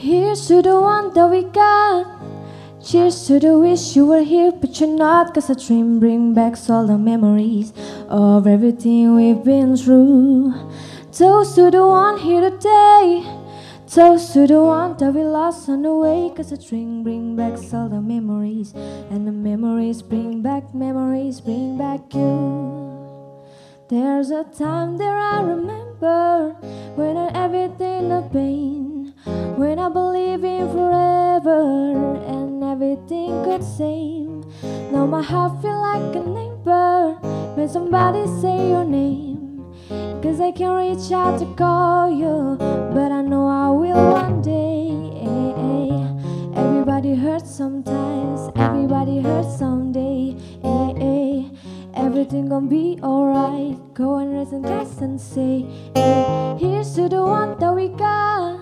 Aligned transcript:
Here's 0.00 0.46
to 0.48 0.62
the 0.62 0.80
one 0.80 1.12
that 1.12 1.28
we 1.28 1.42
got. 1.42 2.06
Cheers 2.82 3.26
to 3.26 3.38
the 3.38 3.58
wish 3.58 3.94
you 3.94 4.06
were 4.06 4.22
here, 4.22 4.50
but 4.50 4.80
you're 4.80 4.88
not. 4.88 5.34
Cause 5.34 5.50
a 5.50 5.54
dream 5.54 6.00
bring 6.00 6.32
back 6.32 6.56
all 6.70 6.86
the 6.86 6.96
memories 6.96 7.74
of 8.08 8.46
everything 8.46 9.14
we've 9.14 9.44
been 9.44 9.76
through. 9.76 10.54
Toast 11.12 11.54
to 11.56 11.70
the 11.70 11.86
one 11.86 12.18
here 12.18 12.40
today. 12.48 13.28
Toast 13.86 14.32
to 14.32 14.46
the 14.46 14.64
one 14.64 14.96
that 14.96 15.12
we 15.12 15.22
lost 15.22 15.68
on 15.68 15.82
the 15.82 15.92
way. 15.92 16.32
Cause 16.34 16.50
a 16.50 16.56
drink 16.56 17.04
bring 17.04 17.36
back 17.36 17.58
all 17.74 17.90
the 17.90 18.00
memories. 18.00 18.72
And 19.10 19.28
the 19.28 19.32
memories 19.32 20.00
bring 20.00 20.40
back 20.40 20.74
memories, 20.74 21.42
bring 21.42 21.76
back 21.76 22.00
you. 22.14 22.88
There's 23.90 24.30
a 24.30 24.44
time 24.44 24.96
that 24.96 25.14
I 25.34 25.42
remember 25.42 26.56
when 26.96 27.18
everything 27.36 28.08
the 28.08 28.22
pain, 28.32 28.89
when 29.24 29.78
I 29.78 29.88
believe 29.88 30.44
in 30.44 30.68
forever 30.70 31.92
and 32.26 32.62
everything 32.64 33.44
could 33.44 33.62
same. 33.62 34.44
Now 34.92 35.06
my 35.06 35.22
heart 35.22 35.60
feel 35.62 35.80
like 35.80 36.14
a 36.16 36.20
neighbor 36.20 37.18
when 37.54 37.68
somebody 37.68 38.26
say 38.40 38.68
your 38.68 38.84
name. 38.84 39.64
Cause 40.22 40.40
I 40.40 40.52
can 40.52 40.72
reach 40.72 41.10
out 41.12 41.38
to 41.40 41.46
call 41.54 42.10
you, 42.10 42.56
but 42.58 43.10
I 43.10 43.22
know 43.22 43.48
I 43.48 43.68
will 43.70 44.12
one 44.12 44.42
day. 44.42 44.90
Everybody 46.54 47.14
hurts 47.14 47.54
sometimes, 47.54 48.50
everybody 48.56 49.20
hurts 49.20 49.58
someday. 49.58 50.36
Everything 51.94 52.48
gonna 52.48 52.66
be 52.66 52.98
alright. 53.02 53.76
Go 53.94 54.16
and 54.16 54.32
rest 54.32 54.52
and 54.52 54.64
rest 54.68 55.00
and 55.00 55.20
say, 55.20 55.64
here's 56.58 56.94
to 56.94 57.08
the 57.08 57.22
one 57.22 57.58
that 57.58 57.74
we 57.74 57.88
got. 57.88 58.60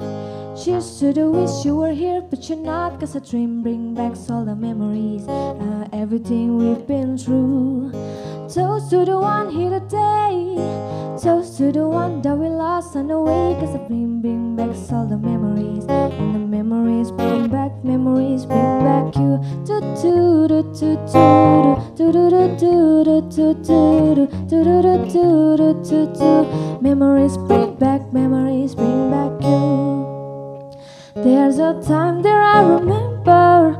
Cheers 0.64 0.98
to 0.98 1.12
the 1.12 1.30
wish 1.30 1.64
you 1.64 1.76
were 1.76 1.92
here, 1.92 2.20
but 2.20 2.48
you're 2.48 2.58
not. 2.58 2.98
Cause 2.98 3.14
a 3.14 3.20
dream 3.20 3.62
brings 3.62 3.96
back 3.96 4.16
all 4.28 4.44
the 4.44 4.56
memories, 4.56 5.28
uh, 5.28 5.86
everything 5.92 6.58
we've 6.58 6.84
been 6.84 7.16
through. 7.16 7.92
Toast 8.52 8.90
to 8.90 9.04
the 9.04 9.16
one 9.16 9.50
here 9.50 9.70
today. 9.70 10.56
Toast 11.22 11.58
to 11.58 11.70
the 11.70 11.86
one 11.86 12.22
that 12.22 12.36
we 12.36 12.48
lost 12.48 12.96
on 12.96 13.06
the 13.06 13.20
way. 13.20 13.56
Cause 13.60 13.72
a 13.76 13.86
dream 13.86 14.20
brings 14.20 14.56
back 14.56 14.74
all 14.92 15.06
the 15.06 15.16
memories, 15.16 15.84
and 15.86 16.34
the 16.34 16.40
memories 16.40 17.12
bring 17.12 17.48
back 17.48 17.70
memories, 17.84 18.44
bring 18.44 18.82
back 18.82 19.14
you. 19.14 19.38
Do 19.64 19.78
do 20.02 20.48
do 20.48 20.62
do 20.74 20.96
do 21.06 21.30
do 21.96 22.10
do 22.10 22.30
do 22.30 22.50
do 22.58 23.22
do 23.30 23.54
do 23.54 23.54
do 23.54 23.94
do 24.08 24.26
do 24.26 25.06
do 25.06 25.56
do 25.56 25.82
do 25.84 26.06
do. 26.18 26.80
Memories 26.82 27.36
bring 27.46 27.76
back 27.76 28.12
memories, 28.12 28.74
bring 28.74 29.08
back 29.08 29.40
you. 29.42 29.97
There's 31.24 31.58
a 31.58 31.74
time 31.82 32.22
that 32.22 32.42
I 32.56 32.62
remember 32.62 33.72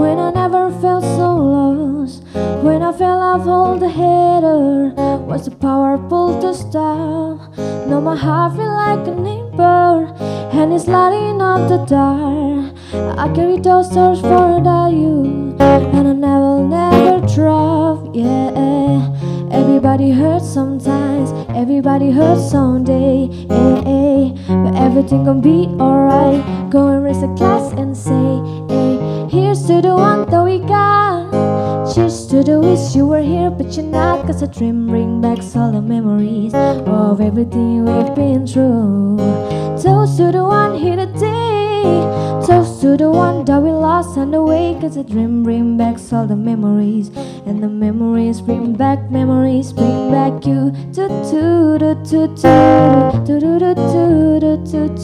when 0.00 0.18
I 0.18 0.30
never 0.30 0.70
felt 0.80 1.04
so 1.04 1.36
lost. 1.36 2.22
When 2.64 2.80
I 2.80 2.90
fell 2.92 3.20
off 3.20 3.46
all 3.46 3.76
the 3.78 3.88
hater 3.88 4.94
was 5.26 5.44
the 5.44 5.50
powerful 5.50 6.40
to 6.40 6.54
stop. 6.54 7.54
Now 7.86 8.00
my 8.00 8.16
heart 8.16 8.56
feel 8.56 8.72
like 8.72 9.06
a 9.06 9.14
neighbor 9.14 10.06
and 10.52 10.72
it's 10.72 10.86
lighting 10.86 11.42
up 11.42 11.68
the 11.68 11.84
dark. 11.84 12.74
I 13.18 13.30
carry 13.34 13.58
those 13.58 13.90
stars 13.90 14.22
for 14.22 14.60
the 14.62 14.90
youth 14.90 15.60
and 15.60 16.08
I 16.08 16.12
never, 16.14 16.62
never 16.62 17.26
drop. 17.34 18.14
Yeah, 18.14 19.15
everybody 19.52 20.10
hurts 20.10 20.48
sometimes, 20.48 21.30
everybody 21.56 22.10
hurts 22.10 22.50
someday. 22.50 23.28
Yeah, 23.48 23.82
eh. 23.86 24.32
but 24.48 24.74
everything 24.76 25.24
gonna 25.24 25.40
be 25.40 25.66
alright. 25.80 26.70
Go 26.70 26.88
and 26.88 27.04
raise 27.04 27.22
a 27.22 27.28
glass 27.28 27.72
and 27.72 27.96
say, 27.96 28.12
hey, 28.68 29.28
here's 29.30 29.66
to 29.66 29.80
the 29.80 29.94
one 29.94 30.28
that 30.30 30.42
we 30.42 30.58
got. 30.60 31.94
Cheers 31.94 32.26
to 32.28 32.42
the 32.42 32.60
wish 32.60 32.94
you 32.96 33.06
were 33.06 33.22
here, 33.22 33.50
but 33.50 33.76
you're 33.76 33.86
not. 33.86 34.26
Cause 34.26 34.42
a 34.42 34.48
dream 34.48 34.88
bring 34.88 35.20
back 35.20 35.38
all 35.54 35.72
the 35.72 35.80
memories 35.80 36.52
of 36.54 37.20
everything 37.20 37.84
we've 37.84 38.14
been 38.14 38.46
through. 38.46 39.16
Toast 39.80 40.16
to 40.18 40.32
the 40.32 40.44
one 40.44 40.78
here 40.78 40.96
today 40.96 42.25
to 42.86 42.96
the 42.96 43.10
one 43.10 43.44
that 43.44 43.60
we 43.60 43.70
lost 43.70 44.16
and 44.16 44.32
away 44.32 44.78
Cause 44.80 44.94
the 44.94 45.02
dream. 45.02 45.42
Brings 45.42 45.76
back 45.76 45.96
all 46.12 46.26
the 46.26 46.36
memories 46.36 47.08
And 47.44 47.60
the 47.60 47.68
memories. 47.68 48.40
Bring 48.40 48.74
back 48.74 49.10
memories. 49.10 49.72
Bring 49.72 50.10
back 50.12 50.46
you. 50.46 50.70
To 50.94 51.08
to 51.30 51.78
to 51.82 51.90
to 52.10 52.20
to 52.36 52.60
to 53.26 53.40
to 53.40 53.50
to 53.50 53.74
to 53.74 53.96
to 54.68 55.02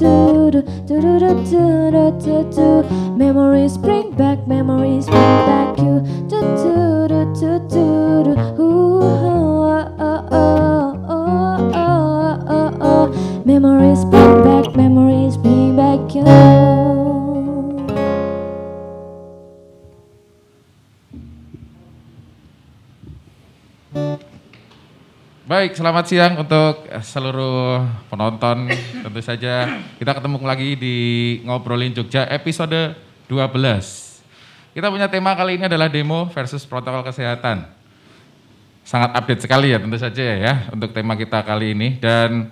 to 1.25 1.65
to 2.25 2.37
to 2.55 2.67
Memories. 3.17 3.77
Bring 3.77 4.13
back 4.13 4.47
memories. 4.47 5.07
Bring 5.07 5.33
back 5.51 5.79
you. 5.79 5.95
To 6.31 6.39
to 6.63 6.73
to 7.11 7.21
to 7.41 7.51
to 7.75 8.62
Baik, 25.63 25.79
selamat 25.79 26.05
siang 26.11 26.35
untuk 26.43 26.91
seluruh 27.07 27.87
penonton. 28.11 28.67
Tentu 28.99 29.23
saja 29.23 29.79
kita 29.95 30.19
ketemu 30.19 30.43
lagi 30.43 30.75
di 30.75 30.97
Ngobrolin 31.47 31.95
Jogja 31.95 32.27
episode 32.27 32.99
12. 33.31 34.75
Kita 34.75 34.91
punya 34.91 35.07
tema 35.07 35.39
kali 35.39 35.63
ini 35.63 35.71
adalah 35.71 35.87
demo 35.87 36.27
versus 36.35 36.67
protokol 36.67 37.07
kesehatan. 37.07 37.71
Sangat 38.83 39.15
update 39.15 39.47
sekali 39.47 39.71
ya 39.71 39.79
tentu 39.79 39.95
saja 40.03 40.35
ya 40.35 40.67
untuk 40.75 40.91
tema 40.91 41.15
kita 41.15 41.47
kali 41.47 41.79
ini. 41.79 41.95
Dan 42.03 42.51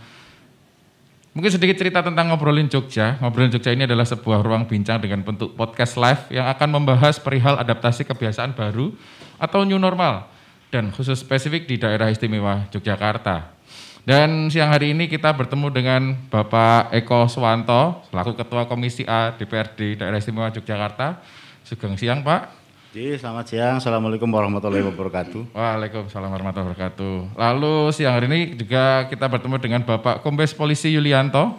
mungkin 1.34 1.50
sedikit 1.50 1.82
cerita 1.82 2.06
tentang 2.06 2.30
Ngobrolin 2.30 2.70
Jogja. 2.70 3.18
Ngobrolin 3.18 3.50
Jogja 3.50 3.74
ini 3.74 3.90
adalah 3.90 4.06
sebuah 4.06 4.38
ruang 4.38 4.70
bincang 4.70 5.02
dengan 5.02 5.26
bentuk 5.26 5.58
podcast 5.58 5.98
live 5.98 6.30
yang 6.30 6.46
akan 6.46 6.78
membahas 6.78 7.18
perihal 7.18 7.58
adaptasi 7.58 8.06
kebiasaan 8.06 8.54
baru 8.54 8.94
atau 9.42 9.66
new 9.66 9.82
normal 9.82 10.30
dan 10.70 10.94
khusus 10.94 11.18
spesifik 11.18 11.66
di 11.66 11.76
daerah 11.76 12.08
istimewa 12.08 12.70
Yogyakarta. 12.70 13.58
Dan 14.00 14.48
siang 14.48 14.72
hari 14.72 14.96
ini 14.96 15.10
kita 15.12 15.28
bertemu 15.36 15.68
dengan 15.68 16.16
Bapak 16.32 16.88
Eko 16.96 17.28
Swanto, 17.28 18.00
selaku 18.08 18.32
Ketua 18.32 18.64
Komisi 18.64 19.04
A 19.04 19.36
DPRD 19.36 20.00
Daerah 20.00 20.16
Istimewa 20.16 20.48
Yogyakarta. 20.48 21.20
Sugeng 21.66 22.00
siang 22.00 22.24
Pak. 22.24 22.56
Jadi 22.90 23.20
selamat 23.20 23.44
siang, 23.46 23.74
Assalamualaikum 23.78 24.26
warahmatullahi 24.26 24.82
wabarakatuh. 24.82 25.54
Waalaikumsalam 25.54 26.26
warahmatullahi 26.32 26.74
wabarakatuh. 26.74 27.38
Lalu 27.38 27.74
siang 27.94 28.16
hari 28.16 28.26
ini 28.26 28.40
juga 28.56 29.06
kita 29.06 29.28
bertemu 29.30 29.56
dengan 29.60 29.80
Bapak 29.84 30.24
Kombes 30.24 30.56
Polisi 30.56 30.90
Yulianto. 30.96 31.54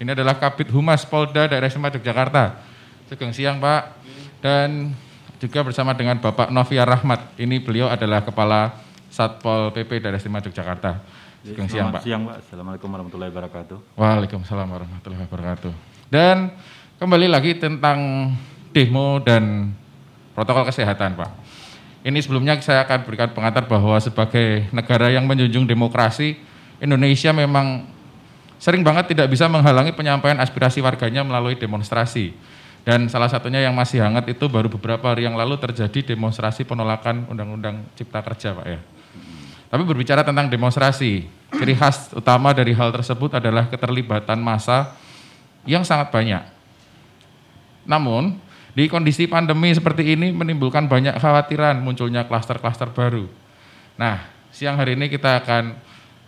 Ini 0.00 0.16
adalah 0.16 0.40
Kabit 0.40 0.72
Humas 0.72 1.04
Polda 1.04 1.50
Daerah 1.50 1.68
Istimewa 1.68 1.92
Yogyakarta. 1.92 2.64
Sugeng 3.10 3.34
siang 3.34 3.58
Pak. 3.58 3.98
Dan 4.40 4.96
juga 5.40 5.64
bersama 5.64 5.96
dengan 5.96 6.20
Bapak 6.20 6.52
Novia 6.52 6.84
Rahmat. 6.84 7.40
Ini 7.40 7.64
beliau 7.64 7.88
adalah 7.88 8.20
Kepala 8.20 8.76
Satpol 9.08 9.72
PP 9.72 10.04
Daerah 10.04 10.20
Istimewa 10.20 10.44
Yogyakarta. 10.44 11.00
Sugeng 11.40 11.64
siang 11.72 11.88
Pak. 11.88 12.04
siang 12.04 12.28
Pak, 12.28 12.44
Assalamualaikum 12.44 12.88
warahmatullahi 12.92 13.32
wabarakatuh. 13.32 13.96
Waalaikumsalam 13.96 14.68
warahmatullahi 14.68 15.24
wabarakatuh. 15.24 15.72
Dan 16.12 16.52
kembali 17.00 17.32
lagi 17.32 17.56
tentang 17.56 18.28
demo 18.76 19.16
dan 19.24 19.72
protokol 20.36 20.68
kesehatan 20.68 21.16
Pak. 21.16 21.30
Ini 22.04 22.20
sebelumnya 22.20 22.60
saya 22.60 22.84
akan 22.84 23.08
berikan 23.08 23.32
pengantar 23.32 23.64
bahwa 23.64 23.96
sebagai 23.96 24.68
negara 24.76 25.08
yang 25.08 25.24
menjunjung 25.24 25.64
demokrasi, 25.64 26.36
Indonesia 26.84 27.32
memang 27.32 27.88
sering 28.60 28.84
banget 28.84 29.16
tidak 29.16 29.32
bisa 29.32 29.48
menghalangi 29.48 29.96
penyampaian 29.96 30.36
aspirasi 30.36 30.84
warganya 30.84 31.24
melalui 31.24 31.56
demonstrasi. 31.56 32.36
Dan 32.80 33.12
salah 33.12 33.28
satunya 33.28 33.60
yang 33.60 33.76
masih 33.76 34.00
hangat 34.00 34.24
itu 34.32 34.48
baru 34.48 34.72
beberapa 34.72 35.12
hari 35.12 35.28
yang 35.28 35.36
lalu 35.36 35.60
terjadi 35.60 36.16
demonstrasi 36.16 36.64
penolakan 36.64 37.28
Undang-Undang 37.28 37.92
Cipta 37.92 38.24
Kerja 38.24 38.56
Pak 38.56 38.66
ya. 38.66 38.80
Tapi 39.70 39.82
berbicara 39.86 40.26
tentang 40.26 40.50
demonstrasi, 40.50 41.30
ciri 41.54 41.74
khas 41.78 42.10
utama 42.10 42.50
dari 42.50 42.74
hal 42.74 42.90
tersebut 42.90 43.38
adalah 43.38 43.70
keterlibatan 43.70 44.42
massa 44.42 44.98
yang 45.62 45.86
sangat 45.86 46.10
banyak. 46.10 46.42
Namun, 47.86 48.40
di 48.74 48.90
kondisi 48.90 49.30
pandemi 49.30 49.70
seperti 49.70 50.14
ini 50.18 50.34
menimbulkan 50.34 50.90
banyak 50.90 51.14
khawatiran 51.22 51.78
munculnya 51.78 52.26
klaster-klaster 52.26 52.90
baru. 52.90 53.30
Nah, 53.94 54.26
siang 54.50 54.74
hari 54.74 54.98
ini 54.98 55.06
kita 55.06 55.38
akan 55.44 55.78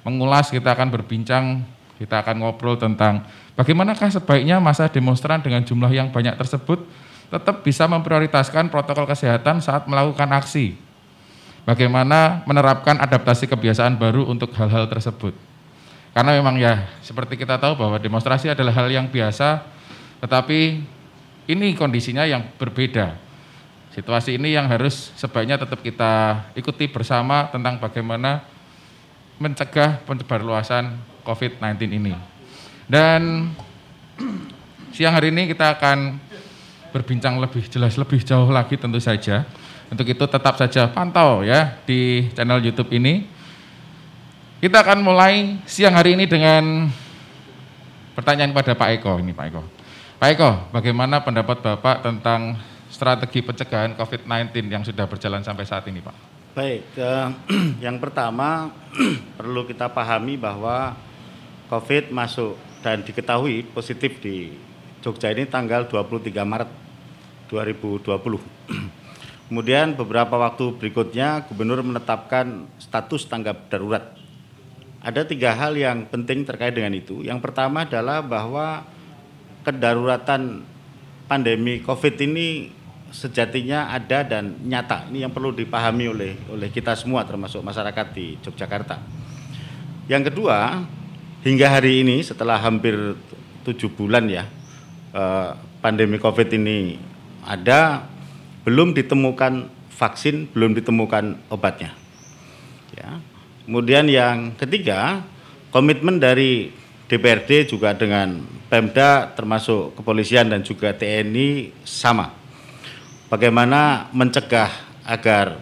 mengulas, 0.07 0.51
kita 0.51 0.75
akan 0.75 0.91
berbincang, 0.91 1.67
kita 1.99 2.23
akan 2.23 2.43
ngobrol 2.43 2.79
tentang 2.79 3.27
bagaimanakah 3.59 4.09
sebaiknya 4.09 4.59
masa 4.59 4.89
demonstran 4.89 5.41
dengan 5.45 5.65
jumlah 5.65 5.93
yang 5.93 6.09
banyak 6.09 6.37
tersebut 6.37 6.85
tetap 7.33 7.65
bisa 7.65 7.89
memprioritaskan 7.89 8.69
protokol 8.69 9.09
kesehatan 9.09 9.65
saat 9.65 9.89
melakukan 9.89 10.29
aksi. 10.37 10.77
Bagaimana 11.65 12.45
menerapkan 12.45 13.01
adaptasi 13.01 13.49
kebiasaan 13.49 13.97
baru 13.97 14.29
untuk 14.29 14.53
hal-hal 14.53 14.85
tersebut. 14.91 15.33
Karena 16.13 16.37
memang 16.37 16.61
ya 16.61 16.85
seperti 17.01 17.41
kita 17.41 17.57
tahu 17.57 17.79
bahwa 17.81 17.97
demonstrasi 17.97 18.53
adalah 18.53 18.75
hal 18.77 18.93
yang 18.93 19.09
biasa, 19.09 19.65
tetapi 20.21 20.85
ini 21.49 21.73
kondisinya 21.73 22.29
yang 22.29 22.45
berbeda. 22.61 23.17
Situasi 23.97 24.37
ini 24.37 24.53
yang 24.53 24.69
harus 24.69 25.13
sebaiknya 25.17 25.57
tetap 25.57 25.81
kita 25.81 26.45
ikuti 26.53 26.89
bersama 26.89 27.49
tentang 27.49 27.81
bagaimana 27.81 28.45
mencegah 29.41 30.05
penyebarluasan 30.05 30.97
COVID-19 31.25 31.81
ini. 31.97 32.32
Dan 32.93 33.49
siang 34.93 35.17
hari 35.17 35.33
ini 35.33 35.49
kita 35.49 35.81
akan 35.81 36.21
berbincang 36.93 37.41
lebih 37.41 37.65
jelas, 37.73 37.97
lebih 37.97 38.21
jauh 38.21 38.53
lagi 38.53 38.77
tentu 38.77 39.01
saja. 39.01 39.49
Untuk 39.89 40.05
itu 40.05 40.21
tetap 40.29 40.61
saja 40.61 40.93
pantau 40.93 41.41
ya 41.41 41.81
di 41.89 42.29
channel 42.37 42.61
YouTube 42.61 42.93
ini. 42.93 43.25
Kita 44.61 44.85
akan 44.85 45.01
mulai 45.01 45.57
siang 45.65 45.97
hari 45.97 46.21
ini 46.21 46.29
dengan 46.29 46.93
pertanyaan 48.13 48.53
kepada 48.53 48.77
Pak 48.77 48.89
Eko 49.01 49.13
ini 49.25 49.33
Pak 49.33 49.47
Eko. 49.49 49.63
Pak 50.21 50.29
Eko, 50.37 50.51
bagaimana 50.69 51.25
pendapat 51.25 51.65
Bapak 51.65 52.05
tentang 52.05 52.61
strategi 52.93 53.41
pencegahan 53.41 53.97
COVID-19 53.97 54.69
yang 54.69 54.85
sudah 54.85 55.09
berjalan 55.09 55.41
sampai 55.41 55.65
saat 55.65 55.89
ini 55.89 56.05
Pak? 56.05 56.15
Baik, 56.53 56.85
eh, 57.01 57.29
yang 57.89 57.97
pertama 57.97 58.69
perlu 59.41 59.65
kita 59.65 59.89
pahami 59.89 60.37
bahwa 60.37 60.93
COVID 61.73 62.13
masuk 62.13 62.72
dan 62.83 63.07
diketahui 63.07 63.63
positif 63.71 64.19
di 64.19 64.51
Jogja 65.03 65.31
ini 65.31 65.47
tanggal 65.47 65.87
23 65.87 66.31
Maret 66.43 66.71
2020. 67.51 68.11
Kemudian 69.49 69.95
beberapa 69.95 70.35
waktu 70.39 70.75
berikutnya 70.79 71.47
gubernur 71.47 71.83
menetapkan 71.83 72.67
status 72.79 73.27
tanggap 73.31 73.71
darurat. 73.71 74.15
Ada 75.03 75.27
tiga 75.27 75.55
hal 75.55 75.75
yang 75.75 76.07
penting 76.07 76.47
terkait 76.47 76.75
dengan 76.75 76.95
itu. 76.95 77.27
Yang 77.27 77.43
pertama 77.43 77.83
adalah 77.83 78.23
bahwa 78.23 78.87
kedaruratan 79.67 80.63
pandemi 81.27 81.83
COVID 81.83 82.15
ini 82.23 82.71
sejatinya 83.13 83.93
ada 83.93 84.25
dan 84.25 84.57
nyata. 84.65 85.11
Ini 85.11 85.29
yang 85.29 85.33
perlu 85.35 85.53
dipahami 85.53 86.07
oleh 86.09 86.33
oleh 86.49 86.71
kita 86.73 86.97
semua 86.97 87.27
termasuk 87.29 87.61
masyarakat 87.61 88.07
di 88.15 88.39
Yogyakarta. 88.41 88.97
Yang 90.09 90.33
kedua, 90.33 90.87
hingga 91.43 91.67
hari 91.69 92.07
ini 92.07 92.23
setelah 92.23 92.59
hampir 92.59 93.19
tujuh 93.63 93.91
bulan 93.95 94.27
ya 94.27 94.47
eh, 95.15 95.51
pandemi 95.83 96.17
COVID 96.23 96.49
ini 96.55 96.97
ada, 97.43 98.07
belum 98.63 98.95
ditemukan 98.95 99.67
vaksin, 99.91 100.47
belum 100.55 100.79
ditemukan 100.79 101.51
obatnya. 101.51 101.91
Ya. 102.95 103.19
Kemudian 103.67 104.07
yang 104.07 104.55
ketiga, 104.55 105.27
komitmen 105.75 106.23
dari 106.23 106.71
DPRD 107.11 107.67
juga 107.67 107.93
dengan 107.93 108.47
Pemda 108.71 109.29
termasuk 109.37 109.99
kepolisian 109.99 110.49
dan 110.49 110.65
juga 110.65 110.97
TNI 110.97 111.83
sama. 111.85 112.33
Bagaimana 113.29 114.09
mencegah 114.17 114.71
agar 115.05 115.61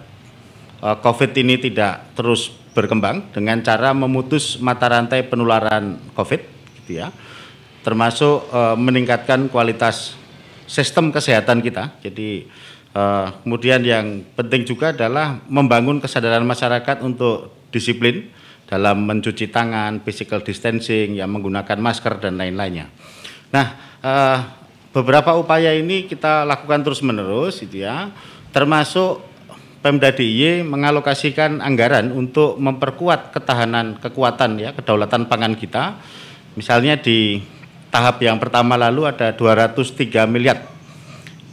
uh, 0.79 0.97
COVID 1.01 1.35
ini 1.43 1.59
tidak 1.59 2.15
terus 2.15 2.55
berkembang 2.71 3.35
dengan 3.35 3.59
cara 3.61 3.91
memutus 3.91 4.59
mata 4.63 4.87
rantai 4.87 5.27
penularan 5.27 5.99
COVID, 6.15 6.41
gitu 6.83 7.03
ya, 7.03 7.11
termasuk 7.83 8.47
uh, 8.51 8.79
meningkatkan 8.79 9.51
kualitas 9.51 10.15
sistem 10.71 11.11
kesehatan 11.11 11.63
kita. 11.65 11.99
Jadi 12.03 12.47
uh, 12.95 13.35
kemudian 13.43 13.83
yang 13.83 14.23
penting 14.39 14.63
juga 14.63 14.95
adalah 14.95 15.43
membangun 15.51 15.99
kesadaran 15.99 16.47
masyarakat 16.47 17.03
untuk 17.03 17.69
disiplin 17.75 18.31
dalam 18.71 19.03
mencuci 19.03 19.51
tangan, 19.51 19.99
physical 20.07 20.47
distancing, 20.47 21.19
yang 21.19 21.27
menggunakan 21.27 21.75
masker 21.83 22.23
dan 22.23 22.39
lain-lainnya. 22.39 22.87
Nah, 23.51 23.67
eh, 23.99 24.39
beberapa 24.95 25.35
upaya 25.35 25.75
ini 25.75 26.07
kita 26.07 26.47
lakukan 26.47 26.87
terus-menerus, 26.87 27.67
gitu 27.67 27.83
ya, 27.83 28.15
termasuk 28.55 29.27
Pemda 29.81 30.13
DIY 30.13 30.69
mengalokasikan 30.69 31.65
anggaran 31.65 32.13
untuk 32.13 32.61
memperkuat 32.61 33.33
ketahanan 33.33 33.97
kekuatan 33.97 34.61
ya 34.61 34.77
kedaulatan 34.77 35.25
pangan 35.25 35.57
kita. 35.57 35.97
Misalnya 36.53 37.01
di 37.01 37.41
tahap 37.89 38.21
yang 38.21 38.37
pertama 38.37 38.77
lalu 38.77 39.09
ada 39.09 39.33
203 39.33 40.29
miliar 40.29 40.69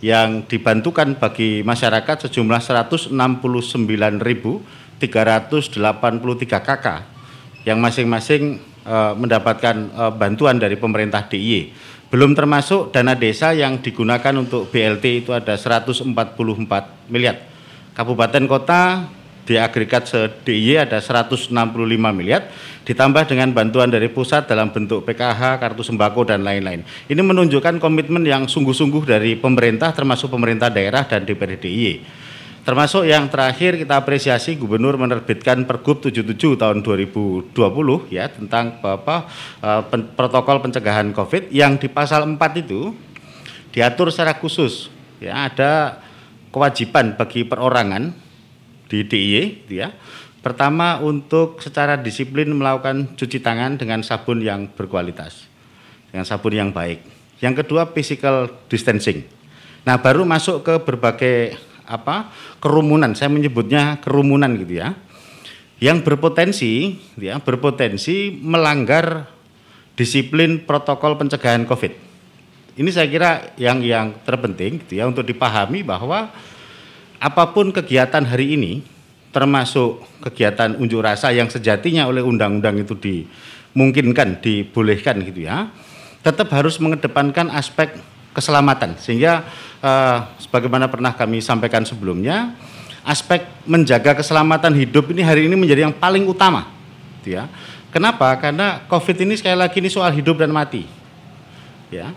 yang 0.04 0.44
dibantukan 0.44 1.16
bagi 1.16 1.64
masyarakat 1.64 2.28
sejumlah 2.28 2.60
169.000 2.60 3.16
383 3.16 5.00
KK 6.68 6.88
yang 7.64 7.80
masing-masing 7.80 8.60
uh, 8.84 9.16
mendapatkan 9.16 9.76
uh, 9.96 10.12
bantuan 10.12 10.60
dari 10.60 10.76
pemerintah 10.76 11.32
DIY. 11.32 11.72
Belum 12.08 12.32
termasuk 12.36 12.92
dana 12.92 13.16
desa 13.16 13.52
yang 13.52 13.84
digunakan 13.84 14.32
untuk 14.36 14.72
BLT 14.72 15.24
itu 15.24 15.32
ada 15.36 15.56
144 15.56 16.04
miliar. 17.12 17.47
Kabupaten 17.98 18.46
kota 18.46 19.10
di 19.42 19.58
agregat 19.58 20.06
DIY 20.46 20.86
ada 20.86 21.02
165 21.02 21.50
miliar, 22.14 22.46
ditambah 22.86 23.26
dengan 23.26 23.50
bantuan 23.58 23.90
dari 23.90 24.06
pusat 24.06 24.46
dalam 24.46 24.70
bentuk 24.70 25.02
PKH, 25.02 25.58
kartu 25.58 25.82
sembako, 25.82 26.30
dan 26.30 26.46
lain-lain. 26.46 26.86
Ini 27.10 27.18
menunjukkan 27.18 27.82
komitmen 27.82 28.22
yang 28.22 28.46
sungguh-sungguh 28.46 29.02
dari 29.02 29.34
pemerintah, 29.34 29.90
termasuk 29.98 30.30
pemerintah 30.30 30.70
daerah 30.70 31.10
dan 31.10 31.26
DPRD 31.26 31.58
DIY. 31.58 31.86
Termasuk 32.68 33.08
yang 33.10 33.32
terakhir 33.32 33.82
kita 33.82 33.98
apresiasi 33.98 34.60
Gubernur 34.60 35.00
menerbitkan 35.00 35.66
Pergub 35.66 36.04
77 36.04 36.38
tahun 36.60 36.84
2020 36.86 37.56
ya 38.12 38.28
tentang 38.28 38.78
apa 38.84 39.26
uh, 39.64 39.82
pen, 39.88 40.12
protokol 40.12 40.60
pencegahan 40.60 41.10
Covid 41.16 41.48
yang 41.48 41.80
di 41.80 41.88
pasal 41.88 42.28
4 42.28 42.36
itu 42.60 42.92
diatur 43.72 44.12
secara 44.12 44.36
khusus 44.36 44.92
ya 45.24 45.48
ada 45.48 46.04
kewajiban 46.50 47.16
bagi 47.20 47.44
perorangan 47.44 48.12
di 48.88 49.04
DIY 49.04 49.68
gitu 49.68 49.74
ya. 49.84 49.92
Pertama 50.40 51.04
untuk 51.04 51.60
secara 51.60 52.00
disiplin 52.00 52.48
melakukan 52.48 53.20
cuci 53.20 53.44
tangan 53.44 53.76
dengan 53.76 54.00
sabun 54.00 54.40
yang 54.40 54.72
berkualitas. 54.72 55.50
Dengan 56.08 56.24
sabun 56.24 56.56
yang 56.56 56.70
baik. 56.72 57.04
Yang 57.44 57.66
kedua 57.66 57.92
physical 57.92 58.48
distancing. 58.72 59.28
Nah, 59.84 60.00
baru 60.00 60.24
masuk 60.24 60.64
ke 60.64 60.74
berbagai 60.84 61.60
apa 61.88 62.36
kerumunan 62.60 63.16
saya 63.16 63.32
menyebutnya 63.32 64.04
kerumunan 64.04 64.52
gitu 64.60 64.84
ya 64.84 64.92
yang 65.80 66.04
berpotensi 66.04 67.00
ya 67.16 67.40
berpotensi 67.40 68.36
melanggar 68.44 69.32
disiplin 69.96 70.68
protokol 70.68 71.16
pencegahan 71.16 71.64
COVID 71.64 72.07
ini 72.78 72.90
saya 72.94 73.10
kira 73.10 73.52
yang 73.58 73.82
yang 73.82 74.14
terpenting 74.24 74.80
gitu 74.86 75.02
ya 75.02 75.10
untuk 75.10 75.26
dipahami 75.26 75.82
bahwa 75.82 76.30
apa 77.18 77.44
pun 77.50 77.74
kegiatan 77.74 78.22
hari 78.22 78.54
ini 78.54 78.74
termasuk 79.34 80.06
kegiatan 80.24 80.78
unjuk 80.78 81.02
rasa 81.02 81.34
yang 81.34 81.50
sejatinya 81.50 82.06
oleh 82.06 82.22
undang-undang 82.22 82.78
itu 82.78 82.94
dimungkinkan 82.94 84.40
dibolehkan 84.40 85.20
gitu 85.26 85.50
ya 85.50 85.74
tetap 86.22 86.52
harus 86.54 86.78
mengedepankan 86.78 87.48
aspek 87.54 87.96
keselamatan 88.36 88.94
sehingga 89.02 89.48
uh, 89.82 90.30
sebagaimana 90.38 90.86
pernah 90.86 91.10
kami 91.16 91.42
sampaikan 91.42 91.82
sebelumnya, 91.88 92.54
aspek 93.02 93.48
menjaga 93.66 94.14
keselamatan 94.20 94.76
hidup 94.78 95.10
ini 95.10 95.26
hari 95.26 95.50
ini 95.50 95.56
menjadi 95.58 95.90
yang 95.90 95.96
paling 95.96 96.28
utama. 96.28 96.70
Gitu 97.22 97.40
ya. 97.40 97.50
Kenapa? 97.90 98.30
Karena 98.38 98.84
COVID 98.86 99.26
ini 99.26 99.34
sekali 99.40 99.58
lagi 99.58 99.80
ini 99.80 99.90
soal 99.90 100.14
hidup 100.14 100.38
dan 100.38 100.54
mati. 100.54 100.86
Ya. 101.90 102.14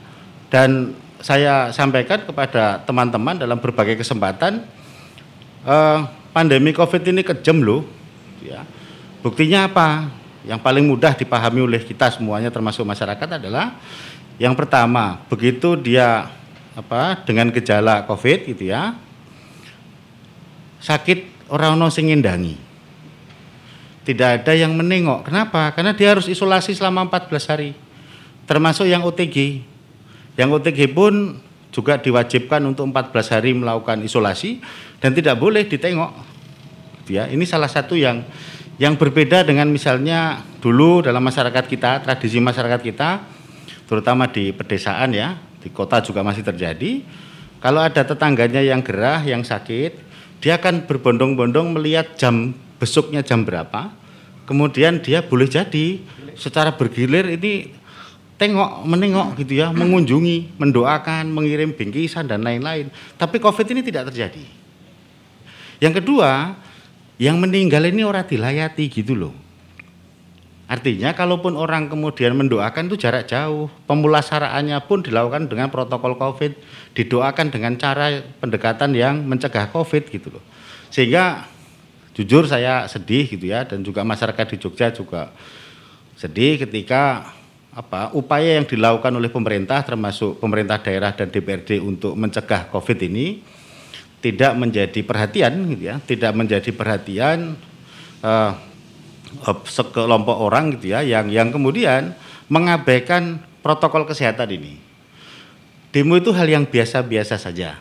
Dan 0.50 0.98
saya 1.22 1.70
sampaikan 1.70 2.26
kepada 2.26 2.82
teman-teman 2.82 3.38
dalam 3.38 3.56
berbagai 3.62 3.96
kesempatan, 4.02 4.66
eh, 5.64 5.98
pandemi 6.34 6.74
COVID 6.74 7.02
ini 7.06 7.22
kejam 7.22 7.62
loh. 7.62 7.86
Ya. 8.42 8.66
Buktinya 9.22 9.70
apa? 9.70 10.10
Yang 10.42 10.60
paling 10.64 10.84
mudah 10.88 11.12
dipahami 11.14 11.60
oleh 11.62 11.80
kita 11.84 12.10
semuanya 12.10 12.48
termasuk 12.48 12.82
masyarakat 12.82 13.38
adalah 13.38 13.76
yang 14.40 14.56
pertama, 14.56 15.20
begitu 15.28 15.76
dia 15.76 16.32
apa 16.72 17.20
dengan 17.28 17.52
gejala 17.52 18.08
Covid 18.08 18.48
gitu 18.48 18.72
ya. 18.72 18.96
Sakit 20.80 21.52
orang 21.52 21.76
ono 21.76 21.92
sing. 21.92 22.08
Tidak 24.00 24.28
ada 24.40 24.52
yang 24.56 24.72
menengok. 24.72 25.28
Kenapa? 25.28 25.76
Karena 25.76 25.92
dia 25.92 26.16
harus 26.16 26.24
isolasi 26.24 26.72
selama 26.72 27.04
14 27.04 27.52
hari. 27.52 27.76
Termasuk 28.48 28.88
yang 28.88 29.04
OTG. 29.04 29.60
Yang 30.40 30.56
OTG 30.56 30.96
pun 30.96 31.36
juga 31.68 32.00
diwajibkan 32.00 32.64
untuk 32.64 32.88
14 32.88 33.34
hari 33.36 33.52
melakukan 33.52 34.00
isolasi 34.00 34.64
dan 34.96 35.12
tidak 35.12 35.36
boleh 35.36 35.68
ditengok. 35.68 36.16
Ya, 37.12 37.28
ini 37.28 37.44
salah 37.44 37.68
satu 37.68 37.92
yang 37.92 38.24
yang 38.80 38.96
berbeda 38.96 39.44
dengan 39.44 39.68
misalnya 39.68 40.40
dulu 40.64 41.04
dalam 41.04 41.20
masyarakat 41.20 41.68
kita, 41.68 42.00
tradisi 42.00 42.40
masyarakat 42.40 42.80
kita, 42.80 43.20
terutama 43.84 44.32
di 44.32 44.56
pedesaan 44.56 45.12
ya, 45.12 45.36
di 45.60 45.68
kota 45.68 46.00
juga 46.00 46.24
masih 46.24 46.40
terjadi. 46.40 47.04
Kalau 47.60 47.84
ada 47.84 48.00
tetangganya 48.00 48.64
yang 48.64 48.80
gerah, 48.80 49.20
yang 49.20 49.44
sakit, 49.44 49.92
dia 50.40 50.56
akan 50.56 50.88
berbondong-bondong 50.88 51.76
melihat 51.76 52.16
jam 52.16 52.56
besoknya 52.80 53.20
jam 53.20 53.44
berapa. 53.44 53.92
Kemudian 54.48 55.04
dia 55.04 55.20
boleh 55.20 55.44
jadi 55.44 56.00
secara 56.40 56.72
bergilir 56.72 57.36
ini 57.36 57.76
tengok, 58.40 58.88
menengok 58.88 59.36
gitu 59.44 59.60
ya, 59.60 59.68
mengunjungi, 59.68 60.56
mendoakan, 60.56 61.28
mengirim 61.28 61.76
bingkisan 61.76 62.24
dan 62.24 62.40
lain-lain. 62.40 62.88
Tapi 63.20 63.36
COVID 63.36 63.66
ini 63.76 63.84
tidak 63.84 64.08
terjadi. 64.08 64.40
Yang 65.84 66.00
kedua, 66.00 66.56
yang 67.20 67.36
meninggal 67.36 67.84
ini 67.84 68.00
orang 68.00 68.24
dilayati 68.24 68.88
gitu 68.88 69.12
loh. 69.12 69.36
Artinya 70.70 71.12
kalaupun 71.12 71.58
orang 71.58 71.90
kemudian 71.90 72.32
mendoakan 72.32 72.88
itu 72.88 72.96
jarak 72.96 73.28
jauh, 73.28 73.68
pemulasaraannya 73.84 74.78
pun 74.88 75.04
dilakukan 75.04 75.50
dengan 75.50 75.68
protokol 75.68 76.16
COVID, 76.16 76.56
didoakan 76.96 77.52
dengan 77.52 77.76
cara 77.76 78.24
pendekatan 78.40 78.96
yang 78.96 79.20
mencegah 79.26 79.68
COVID 79.68 80.08
gitu 80.08 80.32
loh. 80.38 80.44
Sehingga 80.88 81.44
jujur 82.14 82.46
saya 82.46 82.86
sedih 82.86 83.26
gitu 83.28 83.50
ya 83.50 83.66
dan 83.66 83.82
juga 83.82 84.06
masyarakat 84.06 84.46
di 84.54 84.56
Jogja 84.62 84.94
juga 84.94 85.34
sedih 86.14 86.60
ketika 86.62 87.34
apa 87.70 88.10
upaya 88.18 88.58
yang 88.58 88.66
dilakukan 88.66 89.14
oleh 89.14 89.30
pemerintah 89.30 89.86
termasuk 89.86 90.42
pemerintah 90.42 90.82
daerah 90.82 91.14
dan 91.14 91.30
DPRD 91.30 91.78
untuk 91.78 92.18
mencegah 92.18 92.66
Covid 92.66 92.98
ini 93.06 93.38
tidak 94.20 94.52
menjadi 94.58 95.00
perhatian 95.00 95.52
gitu 95.72 95.84
ya, 95.88 95.96
tidak 96.04 96.32
menjadi 96.36 96.70
perhatian 96.76 97.56
uh, 98.20 98.52
sekelompok 99.64 100.36
orang 100.36 100.76
gitu 100.76 100.92
ya 100.92 101.00
yang 101.00 101.32
yang 101.32 101.48
kemudian 101.48 102.12
mengabaikan 102.52 103.40
protokol 103.64 104.04
kesehatan 104.04 104.50
ini. 104.52 104.74
Demo 105.90 106.14
itu 106.14 106.30
hal 106.30 106.46
yang 106.46 106.68
biasa-biasa 106.68 107.40
saja. 107.40 107.80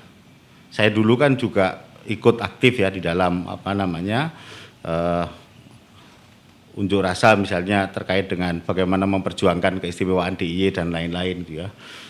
Saya 0.74 0.89
dulu 0.89 1.17
kan 1.19 1.38
juga 1.38 1.86
ikut 2.10 2.41
aktif 2.41 2.81
ya 2.81 2.89
di 2.89 3.01
dalam 3.03 3.46
apa 3.46 3.75
namanya 3.75 4.34
uh, 4.81 5.25
unjuk 6.77 7.01
rasa 7.01 7.33
misalnya 7.33 7.89
terkait 7.89 8.29
dengan 8.29 8.61
bagaimana 8.61 9.09
memperjuangkan 9.09 9.81
keistimewaan 9.81 10.38
DIY 10.38 10.75
dan 10.75 10.93
lain-lain 10.93 11.41
gitu 11.45 11.65
ya. 11.65 11.67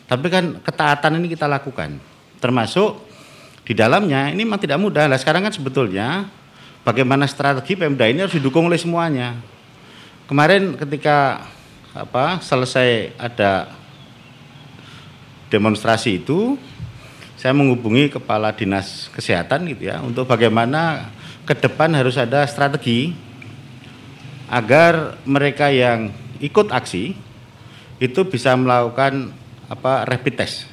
Tapi 0.10 0.28
kan 0.28 0.60
ketaatan 0.60 1.22
ini 1.22 1.32
kita 1.32 1.46
lakukan. 1.46 2.02
Termasuk 2.42 3.06
di 3.64 3.78
dalamnya 3.78 4.34
ini 4.34 4.44
memang 4.44 4.60
tidak 4.60 4.82
mudah. 4.82 5.06
Nah, 5.06 5.20
sekarang 5.22 5.46
kan 5.46 5.54
sebetulnya 5.54 6.26
bagaimana 6.82 7.30
strategi 7.30 7.78
Pemda 7.78 8.10
ini 8.10 8.26
harus 8.26 8.34
didukung 8.34 8.66
oleh 8.68 8.82
semuanya. 8.82 9.38
Kemarin 10.26 10.74
ketika 10.78 11.46
apa 11.94 12.38
selesai 12.42 13.18
ada 13.18 13.74
demonstrasi 15.50 16.22
itu 16.22 16.54
saya 17.34 17.56
menghubungi 17.56 18.14
kepala 18.14 18.54
dinas 18.54 19.10
kesehatan 19.10 19.66
gitu 19.74 19.90
ya 19.90 20.04
untuk 20.06 20.30
bagaimana 20.30 21.10
ke 21.50 21.58
depan 21.58 21.90
harus 21.98 22.14
ada 22.20 22.46
strategi 22.46 23.18
agar 24.50 25.22
mereka 25.24 25.70
yang 25.70 26.10
ikut 26.42 26.74
aksi 26.74 27.14
itu 28.02 28.22
bisa 28.26 28.58
melakukan 28.58 29.30
apa 29.70 30.10
rapid 30.10 30.36
test 30.42 30.66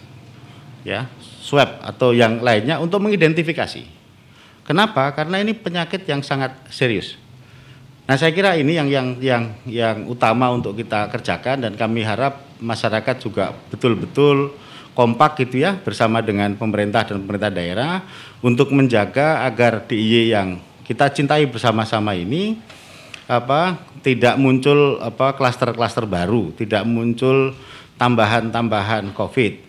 ya 0.86 1.04
swab 1.20 1.78
atau 1.84 2.10
yang 2.16 2.42
lainnya 2.42 2.82
untuk 2.82 2.98
mengidentifikasi. 3.04 3.86
Kenapa? 4.66 5.14
Karena 5.14 5.38
ini 5.38 5.54
penyakit 5.54 6.02
yang 6.10 6.26
sangat 6.26 6.58
serius. 6.74 7.14
Nah 8.06 8.18
saya 8.18 8.34
kira 8.34 8.58
ini 8.58 8.78
yang 8.78 8.88
yang 8.90 9.08
yang 9.18 9.44
yang 9.66 9.96
utama 10.06 10.50
untuk 10.50 10.78
kita 10.78 11.10
kerjakan 11.10 11.66
dan 11.66 11.72
kami 11.74 12.02
harap 12.02 12.38
masyarakat 12.62 13.16
juga 13.18 13.54
betul-betul 13.70 14.54
kompak 14.94 15.42
gitu 15.42 15.60
ya 15.60 15.74
bersama 15.76 16.22
dengan 16.22 16.54
pemerintah 16.54 17.04
dan 17.04 17.22
pemerintah 17.22 17.50
daerah 17.50 18.02
untuk 18.40 18.70
menjaga 18.70 19.44
agar 19.44 19.84
DIY 19.84 20.24
yang 20.32 20.48
kita 20.86 21.10
cintai 21.10 21.50
bersama-sama 21.50 22.14
ini 22.14 22.58
apa 23.26 23.90
tidak 24.06 24.38
muncul 24.38 25.02
apa 25.02 25.34
klaster-klaster 25.34 26.06
baru, 26.06 26.54
tidak 26.54 26.86
muncul 26.86 27.54
tambahan-tambahan 27.98 29.10
Covid. 29.10 29.66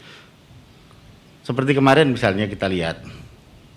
Seperti 1.42 1.74
kemarin 1.74 2.14
misalnya 2.14 2.46
kita 2.46 2.70
lihat 2.70 3.02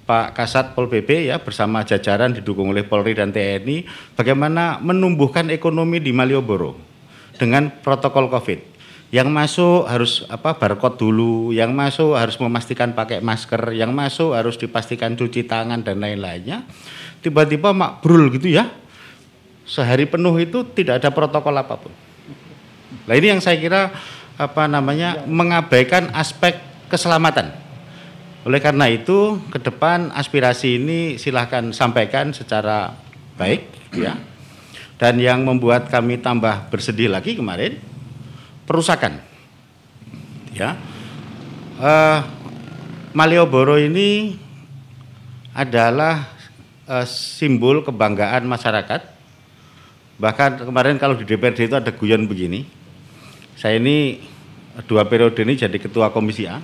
Pak 0.05 0.35
Kasat 0.37 0.75
Pol 0.75 0.91
PP 0.91 1.31
ya 1.31 1.39
bersama 1.39 1.87
jajaran 1.87 2.35
didukung 2.35 2.75
oleh 2.75 2.83
Polri 2.83 3.15
dan 3.15 3.31
TNI 3.31 3.87
bagaimana 4.19 4.83
menumbuhkan 4.83 5.49
ekonomi 5.49 6.03
di 6.03 6.11
Malioboro 6.11 6.77
dengan 7.39 7.71
protokol 7.71 8.27
Covid. 8.27 8.69
Yang 9.11 9.29
masuk 9.31 9.81
harus 9.91 10.13
apa 10.31 10.55
barcode 10.55 11.03
dulu, 11.03 11.51
yang 11.51 11.75
masuk 11.75 12.15
harus 12.15 12.39
memastikan 12.39 12.95
pakai 12.95 13.19
masker, 13.19 13.75
yang 13.75 13.91
masuk 13.91 14.39
harus 14.39 14.55
dipastikan 14.55 15.19
cuci 15.19 15.51
tangan 15.51 15.83
dan 15.83 15.99
lain-lainnya. 15.99 16.63
Tiba-tiba 17.19 17.75
makbrul 17.75 18.31
gitu 18.35 18.55
ya, 18.55 18.71
sehari 19.71 20.11
penuh 20.11 20.35
itu 20.43 20.67
tidak 20.75 20.99
ada 20.99 21.15
protokol 21.15 21.55
apa 21.55 21.79
pun. 21.79 21.95
Nah 23.07 23.15
ini 23.15 23.31
yang 23.31 23.39
saya 23.39 23.55
kira 23.62 23.95
apa 24.35 24.67
namanya 24.67 25.23
mengabaikan 25.31 26.11
aspek 26.11 26.59
keselamatan. 26.91 27.55
Oleh 28.43 28.59
karena 28.59 28.91
itu 28.91 29.39
ke 29.55 29.62
depan 29.62 30.11
aspirasi 30.11 30.83
ini 30.83 30.99
silahkan 31.23 31.71
sampaikan 31.71 32.35
secara 32.35 32.99
baik 33.39 33.95
ya. 33.95 34.19
Dan 34.99 35.23
yang 35.23 35.47
membuat 35.47 35.87
kami 35.87 36.19
tambah 36.19 36.67
bersedih 36.69 37.09
lagi 37.09 37.39
kemarin 37.39 37.79
perusakan. 38.67 39.23
Ya. 40.50 40.75
Uh, 41.81 42.21
Malioboro 43.15 43.81
ini 43.81 44.37
adalah 45.57 46.29
uh, 46.85 47.07
simbol 47.09 47.81
kebanggaan 47.81 48.45
masyarakat 48.45 49.20
Bahkan 50.21 50.69
kemarin 50.69 51.00
kalau 51.00 51.17
di 51.17 51.25
DPRD 51.25 51.73
itu 51.73 51.77
ada 51.81 51.89
guyon 51.89 52.29
begini. 52.29 52.69
Saya 53.57 53.81
ini 53.81 54.21
dua 54.85 55.09
periode 55.09 55.41
ini 55.41 55.57
jadi 55.57 55.73
ketua 55.81 56.12
komisi 56.12 56.45
A. 56.45 56.61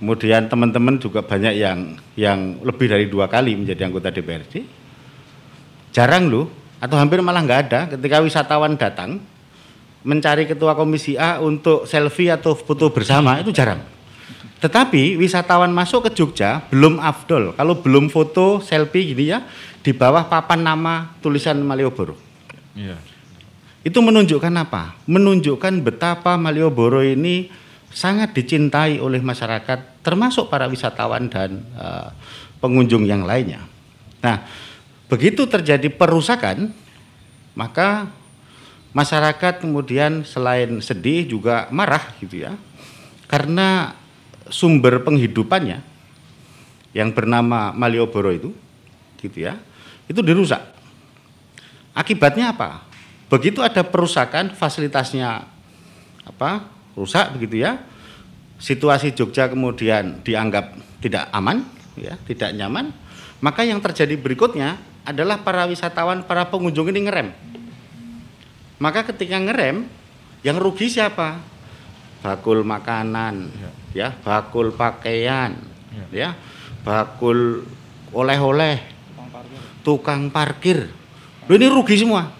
Kemudian 0.00 0.48
teman-teman 0.48 0.96
juga 0.96 1.20
banyak 1.20 1.56
yang 1.56 2.00
yang 2.16 2.64
lebih 2.64 2.88
dari 2.88 3.08
dua 3.12 3.28
kali 3.28 3.52
menjadi 3.56 3.84
anggota 3.92 4.08
DPRD. 4.08 4.64
Jarang 5.92 6.28
loh, 6.32 6.48
atau 6.80 6.96
hampir 6.96 7.20
malah 7.20 7.44
nggak 7.44 7.60
ada 7.68 7.80
ketika 7.92 8.20
wisatawan 8.24 8.76
datang 8.76 9.20
mencari 10.04 10.48
ketua 10.48 10.76
komisi 10.76 11.16
A 11.16 11.40
untuk 11.44 11.84
selfie 11.88 12.32
atau 12.32 12.56
foto 12.56 12.88
bersama 12.92 13.40
itu 13.40 13.52
jarang. 13.52 13.95
Tetapi 14.56 15.20
wisatawan 15.20 15.68
masuk 15.68 16.08
ke 16.08 16.10
Jogja 16.16 16.64
belum 16.72 16.96
afdol. 16.96 17.52
Kalau 17.52 17.80
belum 17.84 18.08
foto 18.08 18.64
selfie 18.64 19.12
gini 19.12 19.28
ya, 19.28 19.44
di 19.84 19.92
bawah 19.92 20.26
papan 20.26 20.64
nama 20.64 21.12
tulisan 21.20 21.60
Malioboro. 21.60 22.16
Iya. 22.72 22.96
Itu 23.84 24.02
menunjukkan 24.02 24.54
apa? 24.56 24.96
Menunjukkan 25.06 25.84
betapa 25.84 26.34
Malioboro 26.40 27.04
ini 27.04 27.52
sangat 27.92 28.36
dicintai 28.36 28.98
oleh 29.00 29.22
masyarakat, 29.24 30.04
termasuk 30.04 30.52
para 30.52 30.68
wisatawan 30.68 31.32
dan 31.32 31.64
uh, 31.76 32.12
pengunjung 32.60 33.08
yang 33.08 33.24
lainnya. 33.24 33.64
Nah, 34.20 34.44
begitu 35.06 35.48
terjadi 35.48 35.88
perusakan, 35.88 36.76
maka 37.56 38.10
masyarakat 38.92 39.64
kemudian 39.64 40.28
selain 40.28 40.80
sedih 40.84 41.24
juga 41.28 41.68
marah 41.72 42.04
gitu 42.20 42.44
ya, 42.44 42.52
karena 43.28 43.96
sumber 44.48 45.02
penghidupannya 45.02 45.82
yang 46.96 47.12
bernama 47.12 47.74
Malioboro 47.76 48.32
itu, 48.32 48.50
gitu 49.20 49.44
ya, 49.46 49.60
itu 50.08 50.20
dirusak. 50.22 50.62
Akibatnya 51.96 52.52
apa? 52.52 52.84
Begitu 53.26 53.60
ada 53.60 53.82
perusakan 53.82 54.54
fasilitasnya 54.54 55.44
apa? 56.26 56.76
rusak 56.96 57.36
begitu 57.36 57.60
ya. 57.60 57.76
Situasi 58.56 59.12
Jogja 59.12 59.52
kemudian 59.52 60.24
dianggap 60.24 60.72
tidak 61.04 61.28
aman, 61.28 61.60
ya, 62.00 62.16
tidak 62.24 62.56
nyaman, 62.56 62.88
maka 63.44 63.68
yang 63.68 63.84
terjadi 63.84 64.16
berikutnya 64.16 64.80
adalah 65.04 65.44
para 65.44 65.68
wisatawan, 65.68 66.24
para 66.24 66.48
pengunjung 66.48 66.88
ini 66.88 67.04
ngerem. 67.04 67.28
Maka 68.80 69.04
ketika 69.12 69.36
ngerem, 69.36 69.84
yang 70.40 70.56
rugi 70.56 70.88
siapa? 70.88 71.36
Bakul 72.24 72.64
makanan, 72.64 73.52
ya, 73.96 74.12
bakul 74.20 74.76
pakaian, 74.76 75.56
ya, 75.88 76.04
ya 76.12 76.30
bakul 76.86 77.66
oleh-oleh, 78.14 78.78
tukang 79.82 80.30
parkir. 80.30 80.86
Loh 81.50 81.54
ini 81.58 81.66
rugi 81.66 81.98
semua. 81.98 82.30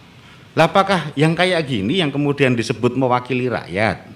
Lah 0.54 0.70
apakah 0.70 1.10
yang 1.18 1.34
kayak 1.34 1.66
gini 1.66 1.98
yang 1.98 2.14
kemudian 2.14 2.54
disebut 2.54 2.94
mewakili 2.94 3.50
rakyat? 3.50 4.06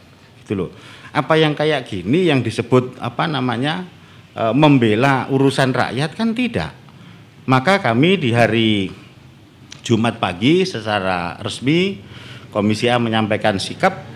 Gitu 0.41 0.55
loh. 0.55 0.71
Apa 1.11 1.35
yang 1.35 1.59
kayak 1.59 1.91
gini 1.91 2.31
yang 2.31 2.41
disebut 2.41 2.97
apa 3.03 3.27
namanya 3.27 3.83
e, 4.31 4.55
membela 4.55 5.27
urusan 5.29 5.75
rakyat 5.75 6.15
kan 6.15 6.31
tidak. 6.33 6.71
Maka 7.51 7.83
kami 7.83 8.15
di 8.15 8.31
hari 8.31 8.95
Jumat 9.83 10.23
pagi 10.23 10.63
secara 10.63 11.35
resmi 11.43 11.99
Komisi 12.51 12.91
A 12.91 12.99
menyampaikan 12.99 13.59
sikap 13.63 14.07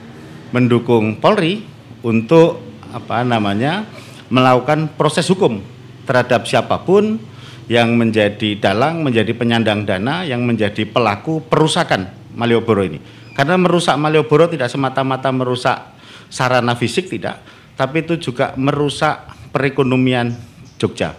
mendukung 0.50 1.18
Polri 1.18 1.62
untuk 2.02 2.73
apa 2.94 3.26
namanya 3.26 3.82
melakukan 4.30 4.94
proses 4.94 5.26
hukum 5.26 5.58
terhadap 6.06 6.46
siapa 6.46 6.78
pun 6.86 7.18
yang 7.66 7.96
menjadi 7.96 8.60
dalang, 8.60 9.02
menjadi 9.02 9.32
penyandang 9.34 9.88
dana, 9.88 10.22
yang 10.22 10.44
menjadi 10.44 10.84
pelaku 10.84 11.42
perusakan 11.48 12.12
Malioboro 12.36 12.84
ini. 12.84 13.00
Karena 13.34 13.58
merusak 13.58 13.96
Malioboro 13.98 14.46
tidak 14.46 14.70
semata-mata 14.70 15.32
merusak 15.32 15.96
sarana 16.28 16.76
fisik 16.76 17.08
tidak, 17.10 17.40
tapi 17.74 18.04
itu 18.04 18.20
juga 18.20 18.52
merusak 18.54 19.50
perekonomian 19.50 20.34
Jogja. 20.76 21.16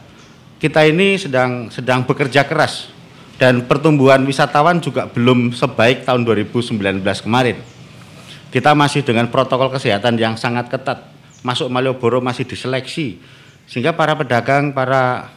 Kita 0.61 0.85
ini 0.85 1.19
sedang 1.19 1.67
sedang 1.73 2.07
bekerja 2.07 2.47
keras 2.47 2.91
dan 3.35 3.67
pertumbuhan 3.67 4.23
wisatawan 4.23 4.79
juga 4.79 5.07
belum 5.11 5.51
sebaik 5.51 6.07
tahun 6.07 6.23
2019 6.23 6.79
kemarin. 7.25 7.57
Kita 8.53 8.71
masih 8.71 9.03
dengan 9.03 9.27
protokol 9.27 9.67
kesehatan 9.75 10.15
yang 10.15 10.39
sangat 10.39 10.71
ketat. 10.71 11.14
Masuk 11.45 11.69
Malioboro 11.69 12.17
masih 12.25 12.49
diseleksi. 12.49 13.21
Sehingga 13.69 13.93
para 13.93 14.17
pedagang, 14.17 14.73
para 14.73 15.29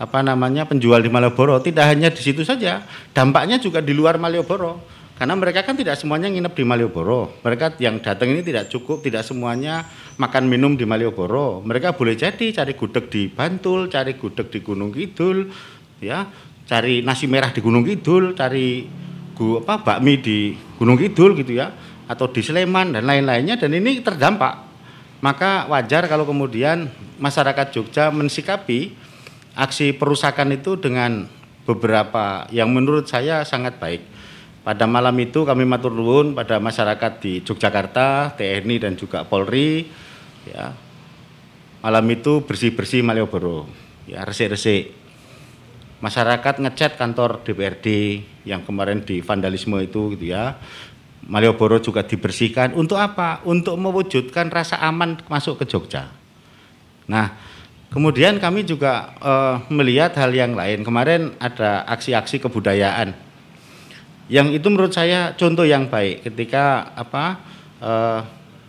apa 0.00 0.24
namanya 0.24 0.64
penjual 0.64 0.98
di 1.04 1.12
Malioboro 1.12 1.60
tidak 1.60 1.92
hanya 1.92 2.08
di 2.08 2.18
situ 2.24 2.42
saja, 2.42 2.80
dampaknya 3.12 3.60
juga 3.60 3.84
di 3.84 3.92
luar 3.92 4.16
Malioboro. 4.16 4.80
Karena 5.14 5.38
mereka 5.38 5.62
kan 5.62 5.78
tidak 5.78 6.00
semuanya 6.00 6.26
nginep 6.26 6.56
di 6.56 6.64
Malioboro. 6.66 7.38
Mereka 7.44 7.78
yang 7.78 8.02
datang 8.02 8.34
ini 8.34 8.42
tidak 8.42 8.72
cukup, 8.72 9.04
tidak 9.04 9.22
semuanya 9.22 9.86
makan 10.18 10.48
minum 10.48 10.74
di 10.74 10.82
Malioboro. 10.88 11.62
Mereka 11.62 11.94
boleh 11.94 12.16
jadi 12.16 12.50
cari 12.50 12.72
gudeg 12.74 13.06
di 13.12 13.30
Bantul, 13.30 13.86
cari 13.86 14.18
gudeg 14.18 14.50
di 14.50 14.58
Gunung 14.58 14.90
Kidul, 14.90 15.46
ya, 16.02 16.26
cari 16.66 17.04
nasi 17.04 17.30
merah 17.30 17.54
di 17.54 17.62
Gunung 17.62 17.86
Kidul, 17.86 18.34
cari 18.34 18.88
gu, 19.36 19.62
apa 19.62 19.84
bakmi 19.84 20.18
di 20.18 20.56
Gunung 20.80 20.96
Kidul 20.96 21.38
gitu 21.38 21.52
ya 21.58 21.70
atau 22.04 22.28
di 22.28 22.40
Sleman 22.44 22.94
dan 22.94 23.04
lain-lainnya 23.04 23.58
dan 23.58 23.74
ini 23.74 24.00
terdampak. 24.00 24.63
Maka 25.24 25.64
wajar 25.72 26.04
kalau 26.04 26.28
kemudian 26.28 26.92
masyarakat 27.16 27.72
Jogja 27.72 28.12
mensikapi 28.12 28.92
aksi 29.56 29.96
perusakan 29.96 30.52
itu 30.52 30.76
dengan 30.76 31.24
beberapa 31.64 32.44
yang 32.52 32.68
menurut 32.68 33.08
saya 33.08 33.40
sangat 33.48 33.80
baik. 33.80 34.04
Pada 34.68 34.84
malam 34.84 35.16
itu 35.16 35.48
kami 35.48 35.64
matur 35.64 35.96
nuwun 35.96 36.36
pada 36.36 36.60
masyarakat 36.60 37.24
di 37.24 37.40
Yogyakarta, 37.40 38.36
TNI 38.36 38.76
dan 38.76 39.00
juga 39.00 39.24
Polri 39.24 39.88
ya. 40.44 40.76
Malam 41.80 42.04
itu 42.12 42.44
bersih-bersih 42.44 43.00
Malioboro, 43.00 43.64
ya 44.04 44.28
resik-resik. 44.28 44.92
Masyarakat 46.04 46.60
ngecat 46.60 47.00
kantor 47.00 47.40
DPRD 47.48 48.20
yang 48.44 48.60
kemarin 48.60 49.00
di 49.00 49.24
vandalisme 49.24 49.80
itu 49.80 50.12
gitu 50.16 50.36
ya 50.36 50.60
Malioboro 51.24 51.80
juga 51.80 52.04
dibersihkan. 52.04 52.76
Untuk 52.76 53.00
apa? 53.00 53.40
Untuk 53.48 53.76
mewujudkan 53.80 54.52
rasa 54.52 54.80
aman 54.84 55.16
masuk 55.26 55.60
ke 55.62 55.64
Jogja. 55.64 56.12
Nah, 57.08 57.32
kemudian 57.88 58.36
kami 58.36 58.64
juga 58.68 59.16
uh, 59.20 59.56
melihat 59.72 60.12
hal 60.20 60.32
yang 60.36 60.52
lain. 60.52 60.84
Kemarin 60.84 61.32
ada 61.40 61.84
aksi-aksi 61.88 62.44
kebudayaan. 62.44 63.16
Yang 64.28 64.60
itu 64.60 64.66
menurut 64.72 64.92
saya 64.92 65.36
contoh 65.36 65.68
yang 65.68 65.88
baik 65.88 66.24
ketika 66.24 66.92
apa 66.96 67.24
uh, 67.80 68.20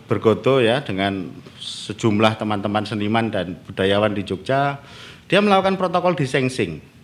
bergoto 0.04 0.60
ya 0.60 0.84
dengan 0.84 1.32
sejumlah 1.60 2.36
teman-teman 2.36 2.84
seniman 2.84 3.32
dan 3.32 3.56
budayawan 3.64 4.12
di 4.12 4.22
Jogja, 4.24 4.80
dia 5.28 5.40
melakukan 5.40 5.80
protokol 5.80 6.12
distancing 6.12 6.96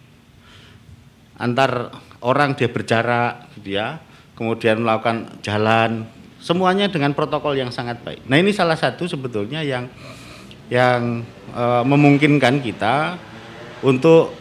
antar 1.42 1.90
orang 2.22 2.54
dia 2.54 2.70
berjarak, 2.70 3.50
gitu 3.58 3.74
ya 3.74 3.98
kemudian 4.42 4.82
melakukan 4.82 5.38
jalan, 5.38 6.10
semuanya 6.42 6.90
dengan 6.90 7.14
protokol 7.14 7.54
yang 7.54 7.70
sangat 7.70 8.02
baik. 8.02 8.26
Nah 8.26 8.42
ini 8.42 8.50
salah 8.50 8.74
satu 8.74 9.06
sebetulnya 9.06 9.62
yang 9.62 9.86
yang 10.66 11.22
e, 11.54 11.64
memungkinkan 11.86 12.58
kita 12.58 13.14
untuk 13.86 14.34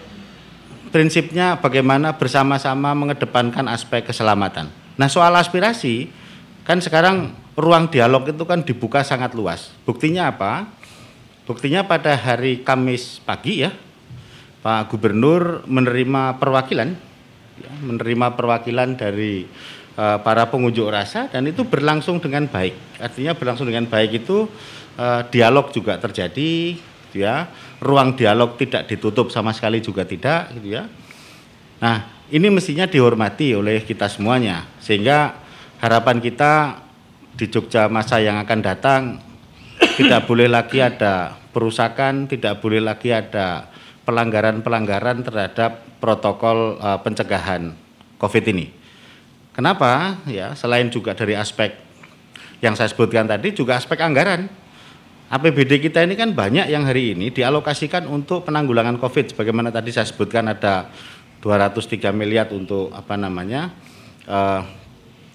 prinsipnya 0.89 1.62
bagaimana 1.62 2.17
bersama-sama 2.17 2.98
mengedepankan 2.98 3.70
aspek 3.70 4.10
keselamatan. 4.10 4.74
Nah 4.98 5.05
soal 5.05 5.38
aspirasi 5.38 6.10
kan 6.65 6.81
sekarang 6.81 7.38
ruang 7.53 7.93
dialog 7.93 8.25
itu 8.25 8.43
kan 8.50 8.65
dibuka 8.65 9.05
sangat 9.05 9.38
luas. 9.38 9.70
Buktinya 9.86 10.34
apa? 10.34 10.65
Buktinya 11.46 11.86
pada 11.86 12.17
hari 12.17 12.65
Kamis 12.65 13.22
pagi 13.22 13.62
ya, 13.62 13.74
Pak 14.65 14.93
Gubernur 14.93 15.65
menerima 15.65 16.38
perwakilan, 16.38 16.89
ya, 17.60 17.71
menerima 17.82 18.38
perwakilan 18.38 18.95
dari 18.95 19.45
Eh, 19.91 20.19
para 20.23 20.47
pengunjuk 20.47 20.88
rasa 20.88 21.27
dan 21.27 21.43
itu 21.43 21.67
berlangsung 21.67 22.23
dengan 22.23 22.47
baik. 22.47 22.95
Artinya 22.95 23.36
berlangsung 23.36 23.67
dengan 23.67 23.84
baik 23.91 24.23
itu 24.23 24.47
uh, 24.95 25.21
dialog 25.27 25.67
juga 25.75 25.99
terjadi, 25.99 26.80
gitu 26.80 27.17
ya. 27.19 27.51
Ruang 27.84 28.15
dialog 28.15 28.56
tidak 28.56 28.88
ditutup 28.88 29.27
sama 29.36 29.51
sekali 29.51 29.84
juga 29.84 30.08
tidak, 30.08 30.56
gitu 30.56 30.80
ya. 30.80 30.88
Nah, 31.84 32.08
ini 32.32 32.47
mestinya 32.47 32.88
dihormati 32.88 33.51
oleh 33.51 33.84
kita 33.84 34.08
semuanya 34.08 34.63
sehingga 34.80 35.36
harapan 35.84 36.23
kita 36.23 36.80
di 37.36 37.51
Jogja 37.51 37.91
masa 37.91 38.23
yang 38.23 38.39
akan 38.39 38.60
datang 38.63 39.19
tidak 39.99 40.23
boleh 40.23 40.47
lagi 40.47 40.80
ada 40.80 41.36
perusakan, 41.51 42.32
tidak 42.32 42.63
boleh 42.63 42.80
lagi 42.80 43.12
ada 43.12 43.67
pelanggaran-pelanggaran 44.08 45.19
terhadap 45.19 45.84
protokol 45.99 46.80
uh, 46.80 46.95
pencegahan 47.04 47.75
COVID 48.15 48.45
ini. 48.56 48.81
Kenapa? 49.52 50.16
Ya, 50.32 50.56
selain 50.56 50.88
juga 50.88 51.12
dari 51.12 51.36
aspek 51.36 51.76
yang 52.64 52.78
saya 52.78 52.88
sebutkan 52.88 53.28
tadi 53.28 53.52
juga 53.52 53.76
aspek 53.76 54.00
anggaran. 54.00 54.48
APBD 55.32 55.80
kita 55.80 56.04
ini 56.04 56.20
kan 56.20 56.36
banyak 56.36 56.68
yang 56.68 56.84
hari 56.84 57.16
ini 57.16 57.32
dialokasikan 57.32 58.04
untuk 58.08 58.44
penanggulangan 58.44 59.00
Covid 59.00 59.32
sebagaimana 59.32 59.72
tadi 59.72 59.96
saya 59.96 60.04
sebutkan 60.04 60.52
ada 60.52 60.92
203 61.40 62.12
miliar 62.12 62.52
untuk 62.52 62.92
apa 62.92 63.16
namanya? 63.16 63.72
Eh, 64.28 64.62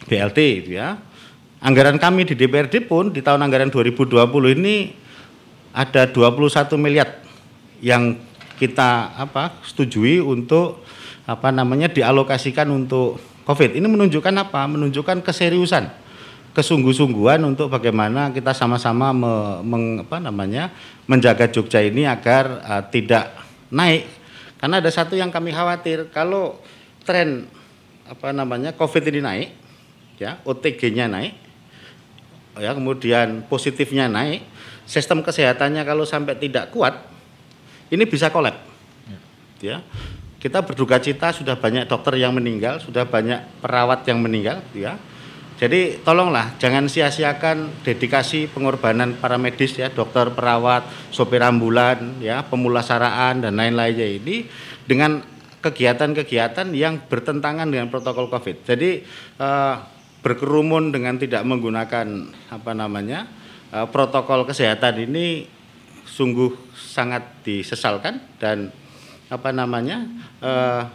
BLT 0.07 0.39
itu 0.65 0.71
ya. 0.77 1.01
Anggaran 1.61 1.97
kami 1.97 2.29
di 2.29 2.37
DPRD 2.37 2.85
pun 2.85 3.11
di 3.11 3.25
tahun 3.25 3.41
anggaran 3.41 3.73
2020 3.73 4.13
ini 4.61 4.93
ada 5.73 6.09
21 6.09 6.77
miliar 6.77 7.21
yang 7.81 8.17
kita 8.57 9.13
apa 9.17 9.61
setujui 9.65 10.21
untuk 10.25 10.85
apa 11.29 11.53
namanya 11.53 11.91
dialokasikan 11.93 12.69
untuk 12.73 13.21
COVID. 13.47 13.79
Ini 13.79 13.87
menunjukkan 13.87 14.35
apa? 14.43 14.67
Menunjukkan 14.67 15.23
keseriusan, 15.23 15.87
kesungguh-sungguhan 16.51 17.39
untuk 17.47 17.71
bagaimana 17.71 18.35
kita 18.35 18.51
sama-sama 18.51 19.15
me, 19.15 19.35
meng, 19.63 19.85
apa 20.03 20.19
namanya 20.19 20.75
menjaga 21.07 21.47
Jogja 21.47 21.79
ini 21.79 22.03
agar 22.03 22.59
uh, 22.67 22.83
tidak 22.91 23.31
naik. 23.71 24.11
Karena 24.59 24.83
ada 24.83 24.91
satu 24.91 25.15
yang 25.15 25.31
kami 25.31 25.55
khawatir 25.55 26.11
kalau 26.11 26.59
tren 27.07 27.47
apa 28.11 28.35
namanya 28.35 28.75
COVID 28.75 29.15
ini 29.15 29.21
naik, 29.23 29.49
ya 30.19 30.43
OTG-nya 30.43 31.07
naik, 31.07 31.35
ya 32.59 32.75
kemudian 32.75 33.47
positifnya 33.47 34.11
naik, 34.11 34.43
sistem 34.91 35.23
kesehatannya 35.23 35.87
kalau 35.87 36.03
sampai 36.03 36.35
tidak 36.35 36.75
kuat, 36.75 36.99
ini 37.95 38.03
bisa 38.11 38.27
kolab, 38.35 38.59
ya 39.63 39.87
kita 40.37 40.63
berduka 40.63 41.01
cita 41.01 41.33
sudah 41.33 41.57
banyak 41.57 41.89
dokter 41.89 42.21
yang 42.21 42.37
meninggal, 42.37 42.79
sudah 42.79 43.09
banyak 43.09 43.61
perawat 43.65 44.05
yang 44.05 44.21
meninggal, 44.21 44.61
ya. 44.77 45.01
Jadi 45.57 46.05
tolonglah 46.05 46.53
jangan 46.61 46.85
sia-siakan 46.85 47.81
dedikasi 47.81 48.45
pengorbanan 48.53 49.17
para 49.17 49.41
medis 49.41 49.73
ya, 49.73 49.89
dokter, 49.89 50.29
perawat, 50.37 50.85
sopir 51.09 51.41
ambulan, 51.41 52.21
ya, 52.21 52.45
pemulasaraan 52.45 53.41
dan 53.41 53.57
lain-lainnya 53.57 54.05
ini 54.05 54.45
dengan 54.85 55.25
kegiatan-kegiatan 55.65 56.71
yang 56.77 57.01
bertentangan 57.09 57.67
dengan 57.73 57.89
protokol 57.89 58.29
Covid. 58.29 58.69
Jadi 58.69 59.01
eh, 59.41 59.75
berkerumun 60.21 60.93
dengan 60.93 61.17
tidak 61.17 61.43
menggunakan 61.49 62.07
apa 62.53 62.73
namanya 62.77 63.25
eh, 63.73 63.87
protokol 63.89 64.45
kesehatan 64.45 65.09
ini 65.09 65.49
sungguh 66.07 66.77
sangat 66.77 67.43
disesalkan 67.43 68.23
dan 68.37 68.71
apa 69.27 69.51
namanya 69.51 70.07
uh, 70.43 70.87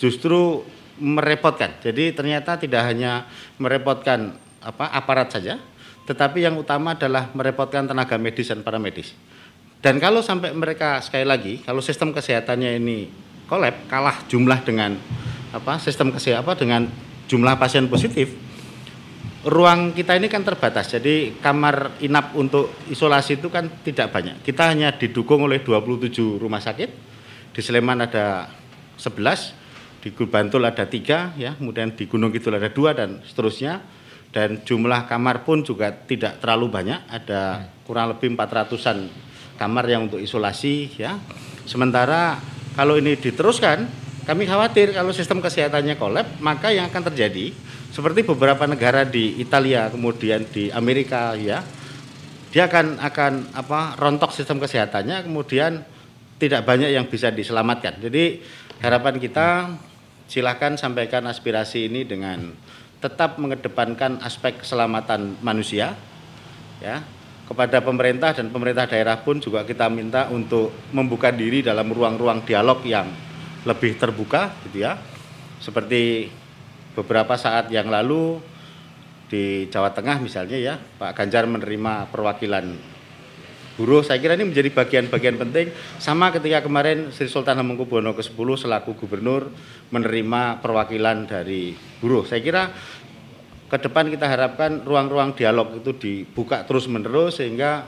justru 0.00 0.64
merepotkan. 0.96 1.76
Jadi 1.84 2.12
ternyata 2.16 2.56
tidak 2.56 2.82
hanya 2.88 3.28
merepotkan 3.60 4.36
apa 4.64 4.90
aparat 4.90 5.30
saja, 5.30 5.60
tetapi 6.08 6.42
yang 6.42 6.56
utama 6.56 6.96
adalah 6.96 7.30
merepotkan 7.36 7.86
tenaga 7.86 8.16
medis 8.16 8.48
dan 8.48 8.64
para 8.64 8.80
medis. 8.80 9.12
Dan 9.84 10.00
kalau 10.00 10.24
sampai 10.24 10.50
mereka 10.56 10.98
sekali 11.04 11.22
lagi, 11.28 11.54
kalau 11.62 11.84
sistem 11.84 12.10
kesehatannya 12.10 12.80
ini 12.80 13.06
kolab, 13.46 13.86
kalah 13.86 14.24
jumlah 14.26 14.58
dengan 14.66 14.96
apa 15.54 15.78
sistem 15.78 16.10
kesehatan 16.10 16.42
apa 16.42 16.52
dengan 16.58 16.82
jumlah 17.30 17.54
pasien 17.54 17.86
positif, 17.86 18.34
ruang 19.46 19.94
kita 19.94 20.18
ini 20.18 20.26
kan 20.26 20.42
terbatas. 20.42 20.90
Jadi 20.90 21.38
kamar 21.38 22.02
inap 22.02 22.34
untuk 22.34 22.74
isolasi 22.90 23.38
itu 23.38 23.46
kan 23.52 23.68
tidak 23.84 24.10
banyak. 24.10 24.42
Kita 24.42 24.74
hanya 24.74 24.90
didukung 24.96 25.46
oleh 25.46 25.62
27 25.62 26.40
rumah 26.40 26.58
sakit 26.58 27.15
di 27.56 27.64
Sleman 27.64 28.04
ada 28.04 28.52
11, 29.00 30.04
di 30.04 30.12
Bantul 30.12 30.68
ada 30.68 30.84
tiga, 30.84 31.32
ya, 31.40 31.56
kemudian 31.56 31.96
di 31.96 32.04
Gunung 32.04 32.28
Kidul 32.28 32.60
ada 32.60 32.68
dua 32.68 32.92
dan 32.92 33.24
seterusnya. 33.24 33.80
Dan 34.28 34.60
jumlah 34.60 35.08
kamar 35.08 35.48
pun 35.48 35.64
juga 35.64 35.88
tidak 35.88 36.44
terlalu 36.44 36.68
banyak, 36.68 37.08
ada 37.08 37.72
kurang 37.88 38.12
lebih 38.12 38.36
400-an 38.36 39.08
kamar 39.56 39.88
yang 39.88 40.12
untuk 40.12 40.20
isolasi, 40.20 40.92
ya. 41.00 41.16
Sementara 41.64 42.36
kalau 42.76 43.00
ini 43.00 43.16
diteruskan, 43.16 43.88
kami 44.28 44.44
khawatir 44.44 44.92
kalau 44.92 45.16
sistem 45.16 45.40
kesehatannya 45.40 45.96
kolab, 45.96 46.28
maka 46.44 46.68
yang 46.68 46.92
akan 46.92 47.08
terjadi 47.08 47.56
seperti 47.96 48.28
beberapa 48.28 48.68
negara 48.68 49.08
di 49.08 49.40
Italia 49.40 49.88
kemudian 49.88 50.44
di 50.52 50.68
Amerika 50.68 51.32
ya 51.32 51.64
dia 52.52 52.68
akan 52.68 53.00
akan 53.00 53.32
apa 53.56 53.96
rontok 53.96 54.36
sistem 54.36 54.60
kesehatannya 54.60 55.24
kemudian 55.24 55.80
tidak 56.36 56.64
banyak 56.68 56.92
yang 56.92 57.06
bisa 57.08 57.32
diselamatkan 57.32 58.00
jadi 58.00 58.40
harapan 58.84 59.16
kita 59.16 59.72
silahkan 60.26 60.74
sampaikan 60.74 61.24
aspirasi 61.30 61.86
ini 61.86 62.02
dengan 62.02 62.52
tetap 62.98 63.38
mengedepankan 63.38 64.20
aspek 64.24 64.64
keselamatan 64.64 65.38
manusia 65.44 65.94
ya 66.82 67.04
kepada 67.46 67.78
pemerintah 67.78 68.34
dan 68.34 68.50
pemerintah 68.50 68.90
daerah 68.90 69.22
pun 69.22 69.38
juga 69.38 69.62
kita 69.62 69.86
minta 69.86 70.26
untuk 70.34 70.74
membuka 70.90 71.30
diri 71.30 71.62
dalam 71.62 71.86
ruang-ruang 71.86 72.42
dialog 72.42 72.82
yang 72.82 73.06
lebih 73.62 73.94
terbuka 73.94 74.50
gitu 74.66 74.82
ya. 74.82 74.98
Seperti 75.62 76.26
beberapa 76.98 77.38
saat 77.38 77.70
yang 77.70 77.86
lalu 77.86 78.42
di 79.30 79.70
Jawa 79.70 79.94
Tengah 79.94 80.18
misalnya 80.18 80.58
ya, 80.58 80.74
Pak 80.74 81.22
Ganjar 81.22 81.46
menerima 81.46 82.10
perwakilan 82.10 82.95
buruh. 83.76 84.02
Saya 84.02 84.18
kira 84.18 84.34
ini 84.34 84.48
menjadi 84.48 84.72
bagian-bagian 84.72 85.36
penting 85.36 85.70
sama 86.00 86.32
ketika 86.32 86.64
kemarin 86.64 87.12
Sri 87.12 87.28
Sultan 87.28 87.60
Hamengkubuwono 87.60 88.16
ke-10 88.16 88.66
selaku 88.66 88.96
gubernur 88.96 89.52
menerima 89.92 90.64
perwakilan 90.64 91.28
dari 91.28 91.76
buruh. 92.00 92.24
Saya 92.24 92.40
kira 92.40 92.72
ke 93.66 93.76
depan 93.76 94.08
kita 94.08 94.26
harapkan 94.26 94.82
ruang-ruang 94.82 95.36
dialog 95.36 95.76
itu 95.76 95.92
dibuka 95.94 96.64
terus-menerus 96.64 97.42
sehingga 97.42 97.84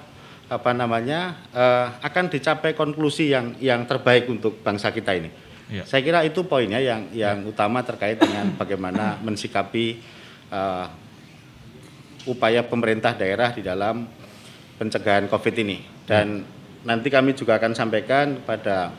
apa 0.48 0.72
namanya 0.72 1.44
uh, 1.52 1.86
akan 2.00 2.32
dicapai 2.32 2.72
konklusi 2.72 3.32
yang 3.32 3.56
yang 3.60 3.84
terbaik 3.84 4.28
untuk 4.28 4.60
bangsa 4.64 4.92
kita 4.92 5.12
ini. 5.16 5.30
Ya. 5.68 5.84
Saya 5.84 6.00
kira 6.00 6.24
itu 6.24 6.48
poinnya 6.48 6.80
yang 6.80 7.12
yang 7.12 7.44
ya. 7.44 7.48
utama 7.48 7.84
terkait 7.84 8.16
dengan 8.16 8.56
bagaimana 8.56 9.20
mensikapi 9.20 10.00
uh, 10.48 10.88
upaya 12.24 12.64
pemerintah 12.64 13.12
daerah 13.12 13.52
di 13.52 13.60
dalam 13.60 14.08
pencegahan 14.78 15.26
COVID 15.26 15.54
ini. 15.58 15.82
Dan 16.06 16.26
ya. 16.40 16.46
nanti 16.94 17.10
kami 17.10 17.34
juga 17.34 17.58
akan 17.58 17.74
sampaikan 17.74 18.38
kepada 18.40 18.94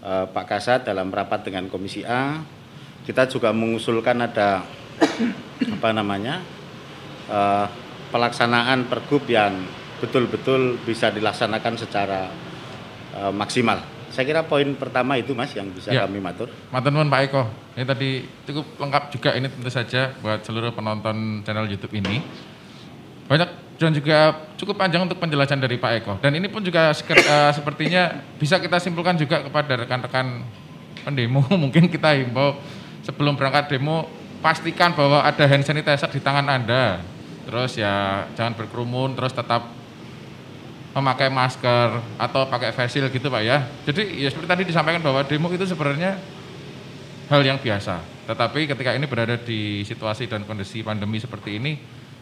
uh, 0.00 0.24
Pak 0.32 0.44
Kasat 0.48 0.80
dalam 0.88 1.12
rapat 1.12 1.46
dengan 1.46 1.68
Komisi 1.68 2.02
A. 2.02 2.40
Kita 3.04 3.28
juga 3.28 3.52
mengusulkan 3.52 4.16
ada 4.24 4.64
apa 5.76 5.88
namanya 5.92 6.40
uh, 7.28 7.68
pelaksanaan 8.08 8.88
pergub 8.88 9.28
yang 9.28 9.60
betul-betul 10.00 10.80
bisa 10.82 11.12
dilaksanakan 11.12 11.74
secara 11.76 12.32
uh, 13.20 13.32
maksimal. 13.32 13.80
Saya 14.14 14.30
kira 14.30 14.46
poin 14.46 14.78
pertama 14.78 15.18
itu 15.18 15.34
Mas 15.34 15.50
yang 15.58 15.66
bisa 15.74 15.90
ya. 15.90 16.06
kami 16.06 16.22
matur. 16.22 16.46
Matur 16.70 16.94
Pak 16.94 17.20
Eko. 17.26 17.42
Ini 17.74 17.82
tadi 17.82 18.10
cukup 18.46 18.78
lengkap 18.78 19.04
juga 19.10 19.30
ini 19.34 19.50
tentu 19.50 19.66
saja 19.66 20.14
buat 20.22 20.46
seluruh 20.46 20.70
penonton 20.70 21.42
channel 21.42 21.66
YouTube 21.66 21.98
ini. 21.98 22.22
Banyak 23.26 23.63
dan 23.84 23.92
juga 23.92 24.48
cukup 24.56 24.80
panjang 24.80 25.04
untuk 25.04 25.20
penjelasan 25.20 25.60
dari 25.60 25.76
Pak 25.76 25.92
Eko. 26.00 26.12
Dan 26.24 26.40
ini 26.40 26.48
pun 26.48 26.64
juga 26.64 26.90
uh, 26.90 27.52
sepertinya 27.52 28.24
bisa 28.40 28.56
kita 28.56 28.80
simpulkan 28.80 29.20
juga 29.20 29.44
kepada 29.44 29.84
rekan-rekan 29.84 30.40
pendemo. 31.04 31.44
Mungkin 31.68 31.92
kita 31.92 32.16
himbau 32.16 32.56
sebelum 33.04 33.36
berangkat 33.36 33.68
demo 33.76 34.08
pastikan 34.40 34.96
bahwa 34.96 35.20
ada 35.20 35.44
hand 35.44 35.68
sanitizer 35.68 36.08
di 36.08 36.20
tangan 36.24 36.48
Anda. 36.48 37.04
Terus 37.44 37.76
ya 37.76 38.24
jangan 38.32 38.56
berkerumun, 38.56 39.12
terus 39.12 39.36
tetap 39.36 39.68
memakai 40.96 41.28
masker 41.28 42.00
atau 42.16 42.48
pakai 42.48 42.72
face 42.72 43.04
gitu 43.04 43.26
Pak 43.28 43.42
ya. 43.44 43.68
Jadi 43.84 44.24
ya 44.24 44.32
seperti 44.32 44.48
tadi 44.48 44.62
disampaikan 44.64 45.04
bahwa 45.04 45.20
demo 45.28 45.52
itu 45.52 45.68
sebenarnya 45.68 46.16
hal 47.28 47.40
yang 47.44 47.60
biasa. 47.60 48.00
Tetapi 48.24 48.64
ketika 48.72 48.96
ini 48.96 49.04
berada 49.04 49.36
di 49.36 49.84
situasi 49.84 50.24
dan 50.24 50.48
kondisi 50.48 50.80
pandemi 50.80 51.20
seperti 51.20 51.60
ini, 51.60 51.76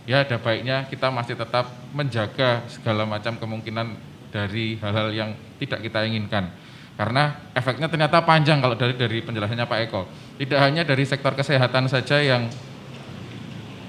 ya 0.08 0.26
ada 0.26 0.36
baiknya 0.38 0.86
kita 0.90 1.08
masih 1.08 1.38
tetap 1.38 1.70
menjaga 1.94 2.66
segala 2.66 3.06
macam 3.06 3.38
kemungkinan 3.38 3.94
dari 4.32 4.80
hal-hal 4.80 5.08
yang 5.12 5.30
tidak 5.60 5.84
kita 5.84 6.02
inginkan. 6.08 6.48
Karena 6.96 7.52
efeknya 7.56 7.88
ternyata 7.88 8.20
panjang 8.24 8.60
kalau 8.60 8.76
dari 8.76 8.96
dari 8.96 9.24
penjelasannya 9.24 9.64
Pak 9.64 9.78
Eko. 9.88 10.02
Tidak 10.36 10.58
hanya 10.60 10.82
dari 10.82 11.04
sektor 11.08 11.32
kesehatan 11.32 11.88
saja 11.88 12.20
yang 12.20 12.48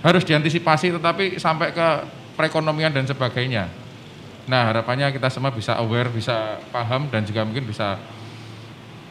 harus 0.03 0.23
diantisipasi 0.27 0.99
tetapi 0.99 1.39
sampai 1.39 1.71
ke 1.71 1.87
perekonomian 2.35 2.91
dan 2.91 3.07
sebagainya. 3.07 3.71
Nah, 4.43 4.67
harapannya 4.67 5.15
kita 5.15 5.31
semua 5.31 5.55
bisa 5.55 5.79
aware, 5.79 6.11
bisa 6.11 6.59
paham 6.75 7.07
dan 7.07 7.23
juga 7.23 7.47
mungkin 7.47 7.63
bisa 7.63 7.95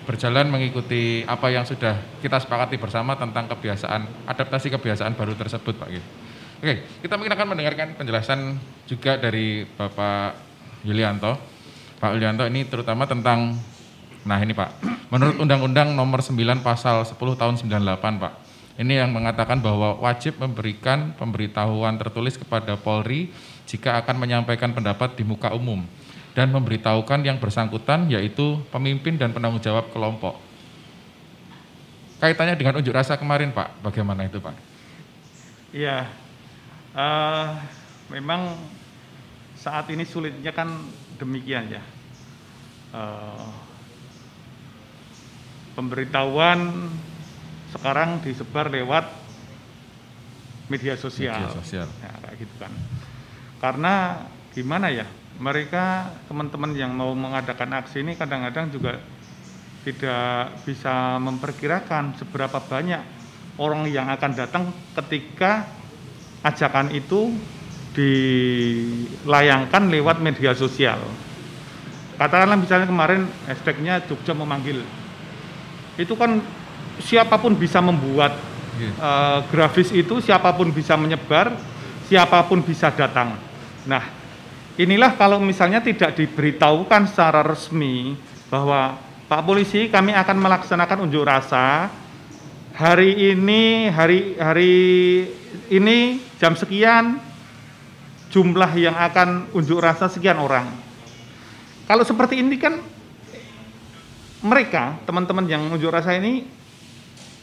berjalan 0.05 0.51
mengikuti 0.51 1.23
apa 1.25 1.49
yang 1.49 1.65
sudah 1.65 1.97
kita 2.21 2.43
sepakati 2.43 2.77
bersama 2.77 3.17
tentang 3.17 3.49
kebiasaan 3.49 4.29
adaptasi 4.29 4.69
kebiasaan 4.69 5.17
baru 5.17 5.33
tersebut, 5.33 5.79
Pak. 5.79 5.89
Oke, 6.63 6.79
kita 7.03 7.19
mungkin 7.19 7.35
akan 7.35 7.47
mendengarkan 7.59 7.99
penjelasan 7.99 8.55
juga 8.87 9.19
dari 9.19 9.67
Bapak 9.67 10.39
Yulianto. 10.87 11.35
Pak 11.99 12.15
Yulianto 12.15 12.47
ini 12.47 12.63
terutama 12.71 13.03
tentang 13.03 13.59
Nah 14.23 14.39
ini 14.39 14.55
Pak, 14.55 14.79
menurut 15.11 15.35
Undang-Undang 15.43 15.99
nomor 15.99 16.23
9 16.23 16.39
pasal 16.63 17.03
10 17.03 17.19
tahun 17.19 17.55
98 17.59 18.23
Pak, 18.23 18.33
ini 18.79 18.95
yang 18.95 19.11
mengatakan 19.11 19.59
bahwa 19.59 19.99
wajib 19.99 20.39
memberikan 20.39 21.11
pemberitahuan 21.19 21.99
tertulis 21.99 22.39
kepada 22.39 22.79
Polri 22.79 23.35
jika 23.67 23.99
akan 23.99 24.23
menyampaikan 24.23 24.71
pendapat 24.71 25.19
di 25.19 25.27
muka 25.27 25.51
umum 25.51 25.83
dan 26.39 26.55
memberitahukan 26.55 27.27
yang 27.27 27.43
bersangkutan 27.43 28.07
yaitu 28.15 28.63
pemimpin 28.71 29.19
dan 29.19 29.35
penanggung 29.35 29.59
jawab 29.59 29.91
kelompok. 29.91 30.39
Kaitannya 32.23 32.55
dengan 32.55 32.79
unjuk 32.79 32.95
rasa 32.95 33.19
kemarin 33.19 33.51
Pak, 33.51 33.83
bagaimana 33.83 34.23
itu 34.23 34.39
Pak? 34.39 34.55
Iya, 35.75 36.07
uh, 36.97 37.49
memang 38.13 38.57
saat 39.57 39.89
ini 39.93 40.03
sulitnya 40.03 40.51
kan 40.51 40.69
demikian 41.17 41.71
ya. 41.71 41.83
Uh, 42.93 43.49
pemberitahuan 45.73 46.93
sekarang 47.73 48.21
disebar 48.21 48.69
lewat 48.69 49.09
media 50.69 50.95
sosial. 51.01 51.41
Media 51.41 51.57
sosial. 51.57 51.89
Ya, 52.05 52.13
kayak 52.21 52.37
gitu 52.37 52.55
kan. 52.61 52.73
Karena 53.63 53.95
gimana 54.53 54.93
ya? 54.93 55.09
Mereka 55.41 56.13
teman-teman 56.29 56.77
yang 56.77 56.93
mau 56.93 57.17
mengadakan 57.17 57.81
aksi 57.81 58.05
ini 58.05 58.15
kadang-kadang 58.15 58.69
juga 58.69 59.01
tidak 59.83 60.63
bisa 60.63 61.19
memperkirakan 61.19 62.15
seberapa 62.21 62.61
banyak 62.63 63.03
orang 63.59 63.89
yang 63.91 64.07
akan 64.13 64.33
datang 64.37 64.71
ketika 64.95 65.67
ajakan 66.43 66.91
itu 66.95 67.35
dilayangkan 67.97 69.89
lewat 69.89 70.19
media 70.19 70.53
sosial. 70.55 70.99
Katakanlah 72.19 72.59
misalnya 72.61 72.87
kemarin 72.87 73.27
hashtagnya 73.49 74.05
Jogja 74.07 74.37
memanggil 74.37 74.85
itu 76.01 76.15
kan 76.17 76.41
siapa 77.03 77.37
pun 77.37 77.53
bisa 77.53 77.85
membuat 77.85 78.33
yeah. 78.81 78.95
uh, 78.97 79.39
grafis 79.53 79.93
itu, 79.93 80.25
siapa 80.25 80.53
pun 80.57 80.73
bisa 80.73 80.97
menyebar, 80.97 81.53
siapa 82.09 82.41
pun 82.49 82.65
bisa 82.65 82.89
datang. 82.95 83.37
Nah, 83.85 84.05
inilah 84.81 85.13
kalau 85.21 85.37
misalnya 85.43 85.85
tidak 85.85 86.17
diberitahukan 86.17 87.13
secara 87.13 87.45
resmi 87.45 88.17
bahwa 88.49 88.97
Pak 89.29 89.43
Polisi 89.45 89.89
kami 89.89 90.13
akan 90.17 90.37
melaksanakan 90.37 91.09
unjuk 91.09 91.25
rasa 91.25 91.89
hari 92.73 93.33
ini 93.33 93.93
hari 93.93 94.35
hari 94.41 94.75
ini 95.69 96.21
jam 96.41 96.57
sekian 96.57 97.21
jumlah 98.33 98.73
yang 98.81 98.97
akan 98.97 99.53
unjuk 99.53 99.77
rasa 99.77 100.09
sekian 100.09 100.41
orang. 100.41 100.65
Kalau 101.85 102.01
seperti 102.01 102.41
ini 102.41 102.57
kan 102.57 102.81
mereka 104.43 104.97
teman-teman 105.05 105.45
yang 105.45 105.69
unjuk 105.69 105.93
rasa 105.93 106.17
ini 106.17 106.49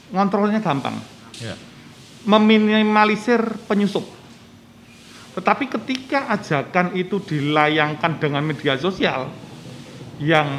ngontrolnya 0.10 0.58
gampang, 0.65 0.98
ya. 1.38 1.54
meminimalisir 2.26 3.62
penyusup. 3.70 4.04
Tetapi 5.38 5.70
ketika 5.70 6.34
ajakan 6.34 6.98
itu 6.98 7.22
dilayangkan 7.22 8.18
dengan 8.18 8.42
media 8.42 8.74
sosial 8.82 9.30
yang 10.18 10.50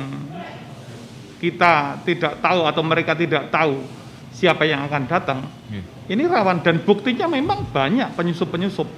kita 1.43 2.01
tidak 2.07 2.39
tahu 2.39 2.61
atau 2.65 2.83
mereka 2.87 3.19
tidak 3.19 3.51
tahu 3.51 4.00
siapa 4.31 4.65
yang 4.65 4.87
akan 4.87 5.03
datang, 5.11 5.45
ya. 5.69 5.83
ini 6.11 6.25
rawan 6.25 6.63
dan 6.63 6.81
buktinya 6.81 7.27
memang 7.27 7.69
banyak 7.71 8.15
penyusup-penyusup, 8.15 8.89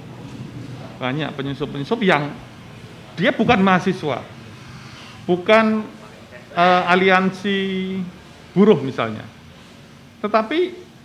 banyak 1.01 1.29
penyusup-penyusup 1.35 1.99
yang 2.05 2.31
dia 3.13 3.33
bukan 3.33 3.61
mahasiswa, 3.61 4.25
bukan 5.25 5.85
uh, 6.53 6.83
aliansi 6.89 7.97
buruh 8.53 8.79
misalnya. 8.81 9.25
Tetapi 10.21 10.59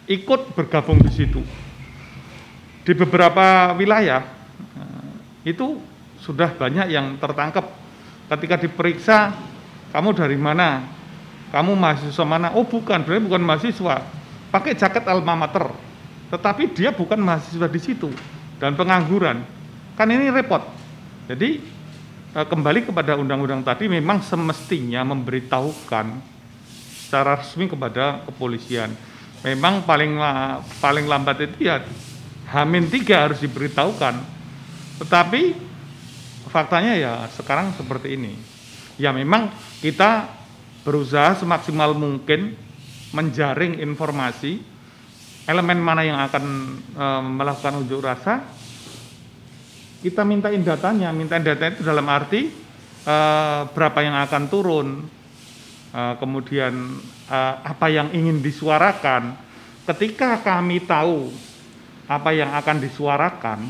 ikut 0.08 0.56
bergabung 0.56 1.00
di 1.02 1.12
situ. 1.12 1.42
Di 2.84 2.96
beberapa 2.96 3.76
wilayah 3.76 4.24
uh, 4.76 5.12
itu 5.44 5.76
sudah 6.22 6.52
banyak 6.52 6.88
yang 6.92 7.16
tertangkap. 7.20 7.68
Ketika 8.28 8.60
diperiksa, 8.60 9.32
kamu 9.92 10.12
dari 10.12 10.36
mana? 10.36 10.84
Kamu 11.48 11.72
mahasiswa 11.72 12.24
mana? 12.28 12.52
Oh 12.52 12.68
bukan, 12.68 13.00
berarti 13.04 13.24
bukan 13.24 13.40
mahasiswa. 13.40 14.04
Pakai 14.48 14.72
jaket 14.76 15.04
alma 15.04 15.37
mater. 15.37 15.88
tetapi 16.28 16.76
dia 16.76 16.92
bukan 16.92 17.16
mahasiswa 17.16 17.64
di 17.72 17.80
situ 17.80 18.12
dan 18.61 18.76
pengangguran. 18.76 19.40
Kan 19.96 20.12
ini 20.12 20.28
repot. 20.28 20.61
Jadi 21.24 21.56
eh, 22.37 22.46
kembali 22.46 22.84
kepada 22.84 23.16
undang-undang 23.16 23.64
tadi 23.64 23.88
memang 23.88 24.20
semestinya 24.20 25.08
memberitahukan 25.08 26.06
secara 27.08 27.40
resmi 27.40 27.64
kepada 27.64 28.20
kepolisian. 28.28 28.92
Memang 29.40 29.88
paling 29.88 30.20
paling 30.84 31.08
lambat 31.08 31.48
itu 31.48 31.70
ya 31.72 31.80
Hamin 32.52 32.92
tiga 32.92 33.24
harus 33.24 33.40
diberitahukan. 33.40 34.20
Tetapi 35.00 35.56
faktanya 36.52 36.92
ya 36.92 37.12
sekarang 37.32 37.72
seperti 37.72 38.20
ini. 38.20 38.37
Ya 39.00 39.14
memang 39.16 39.48
kita 39.80 40.28
berusaha 40.84 41.38
semaksimal 41.38 41.96
mungkin 41.96 42.67
menjaring 43.12 43.80
informasi 43.80 44.60
elemen 45.48 45.80
mana 45.80 46.04
yang 46.04 46.20
akan 46.20 46.44
e, 46.92 47.06
melakukan 47.24 47.80
unjuk 47.80 48.04
rasa. 48.04 48.44
Kita 49.98 50.22
mintain 50.22 50.60
datanya 50.62 51.10
mintain 51.10 51.42
data 51.42 51.72
itu 51.72 51.80
dalam 51.80 52.04
arti 52.06 52.52
e, 53.02 53.16
berapa 53.72 53.98
yang 54.04 54.16
akan 54.28 54.42
turun 54.52 54.88
e, 55.88 56.00
kemudian 56.20 56.74
e, 57.32 57.38
apa 57.64 57.86
yang 57.88 58.12
ingin 58.12 58.44
disuarakan. 58.44 59.48
Ketika 59.88 60.44
kami 60.44 60.84
tahu 60.84 61.32
apa 62.08 62.30
yang 62.36 62.52
akan 62.52 62.76
disuarakan 62.84 63.64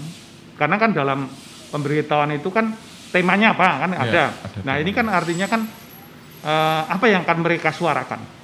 karena 0.58 0.76
kan 0.78 0.90
dalam 0.90 1.30
pemberitahuan 1.70 2.34
itu 2.34 2.50
kan 2.50 2.74
temanya 3.14 3.54
apa 3.54 3.86
kan 3.86 3.90
ya, 3.94 3.98
ada. 3.98 4.24
ada 4.34 4.58
nah 4.66 4.74
ini 4.78 4.90
kan 4.94 5.06
artinya 5.10 5.46
kan 5.46 5.62
e, 6.42 6.54
apa 6.86 7.06
yang 7.10 7.22
akan 7.26 7.38
mereka 7.42 7.74
suarakan 7.74 8.37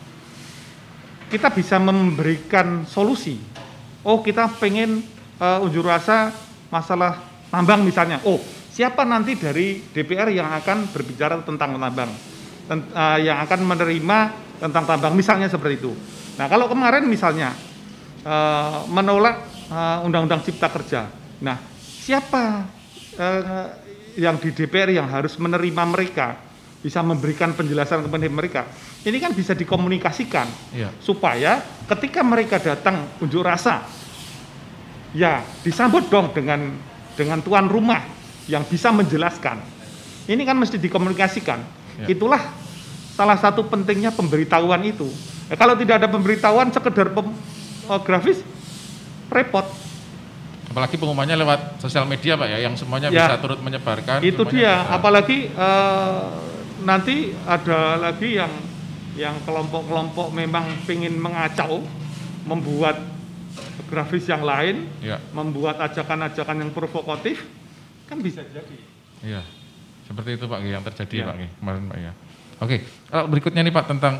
kita 1.35 1.51
bisa 1.51 1.83
memberikan 1.83 2.87
solusi. 2.87 3.35
Oh, 4.07 4.23
kita 4.23 4.47
pengen 4.63 5.03
uh, 5.43 5.67
unjuk 5.67 5.83
rasa 5.83 6.31
masalah 6.71 7.19
tambang 7.51 7.83
misalnya. 7.83 8.23
Oh, 8.23 8.39
siapa 8.71 9.03
nanti 9.03 9.35
dari 9.35 9.83
DPR 9.83 10.31
yang 10.31 10.47
akan 10.55 10.95
berbicara 10.95 11.43
tentang 11.43 11.75
tambang, 11.75 12.15
Tent, 12.71 12.87
uh, 12.95 13.19
yang 13.19 13.43
akan 13.43 13.67
menerima 13.67 14.19
tentang 14.63 14.87
tambang, 14.87 15.19
misalnya 15.19 15.51
seperti 15.51 15.83
itu. 15.83 15.91
Nah, 16.39 16.47
kalau 16.47 16.71
kemarin 16.71 17.03
misalnya 17.11 17.51
uh, 18.23 18.87
menolak 18.87 19.51
Undang-Undang 20.07 20.39
uh, 20.39 20.45
Cipta 20.47 20.71
Kerja, 20.71 21.11
nah 21.43 21.59
siapa 21.83 22.69
uh, 23.19 23.67
yang 24.15 24.39
di 24.39 24.55
DPR 24.55 24.95
yang 24.95 25.11
harus 25.11 25.35
menerima 25.35 25.83
mereka? 25.83 26.39
Bisa 26.85 27.01
memberikan 27.01 27.57
penjelasan 27.57 28.05
kepada 28.05 28.29
mereka. 28.29 28.69
Ini 29.09 29.17
kan 29.17 29.33
bisa 29.33 29.57
dikomunikasikan 29.57 30.45
ya. 30.77 30.93
supaya 31.01 31.65
ketika 31.89 32.21
mereka 32.21 32.61
datang 32.61 33.09
unjuk 33.25 33.41
rasa, 33.41 33.89
ya 35.17 35.41
disambut 35.65 36.13
dong 36.13 36.37
dengan 36.37 36.77
dengan 37.17 37.41
tuan 37.41 37.73
rumah 37.73 38.05
yang 38.45 38.69
bisa 38.69 38.93
menjelaskan. 38.93 39.65
Ini 40.29 40.45
kan 40.45 40.61
mesti 40.61 40.77
dikomunikasikan. 40.77 41.65
Ya. 42.05 42.13
Itulah 42.13 42.45
salah 43.17 43.41
satu 43.41 43.65
pentingnya 43.65 44.13
pemberitahuan 44.13 44.85
itu. 44.85 45.09
Ya, 45.49 45.57
kalau 45.57 45.73
tidak 45.81 46.05
ada 46.05 46.09
pemberitahuan 46.13 46.69
sekedar 46.69 47.17
pem, 47.17 47.33
uh, 47.89 48.01
grafis, 48.05 48.45
repot. 49.33 49.65
Apalagi 50.69 51.01
pengumumannya 51.01 51.39
lewat 51.39 51.81
sosial 51.81 52.05
media 52.05 52.37
pak 52.37 52.49
ya, 52.51 52.59
yang 52.61 52.75
semuanya 52.77 53.09
ya, 53.09 53.25
bisa 53.25 53.37
turut 53.41 53.61
menyebarkan. 53.65 54.21
Itu 54.21 54.45
dia. 54.49 54.85
Bisa. 54.85 54.97
Apalagi 54.97 55.39
uh, 55.55 56.54
nanti 56.85 57.33
ada 57.49 57.97
lagi 57.97 58.37
yang 58.37 58.53
yang 59.15 59.35
kelompok-kelompok 59.47 60.31
memang 60.35 60.85
ingin 60.87 61.17
mengacau, 61.17 61.83
membuat 62.45 62.99
grafis 63.89 64.27
yang 64.27 64.43
lain, 64.43 64.91
ya. 64.99 65.23
membuat 65.31 65.79
ajakan-ajakan 65.81 66.67
yang 66.67 66.71
provokatif, 66.75 67.47
kan 68.11 68.19
bisa 68.19 68.43
jadi. 68.43 68.79
Iya, 69.23 69.43
seperti 70.05 70.37
itu 70.37 70.45
Pak 70.51 70.61
yang 70.67 70.85
terjadi 70.85 71.15
ya. 71.15 71.25
Pak 71.31 71.37
kemarin 71.63 71.83
Pak 71.89 71.99
ya. 71.99 72.13
Oke, 72.63 72.77
berikutnya 73.11 73.63
nih 73.63 73.75
Pak 73.75 73.87
tentang 73.87 74.15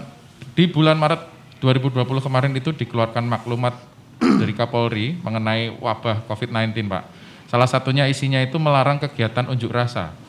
di 0.55 0.65
bulan 0.71 0.97
Maret 0.99 1.23
2020 1.59 2.07
kemarin 2.23 2.53
itu 2.55 2.71
dikeluarkan 2.71 3.25
maklumat 3.27 3.75
dari 4.41 4.55
Kapolri 4.55 5.19
mengenai 5.21 5.75
wabah 5.75 6.23
COVID-19 6.31 6.87
Pak. 6.87 7.05
Salah 7.51 7.67
satunya 7.67 8.07
isinya 8.07 8.39
itu 8.39 8.59
melarang 8.63 9.03
kegiatan 9.03 9.47
unjuk 9.51 9.71
rasa 9.75 10.24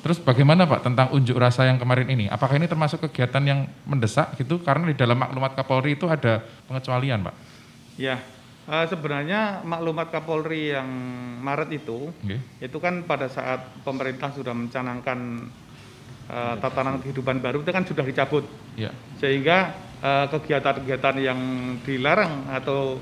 Terus 0.00 0.16
bagaimana 0.16 0.64
Pak 0.64 0.80
tentang 0.80 1.12
unjuk 1.12 1.36
rasa 1.36 1.68
yang 1.68 1.76
kemarin 1.76 2.08
ini? 2.08 2.24
Apakah 2.24 2.56
ini 2.56 2.64
termasuk 2.64 3.04
kegiatan 3.08 3.44
yang 3.44 3.68
mendesak 3.84 4.32
gitu? 4.40 4.56
Karena 4.64 4.88
di 4.88 4.96
dalam 4.96 5.20
maklumat 5.20 5.52
Kapolri 5.52 5.92
itu 5.92 6.08
ada 6.08 6.40
pengecualian 6.64 7.20
Pak. 7.20 7.34
Ya, 8.00 8.16
uh, 8.64 8.86
sebenarnya 8.88 9.60
maklumat 9.60 10.08
Kapolri 10.08 10.72
yang 10.72 10.88
Maret 11.44 11.70
itu, 11.76 12.08
okay. 12.24 12.40
itu 12.64 12.78
kan 12.80 13.04
pada 13.04 13.28
saat 13.28 13.60
pemerintah 13.84 14.32
sudah 14.32 14.56
mencanangkan 14.56 15.52
uh, 16.32 16.54
tatanan 16.56 17.04
kehidupan 17.04 17.44
baru 17.44 17.60
itu 17.60 17.68
kan 17.68 17.84
sudah 17.84 18.04
dicabut. 18.08 18.48
Ya. 18.80 18.96
Sehingga 19.20 19.76
uh, 20.00 20.26
kegiatan-kegiatan 20.32 21.16
yang 21.20 21.40
dilarang 21.84 22.48
atau 22.48 22.96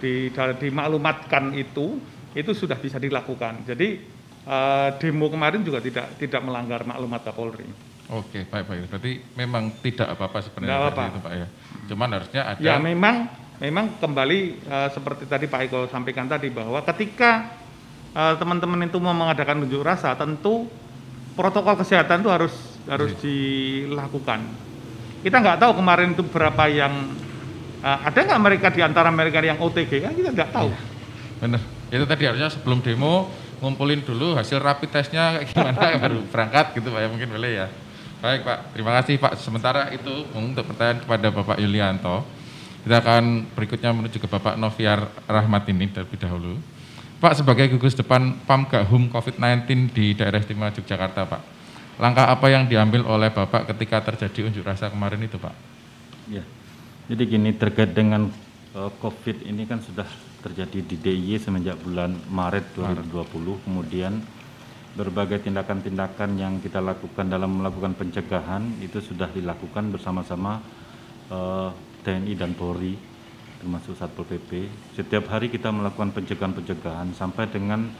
di, 0.00 0.32
dimaklumatkan 0.32 1.52
itu, 1.52 2.00
itu 2.32 2.50
sudah 2.56 2.80
bisa 2.80 2.96
dilakukan. 2.96 3.68
Jadi 3.68 4.19
uh, 4.46 4.88
demo 4.96 5.26
kemarin 5.28 5.60
juga 5.60 5.82
tidak 5.82 6.16
tidak 6.16 6.40
melanggar 6.44 6.84
maklumat 6.86 7.20
Kapolri. 7.26 7.68
Oke, 8.10 8.42
baik 8.42 8.64
baik. 8.66 8.80
Berarti 8.90 9.12
memang 9.38 9.70
tidak 9.82 10.18
apa-apa 10.18 10.38
sebenarnya 10.42 10.90
apa. 10.90 11.02
itu 11.14 11.20
Pak 11.22 11.32
ya. 11.34 11.46
Cuman 11.90 12.08
harusnya 12.10 12.42
ada 12.42 12.58
Ya 12.58 12.74
memang 12.82 13.30
memang 13.62 13.86
kembali 14.02 14.66
uh, 14.66 14.88
seperti 14.90 15.30
tadi 15.30 15.46
Pak 15.46 15.60
Eko 15.70 15.80
sampaikan 15.86 16.26
tadi 16.26 16.50
bahwa 16.50 16.82
ketika 16.82 17.54
uh, 18.16 18.34
teman-teman 18.34 18.88
itu 18.88 18.98
mau 18.98 19.14
mengadakan 19.14 19.62
unjuk 19.62 19.86
rasa 19.86 20.16
tentu 20.18 20.66
protokol 21.38 21.78
kesehatan 21.78 22.26
itu 22.26 22.30
harus 22.32 22.54
harus 22.90 23.14
Jadi. 23.14 23.22
dilakukan. 23.22 24.40
Kita 25.20 25.36
nggak 25.38 25.58
tahu 25.62 25.72
kemarin 25.78 26.16
itu 26.16 26.24
berapa 26.26 26.64
yang 26.66 27.14
uh, 27.86 27.98
ada 28.10 28.18
nggak 28.18 28.42
mereka 28.42 28.66
di 28.74 28.80
antara 28.82 29.14
mereka 29.14 29.38
yang 29.38 29.62
OTG 29.62 30.02
kan 30.02 30.12
kita 30.18 30.34
nggak 30.34 30.50
tahu. 30.50 30.70
Benar. 31.38 31.62
Itu 31.94 32.04
tadi 32.10 32.22
harusnya 32.26 32.50
sebelum 32.50 32.82
demo 32.82 33.30
ngumpulin 33.60 34.00
dulu 34.00 34.34
hasil 34.34 34.56
rapid 34.58 34.88
testnya 34.88 35.44
gimana 35.44 35.94
baru 36.02 36.24
berangkat 36.32 36.80
gitu 36.80 36.88
Pak 36.88 37.00
ya 37.04 37.08
mungkin 37.12 37.28
boleh 37.30 37.52
ya. 37.64 37.68
Baik 38.20 38.44
Pak, 38.44 38.58
terima 38.76 38.92
kasih 39.00 39.16
Pak. 39.16 39.32
Sementara 39.40 39.88
itu 39.96 40.28
untuk 40.36 40.68
pertanyaan 40.68 41.00
kepada 41.00 41.32
Bapak 41.32 41.56
Yulianto, 41.56 42.20
kita 42.84 43.00
akan 43.00 43.48
berikutnya 43.56 43.96
menuju 43.96 44.20
ke 44.20 44.28
Bapak 44.28 44.60
Noviar 44.60 45.08
Rahmat 45.24 45.64
ini 45.72 45.88
terlebih 45.88 46.20
dahulu. 46.20 46.60
Pak 47.20 47.40
sebagai 47.40 47.68
gugus 47.72 47.96
depan 47.96 48.36
Pamgahum 48.44 49.08
COVID-19 49.12 49.92
di 49.92 50.16
daerah 50.16 50.40
istimewa 50.40 50.72
Yogyakarta 50.72 51.28
Pak, 51.28 51.42
langkah 51.96 52.28
apa 52.28 52.48
yang 52.48 52.68
diambil 52.68 53.04
oleh 53.08 53.32
Bapak 53.32 53.68
ketika 53.72 54.04
terjadi 54.12 54.52
unjuk 54.52 54.64
rasa 54.64 54.92
kemarin 54.92 55.20
itu 55.24 55.36
Pak? 55.40 55.52
Ya, 56.28 56.44
jadi 57.08 57.24
gini 57.24 57.56
terkait 57.56 57.92
dengan 57.92 58.28
uh, 58.76 58.92
COVID 59.00 59.48
ini 59.48 59.64
kan 59.64 59.80
sudah 59.80 60.08
terjadi 60.40 60.80
di 60.84 60.96
DIY 60.96 61.40
semenjak 61.40 61.76
bulan 61.84 62.16
Maret 62.32 62.76
2020 62.76 63.64
kemudian 63.68 64.20
berbagai 64.96 65.46
tindakan-tindakan 65.46 66.34
yang 66.34 66.58
kita 66.58 66.82
lakukan 66.82 67.30
dalam 67.30 67.62
melakukan 67.62 67.94
pencegahan 67.94 68.82
itu 68.82 68.98
sudah 68.98 69.30
dilakukan 69.30 69.94
bersama-sama 69.94 70.58
uh, 71.30 71.70
eh, 71.70 71.70
TNI 72.02 72.34
dan 72.34 72.52
Polri 72.58 72.98
termasuk 73.60 73.92
Satpol 73.92 74.24
PP. 74.24 74.72
Setiap 74.96 75.28
hari 75.28 75.52
kita 75.52 75.68
melakukan 75.68 76.16
pencegahan-pencegahan 76.16 77.12
sampai 77.12 77.44
dengan 77.52 77.92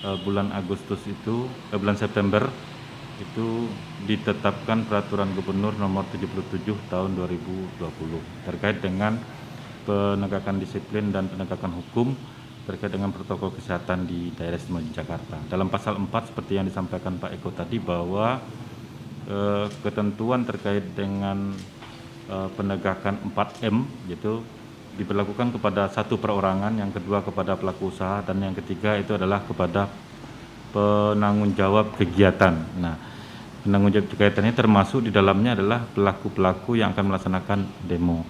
uh, 0.00 0.16
bulan 0.24 0.48
Agustus 0.56 1.04
itu, 1.04 1.44
uh, 1.70 1.76
bulan 1.76 2.00
September 2.00 2.48
itu 3.20 3.70
ditetapkan 4.10 4.90
peraturan 4.90 5.30
gubernur 5.38 5.70
nomor 5.78 6.02
77 6.10 6.66
tahun 6.90 7.14
2020 7.14 7.78
terkait 8.42 8.82
dengan 8.82 9.14
penegakan 9.84 10.56
disiplin 10.58 11.12
dan 11.12 11.28
penegakan 11.28 11.76
hukum 11.76 12.16
terkait 12.64 12.88
dengan 12.88 13.12
protokol 13.12 13.52
kesehatan 13.52 14.08
di 14.08 14.32
daerah 14.32 14.56
istimewa 14.56 14.80
Jakarta. 14.88 15.36
Dalam 15.52 15.68
pasal 15.68 16.00
4 16.00 16.08
seperti 16.32 16.56
yang 16.56 16.64
disampaikan 16.64 17.20
Pak 17.20 17.36
Eko 17.36 17.52
tadi 17.52 17.76
bahwa 17.76 18.40
eh, 19.28 19.66
ketentuan 19.84 20.48
terkait 20.48 20.96
dengan 20.96 21.52
eh, 22.32 22.48
penegakan 22.56 23.20
4M 23.36 23.76
yaitu 24.08 24.40
diberlakukan 24.96 25.52
kepada 25.58 25.90
satu 25.92 26.16
perorangan, 26.16 26.72
yang 26.78 26.88
kedua 26.88 27.20
kepada 27.20 27.58
pelaku 27.58 27.90
usaha 27.90 28.22
dan 28.24 28.40
yang 28.40 28.54
ketiga 28.54 28.96
itu 28.96 29.12
adalah 29.12 29.42
kepada 29.42 29.90
penanggung 30.70 31.52
jawab 31.52 31.98
kegiatan. 31.98 32.54
Nah, 32.78 32.94
penanggung 33.66 33.90
jawab 33.90 34.06
kegiatan 34.14 34.46
ini 34.46 34.54
termasuk 34.54 35.04
di 35.04 35.10
dalamnya 35.10 35.58
adalah 35.58 35.82
pelaku-pelaku 35.82 36.78
yang 36.78 36.94
akan 36.94 37.04
melaksanakan 37.10 37.58
demo 37.84 38.22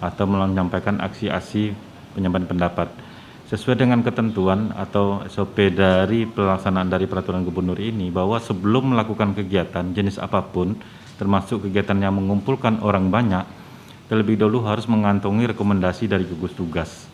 atau 0.00 0.24
menyampaikan 0.28 1.00
aksi-aksi 1.00 1.72
penyampaian 2.16 2.48
pendapat 2.48 2.88
sesuai 3.46 3.78
dengan 3.78 4.02
ketentuan 4.02 4.74
atau 4.74 5.22
SOP 5.30 5.70
dari 5.70 6.26
pelaksanaan 6.26 6.90
dari 6.90 7.06
peraturan 7.06 7.46
gubernur 7.46 7.78
ini 7.78 8.10
bahwa 8.10 8.42
sebelum 8.42 8.96
melakukan 8.96 9.38
kegiatan 9.38 9.94
jenis 9.94 10.18
apa 10.18 10.42
pun 10.42 10.74
termasuk 11.14 11.70
kegiatan 11.70 11.94
yang 12.02 12.18
mengumpulkan 12.18 12.82
orang 12.82 13.06
banyak 13.06 13.46
terlebih 14.10 14.34
dahulu 14.34 14.66
harus 14.66 14.90
mengantongi 14.90 15.46
rekomendasi 15.50 16.10
dari 16.10 16.26
gugus 16.26 16.54
tugas. 16.58 17.06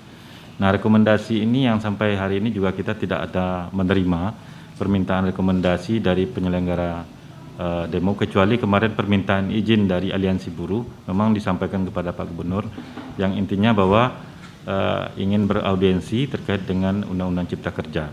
Nah, 0.57 0.73
rekomendasi 0.73 1.41
ini 1.41 1.69
yang 1.69 1.81
sampai 1.81 2.17
hari 2.17 2.41
ini 2.41 2.53
juga 2.53 2.73
kita 2.73 2.97
tidak 2.97 3.33
ada 3.33 3.69
menerima 3.73 4.33
permintaan 4.77 5.33
rekomendasi 5.33 6.01
dari 6.01 6.29
penyelenggara 6.29 7.22
uh, 7.59 7.85
demo 7.91 8.15
kecuali 8.17 8.57
kemarin 8.57 8.97
permintaan 8.97 9.53
izin 9.53 9.91
dari 9.91 10.15
Aliansi 10.15 10.49
Buruh 10.53 11.09
memang 11.09 11.35
disampaikan 11.37 11.85
kepada 11.89 12.15
Pak 12.15 12.33
Gubernur 12.33 12.65
yang 13.21 13.37
intinya 13.37 13.75
bahwa 13.77 14.13
uh, 14.65 15.13
ingin 15.19 15.45
beraudiensi 15.49 16.31
terkait 16.31 16.65
dengan 16.65 17.03
Undang-Undang 17.05 17.53
Cipta 17.53 17.75
Kerja. 17.75 18.09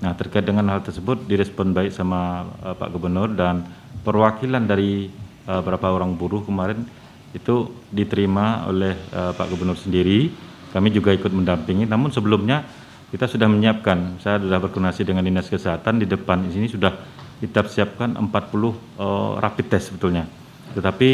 Nah, 0.00 0.16
terkait 0.16 0.48
dengan 0.48 0.64
hal 0.72 0.80
tersebut 0.80 1.28
direspon 1.28 1.76
baik 1.76 1.92
sama 1.92 2.48
uh, 2.64 2.72
Pak 2.72 2.88
Gubernur 2.88 3.36
dan 3.36 3.68
perwakilan 4.00 4.64
dari 4.64 5.12
uh, 5.44 5.60
beberapa 5.60 5.92
orang 5.92 6.16
buruh 6.16 6.40
kemarin 6.40 6.88
itu 7.36 7.70
diterima 7.92 8.66
oleh 8.66 8.96
uh, 9.12 9.36
Pak 9.36 9.46
Gubernur 9.52 9.76
sendiri 9.76 10.32
kami 10.70 10.94
juga 10.94 11.10
ikut 11.10 11.30
mendampingi. 11.34 11.84
Namun 11.84 12.14
sebelumnya 12.14 12.62
kita 13.10 13.26
sudah 13.26 13.50
menyiapkan, 13.50 14.22
saya 14.22 14.38
sudah 14.38 14.62
berkoordinasi 14.62 15.02
dengan 15.02 15.26
Dinas 15.26 15.50
Kesehatan 15.50 15.98
di 15.98 16.06
depan 16.06 16.46
di 16.46 16.54
sini 16.54 16.70
sudah 16.70 16.94
kita 17.40 17.64
siapkan 17.66 18.14
40 18.14 18.28
uh, 18.28 18.72
rapid 19.40 19.66
test 19.72 19.92
sebetulnya. 19.92 20.28
Tetapi 20.76 21.08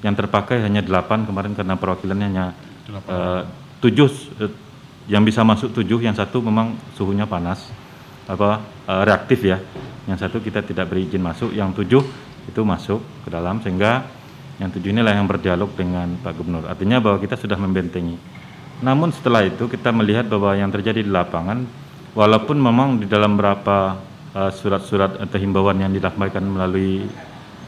yang 0.00 0.14
terpakai 0.16 0.62
hanya 0.62 0.80
8 0.80 1.28
kemarin 1.28 1.52
karena 1.52 1.74
perwakilannya 1.76 2.26
hanya 2.32 2.46
uh, 3.10 3.42
7 3.82 3.90
uh, 3.90 4.50
yang 5.10 5.26
bisa 5.26 5.42
masuk 5.42 5.74
7, 5.74 5.84
yang 6.06 6.14
satu 6.14 6.38
memang 6.40 6.78
suhunya 6.94 7.26
panas 7.26 7.66
apa 8.30 8.62
uh, 8.86 9.02
reaktif 9.02 9.42
ya. 9.42 9.58
Yang 10.06 10.18
satu 10.26 10.38
kita 10.38 10.62
tidak 10.62 10.88
berizin 10.88 11.22
masuk, 11.22 11.50
yang 11.50 11.74
7 11.74 11.86
itu 12.46 12.60
masuk 12.62 13.02
ke 13.26 13.28
dalam 13.30 13.58
sehingga 13.62 14.06
yang 14.58 14.70
tujuh 14.70 14.94
inilah 14.94 15.14
yang 15.14 15.26
berdialog 15.26 15.74
dengan 15.74 16.14
Pak 16.22 16.38
Gubernur. 16.38 16.66
Artinya 16.70 17.02
bahwa 17.02 17.18
kita 17.18 17.34
sudah 17.34 17.58
membentengi 17.58 18.42
namun 18.82 19.14
setelah 19.14 19.46
itu 19.46 19.70
kita 19.70 19.94
melihat 19.94 20.26
bahwa 20.26 20.58
yang 20.58 20.74
terjadi 20.74 21.06
di 21.06 21.10
lapangan, 21.14 21.62
walaupun 22.18 22.58
memang 22.58 22.98
di 22.98 23.06
dalam 23.06 23.38
beberapa 23.38 23.94
uh, 24.36 24.50
surat-surat 24.52 25.20
atau 25.20 25.38
himbauan 25.40 25.80
yang 25.80 25.92
dilakukan 25.92 26.44
melalui 26.44 27.06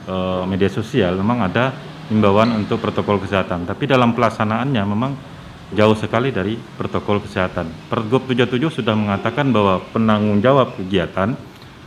uh, 0.09 0.45
media 0.49 0.69
sosial, 0.69 1.17
memang 1.17 1.45
ada 1.49 1.73
himbauan 2.13 2.53
untuk 2.57 2.81
protokol 2.81 3.21
kesehatan. 3.21 3.65
Tapi 3.65 3.89
dalam 3.89 4.13
pelaksanaannya 4.13 4.83
memang 4.85 5.13
jauh 5.73 5.97
sekali 5.97 6.29
dari 6.31 6.55
protokol 6.57 7.25
kesehatan. 7.25 7.89
Pergub 7.89 8.29
77 8.29 8.85
sudah 8.85 8.93
mengatakan 8.93 9.49
bahwa 9.51 9.81
penanggung 9.91 10.45
jawab 10.45 10.77
kegiatan 10.77 11.35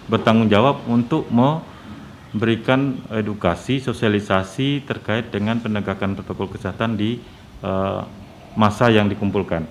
bertanggung 0.07 0.47
jawab 0.47 0.87
untuk 0.87 1.27
memberikan 1.27 2.95
edukasi, 3.11 3.83
sosialisasi 3.83 4.87
terkait 4.87 5.29
dengan 5.29 5.59
penegakan 5.59 6.15
protokol 6.15 6.47
kesehatan 6.55 6.95
di 6.95 7.19
uh, 7.61 8.07
masa 8.55 8.89
yang 8.89 9.11
dikumpulkan. 9.11 9.67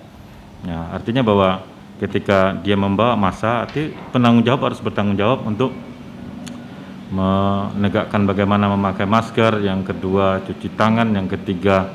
Ya, 0.65 0.79
artinya 0.93 1.21
bahwa 1.25 1.65
ketika 1.97 2.57
dia 2.61 2.77
membawa 2.77 3.17
masa, 3.17 3.65
arti 3.65 3.93
penanggung 4.13 4.45
jawab 4.45 4.71
harus 4.71 4.79
bertanggung 4.81 5.17
jawab 5.17 5.45
untuk 5.45 5.73
menegakkan 7.07 8.27
bagaimana 8.27 8.67
memakai 8.71 9.07
masker, 9.07 9.63
yang 9.63 9.81
kedua 9.81 10.43
cuci 10.43 10.75
tangan, 10.75 11.07
yang 11.15 11.27
ketiga 11.31 11.87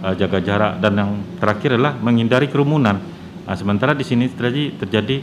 uh, 0.00 0.16
jaga 0.16 0.40
jarak, 0.40 0.72
dan 0.80 0.92
yang 0.96 1.10
terakhir 1.36 1.76
adalah 1.76 1.94
menghindari 2.00 2.48
kerumunan. 2.48 2.96
Nah, 3.44 3.56
sementara 3.56 3.92
di 3.92 4.08
sini 4.08 4.32
terjadi 4.32 4.80
terjadi 4.80 5.16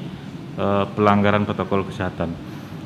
uh, 0.61 0.85
pelanggaran 0.93 1.43
protokol 1.43 1.89
kesehatan. 1.89 2.29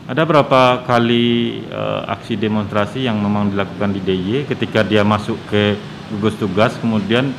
Ada 0.05 0.21
berapa 0.23 0.85
kali 0.87 1.65
uh, 1.67 2.07
aksi 2.07 2.39
demonstrasi 2.39 3.03
yang 3.03 3.19
memang 3.19 3.51
dilakukan 3.51 3.91
di 3.91 3.99
DIY 3.99 4.47
ketika 4.47 4.85
dia 4.85 5.03
masuk 5.03 5.35
ke 5.51 5.75
gugus 6.13 6.37
tugas, 6.39 6.77
kemudian 6.79 7.35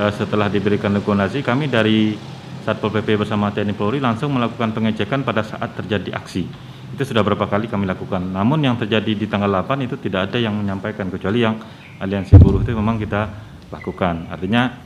Eh, 0.00 0.12
setelah 0.16 0.48
diberikan 0.48 0.96
rekomendasi 0.96 1.44
kami 1.44 1.68
dari 1.68 2.16
Satpol 2.60 2.92
PP 2.92 3.16
bersama 3.16 3.48
TNI 3.48 3.72
Polri 3.72 3.98
langsung 3.98 4.36
melakukan 4.36 4.76
pengecekan 4.76 5.24
pada 5.24 5.40
saat 5.40 5.72
terjadi 5.80 6.12
aksi. 6.12 6.44
Itu 6.92 7.02
sudah 7.06 7.24
berapa 7.24 7.48
kali 7.48 7.70
kami 7.70 7.88
lakukan. 7.88 8.20
Namun 8.20 8.60
yang 8.60 8.76
terjadi 8.76 9.16
di 9.16 9.24
tanggal 9.24 9.48
8 9.48 9.86
itu 9.88 9.96
tidak 9.96 10.28
ada 10.28 10.38
yang 10.42 10.52
menyampaikan 10.52 11.08
kecuali 11.08 11.40
yang 11.40 11.56
aliansi 12.02 12.36
buruh 12.36 12.60
itu 12.60 12.76
memang 12.76 13.00
kita 13.00 13.30
lakukan. 13.72 14.28
Artinya 14.28 14.76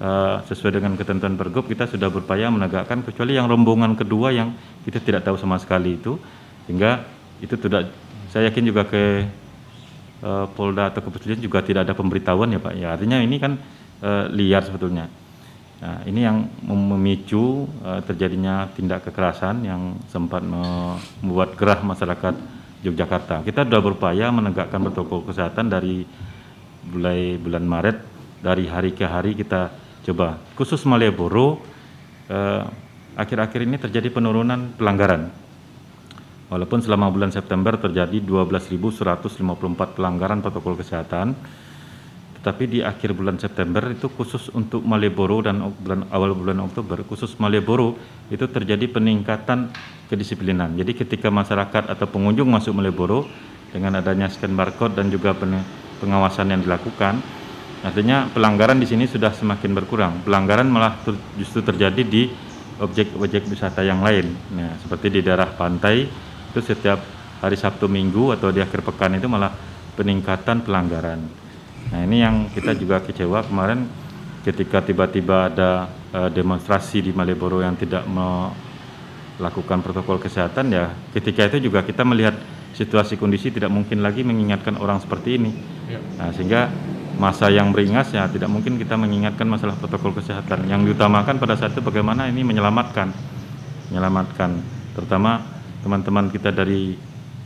uh, 0.00 0.42
sesuai 0.48 0.80
dengan 0.80 0.96
ketentuan 0.96 1.36
pergub 1.36 1.68
kita 1.68 1.86
sudah 1.86 2.08
berupaya 2.08 2.48
menegakkan 2.48 3.04
kecuali 3.04 3.36
yang 3.36 3.46
rombongan 3.46 3.94
kedua 3.94 4.32
yang 4.34 4.56
kita 4.82 4.98
tidak 4.98 5.22
tahu 5.28 5.36
sama 5.36 5.60
sekali 5.60 6.00
itu 6.00 6.16
sehingga 6.64 7.04
itu 7.38 7.54
tidak 7.60 7.92
saya 8.32 8.48
yakin 8.48 8.64
juga 8.64 8.86
ke 8.88 9.26
uh, 10.24 10.46
Polda 10.50 10.90
atau 10.90 11.04
kepolisian 11.04 11.38
juga 11.38 11.60
tidak 11.60 11.86
ada 11.86 11.94
pemberitahuan 11.94 12.50
ya 12.50 12.60
Pak. 12.62 12.74
Ya 12.74 12.88
artinya 12.96 13.18
ini 13.20 13.36
kan 13.38 13.60
uh, 14.00 14.24
liar 14.32 14.64
sebetulnya. 14.64 15.06
Nah, 15.80 16.04
ini 16.04 16.20
yang 16.28 16.44
memicu 16.68 17.64
uh, 17.80 18.04
terjadinya 18.04 18.68
tindak 18.76 19.08
kekerasan 19.08 19.64
yang 19.64 19.96
sempat 20.12 20.44
membuat 20.44 21.56
gerah 21.56 21.80
masyarakat 21.80 22.36
Yogyakarta. 22.84 23.40
Kita 23.40 23.64
sudah 23.64 23.80
berupaya 23.80 24.28
menegakkan 24.28 24.80
protokol 24.84 25.24
kesehatan 25.24 25.72
dari 25.72 26.04
mulai 26.92 27.40
bulan 27.40 27.64
Maret, 27.64 27.96
dari 28.44 28.68
hari 28.68 28.92
ke 28.92 29.08
hari 29.08 29.32
kita 29.32 29.72
coba. 30.04 30.36
Khusus 30.52 30.84
Malioboro, 30.84 31.64
uh, 32.28 32.62
akhir-akhir 33.16 33.60
ini 33.64 33.80
terjadi 33.80 34.12
penurunan 34.12 34.76
pelanggaran. 34.76 35.32
Walaupun 36.52 36.84
selama 36.84 37.08
bulan 37.08 37.32
September 37.32 37.78
terjadi 37.80 38.20
12.154 38.20 39.96
pelanggaran 39.96 40.44
protokol 40.44 40.76
kesehatan, 40.76 41.32
tapi 42.40 42.64
di 42.64 42.78
akhir 42.80 43.12
bulan 43.12 43.36
September 43.36 43.84
itu 43.92 44.08
khusus 44.08 44.48
untuk 44.56 44.80
Malioboro 44.80 45.44
dan 45.44 45.60
bulan 45.60 46.08
awal 46.08 46.32
bulan 46.32 46.64
Oktober 46.64 47.04
khusus 47.04 47.36
Malioboro 47.36 48.00
itu 48.32 48.48
terjadi 48.48 48.88
peningkatan 48.88 49.68
kedisiplinan. 50.08 50.72
Jadi 50.72 50.96
ketika 50.96 51.28
masyarakat 51.28 51.92
atau 51.92 52.06
pengunjung 52.08 52.48
masuk 52.48 52.72
Malioboro 52.72 53.28
dengan 53.68 54.00
adanya 54.00 54.32
scan 54.32 54.56
barcode 54.56 54.96
dan 54.96 55.12
juga 55.12 55.36
pengawasan 56.00 56.48
yang 56.56 56.64
dilakukan, 56.64 57.20
artinya 57.84 58.24
pelanggaran 58.32 58.80
di 58.80 58.88
sini 58.88 59.04
sudah 59.04 59.36
semakin 59.36 59.76
berkurang. 59.76 60.24
Pelanggaran 60.24 60.66
malah 60.72 60.96
justru 61.36 61.60
terjadi 61.60 62.00
di 62.00 62.32
objek-objek 62.80 63.52
wisata 63.52 63.84
yang 63.84 64.00
lain. 64.00 64.32
Nah, 64.56 64.80
seperti 64.80 65.12
di 65.12 65.20
daerah 65.20 65.52
pantai 65.52 66.08
itu 66.50 66.60
setiap 66.64 66.98
hari 67.44 67.60
Sabtu 67.60 67.84
Minggu 67.84 68.32
atau 68.32 68.48
di 68.48 68.64
akhir 68.64 68.80
pekan 68.80 69.20
itu 69.20 69.28
malah 69.28 69.52
peningkatan 69.94 70.64
pelanggaran. 70.64 71.39
Nah 71.90 72.00
ini 72.06 72.22
yang 72.22 72.46
kita 72.54 72.74
juga 72.78 73.02
kecewa 73.02 73.42
kemarin 73.46 73.86
ketika 74.46 74.80
tiba-tiba 74.80 75.50
ada 75.50 75.90
uh, 76.14 76.30
demonstrasi 76.30 77.02
di 77.02 77.10
Malioboro 77.12 77.60
yang 77.60 77.76
tidak 77.76 78.06
melakukan 78.06 79.84
protokol 79.84 80.16
kesehatan 80.22 80.72
ya 80.72 80.94
ketika 81.12 81.50
itu 81.50 81.68
juga 81.68 81.84
kita 81.84 82.06
melihat 82.06 82.38
situasi 82.72 83.18
kondisi 83.18 83.50
tidak 83.50 83.68
mungkin 83.68 84.00
lagi 84.00 84.22
mengingatkan 84.22 84.78
orang 84.78 85.02
seperti 85.02 85.36
ini. 85.36 85.52
Ya. 85.90 85.98
Nah 86.16 86.30
sehingga 86.30 86.70
masa 87.20 87.52
yang 87.52 87.74
beringas 87.74 88.14
ya 88.14 88.30
tidak 88.30 88.48
mungkin 88.48 88.80
kita 88.80 88.94
mengingatkan 88.96 89.44
masalah 89.50 89.74
protokol 89.76 90.14
kesehatan. 90.14 90.70
Yang 90.70 90.94
diutamakan 90.94 91.36
pada 91.42 91.58
saat 91.58 91.74
itu 91.74 91.82
bagaimana 91.82 92.30
ini 92.30 92.46
menyelamatkan, 92.46 93.10
menyelamatkan 93.90 94.62
terutama 94.94 95.42
teman-teman 95.82 96.30
kita 96.30 96.54
dari 96.54 96.94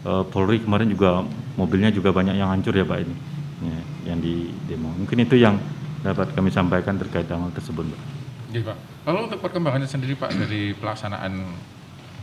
uh, 0.04 0.22
Polri 0.28 0.60
kemarin 0.62 0.92
juga 0.92 1.24
mobilnya 1.56 1.90
juga 1.90 2.12
banyak 2.12 2.36
yang 2.36 2.50
hancur 2.50 2.74
ya 2.74 2.84
Pak 2.84 2.98
ini 2.98 3.14
ya, 3.62 3.80
yang 4.04 4.20
di 4.20 4.52
demo. 4.68 4.92
Mungkin 4.92 5.18
itu 5.24 5.40
yang 5.40 5.56
dapat 6.04 6.36
kami 6.36 6.52
sampaikan 6.52 7.00
terkait 7.00 7.26
hal 7.28 7.50
tersebut, 7.56 7.88
Pak. 7.88 8.00
Iya, 8.54 8.62
Pak. 8.70 8.76
Lalu 9.08 9.18
untuk 9.32 9.40
perkembangannya 9.40 9.88
sendiri, 9.88 10.14
Pak, 10.14 10.30
dari 10.36 10.76
pelaksanaan 10.76 11.32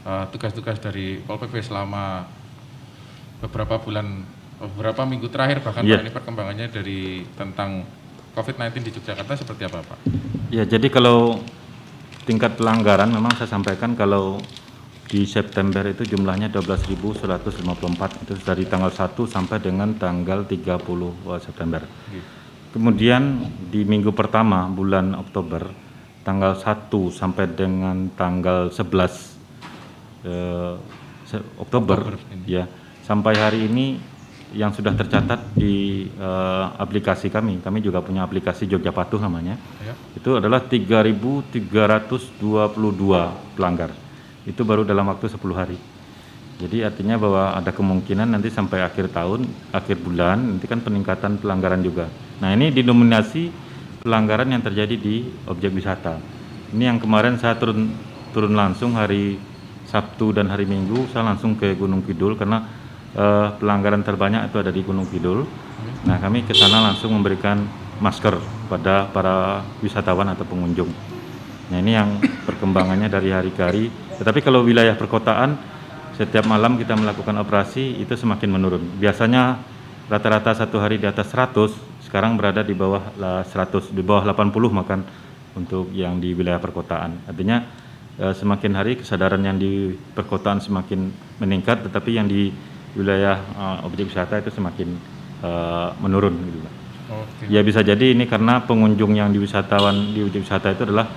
eh, 0.06 0.26
tugas-tugas 0.32 0.78
uh, 0.80 0.84
dari 0.86 1.20
Pol 1.22 1.42
PP 1.42 1.62
selama 1.66 2.26
beberapa 3.42 3.82
bulan, 3.82 4.22
beberapa 4.62 5.02
minggu 5.04 5.28
terakhir, 5.34 5.66
bahkan 5.66 5.84
yeah. 5.84 5.98
Pak, 5.98 6.06
ini 6.06 6.12
perkembangannya 6.14 6.68
dari 6.70 7.26
tentang 7.34 7.84
COVID-19 8.38 8.86
di 8.86 8.92
Yogyakarta 8.96 9.34
seperti 9.36 9.68
apa, 9.68 9.84
Pak? 9.84 10.00
Ya, 10.54 10.64
jadi 10.64 10.88
kalau 10.88 11.42
tingkat 12.24 12.56
pelanggaran 12.56 13.10
memang 13.10 13.34
saya 13.36 13.50
sampaikan 13.50 13.98
kalau 13.98 14.40
di 15.12 15.28
September 15.28 15.84
itu 15.92 16.08
jumlahnya 16.08 16.48
12.154 16.48 18.24
itu 18.24 18.34
dari 18.48 18.64
tanggal 18.64 18.88
1 18.88 19.12
sampai 19.28 19.60
dengan 19.60 19.92
tanggal 20.00 20.48
30 20.48 20.80
September. 21.44 21.84
Kemudian 22.72 23.44
di 23.68 23.84
minggu 23.84 24.16
pertama 24.16 24.72
bulan 24.72 25.12
Oktober 25.20 25.68
tanggal 26.24 26.56
1 26.56 26.88
sampai 27.12 27.44
dengan 27.52 28.08
tanggal 28.16 28.72
11 28.72 30.24
eh, 30.24 30.80
Oktober, 31.60 32.16
Oktober 32.16 32.16
ya. 32.48 32.64
Sampai 33.04 33.36
hari 33.36 33.68
ini 33.68 34.00
yang 34.56 34.72
sudah 34.72 34.96
tercatat 34.96 35.60
di 35.60 36.08
eh, 36.08 36.66
aplikasi 36.80 37.28
kami, 37.28 37.60
kami 37.60 37.84
juga 37.84 38.00
punya 38.00 38.24
aplikasi 38.24 38.64
Jogja 38.64 38.96
Patuh 38.96 39.20
namanya, 39.20 39.60
ya. 39.84 39.92
itu 40.16 40.40
adalah 40.40 40.64
3.322 40.64 41.60
pelanggar 43.60 43.92
itu 44.46 44.62
baru 44.66 44.82
dalam 44.82 45.08
waktu 45.10 45.30
10 45.30 45.42
hari. 45.54 45.78
Jadi 46.62 46.86
artinya 46.86 47.18
bahwa 47.18 47.58
ada 47.58 47.74
kemungkinan 47.74 48.38
nanti 48.38 48.54
sampai 48.54 48.86
akhir 48.86 49.10
tahun, 49.10 49.50
akhir 49.74 49.98
bulan, 49.98 50.38
nanti 50.38 50.70
kan 50.70 50.78
peningkatan 50.86 51.42
pelanggaran 51.42 51.82
juga. 51.82 52.06
Nah 52.38 52.54
ini 52.54 52.70
didominasi 52.70 53.50
pelanggaran 54.06 54.54
yang 54.54 54.62
terjadi 54.62 54.94
di 54.94 55.26
objek 55.50 55.74
wisata. 55.74 56.22
Ini 56.70 56.94
yang 56.94 56.98
kemarin 57.02 57.42
saya 57.42 57.58
turun 57.58 57.90
turun 58.30 58.54
langsung 58.54 58.94
hari 58.94 59.42
Sabtu 59.90 60.38
dan 60.38 60.48
hari 60.48 60.70
Minggu 60.70 61.10
saya 61.10 61.28
langsung 61.28 61.58
ke 61.58 61.74
Gunung 61.74 62.06
Kidul 62.06 62.38
karena 62.38 62.64
uh, 63.18 63.58
pelanggaran 63.58 64.06
terbanyak 64.06 64.54
itu 64.54 64.58
ada 64.62 64.70
di 64.70 64.82
Gunung 64.86 65.10
Kidul. 65.10 65.44
Nah 66.06 66.22
kami 66.22 66.46
ke 66.46 66.54
sana 66.54 66.94
langsung 66.94 67.12
memberikan 67.18 67.66
masker 67.98 68.38
pada 68.70 69.10
para 69.10 69.66
wisatawan 69.82 70.30
atau 70.30 70.46
pengunjung. 70.46 70.90
Nah 71.72 71.80
ini 71.80 71.96
yang 71.96 72.20
perkembangannya 72.20 73.08
dari 73.08 73.32
hari 73.32 73.56
ke 73.56 73.62
hari. 73.64 73.86
Tetapi 74.20 74.44
kalau 74.44 74.68
wilayah 74.68 74.94
perkotaan 75.00 75.56
setiap 76.20 76.44
malam 76.46 76.76
kita 76.76 76.94
melakukan 76.94 77.34
operasi 77.40 77.98
itu 78.04 78.14
semakin 78.14 78.52
menurun. 78.52 78.84
Biasanya 79.00 79.58
rata-rata 80.12 80.52
satu 80.52 80.84
hari 80.84 81.00
di 81.00 81.08
atas 81.08 81.32
100, 81.32 81.72
sekarang 82.04 82.36
berada 82.36 82.60
di 82.62 82.76
bawah 82.76 83.16
100, 83.16 83.96
di 83.96 84.04
bawah 84.04 84.28
80 84.28 84.52
makan 84.52 85.00
untuk 85.56 85.88
yang 85.96 86.20
di 86.20 86.36
wilayah 86.36 86.60
perkotaan. 86.60 87.24
Artinya 87.26 87.64
eh, 88.20 88.36
semakin 88.36 88.72
hari 88.76 89.00
kesadaran 89.00 89.40
yang 89.40 89.56
di 89.56 89.96
perkotaan 89.96 90.60
semakin 90.60 91.08
meningkat, 91.40 91.88
tetapi 91.88 92.20
yang 92.20 92.28
di 92.28 92.52
wilayah 92.92 93.40
uh, 93.56 93.88
objek 93.88 94.12
wisata 94.12 94.44
itu 94.44 94.52
semakin 94.52 95.00
uh, 95.40 95.96
menurun. 96.04 96.36
Gitu. 96.36 96.60
Okay. 96.60 97.46
Ya 97.52 97.62
bisa 97.64 97.84
jadi 97.84 98.16
ini 98.16 98.28
karena 98.28 98.64
pengunjung 98.64 99.16
yang 99.16 99.32
di 99.32 99.40
wisatawan 99.40 100.12
di 100.16 100.24
objek 100.24 100.44
wisata 100.44 100.76
itu 100.76 100.88
adalah 100.88 101.08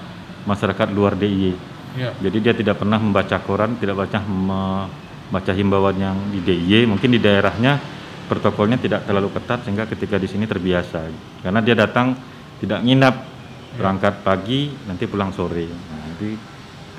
masyarakat 0.45 0.89
luar 0.93 1.17
DIY. 1.17 1.53
Ya. 1.95 2.11
Jadi 2.19 2.39
dia 2.43 2.55
tidak 2.55 2.83
pernah 2.83 2.99
membaca 2.99 3.39
koran, 3.43 3.79
tidak 3.79 4.07
baca 4.07 4.19
membaca 4.25 5.53
himbauan 5.55 5.97
yang 5.97 6.17
di 6.31 6.41
DIY. 6.43 6.91
Mungkin 6.91 7.11
di 7.15 7.21
daerahnya 7.23 7.79
protokolnya 8.27 8.81
tidak 8.81 9.05
terlalu 9.05 9.31
ketat 9.33 9.63
sehingga 9.63 9.85
ketika 9.87 10.17
di 10.17 10.29
sini 10.29 10.49
terbiasa. 10.49 11.07
Karena 11.45 11.61
dia 11.61 11.77
datang 11.77 12.17
tidak 12.59 12.81
nginap, 12.83 13.15
ya. 13.15 13.77
berangkat 13.79 14.15
pagi, 14.25 14.73
nanti 14.89 15.05
pulang 15.05 15.31
sore. 15.31 15.69
Nah, 15.69 16.01
jadi 16.17 16.31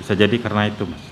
bisa 0.00 0.12
jadi 0.14 0.36
karena 0.38 0.70
itu, 0.70 0.86
Mas. 0.86 1.02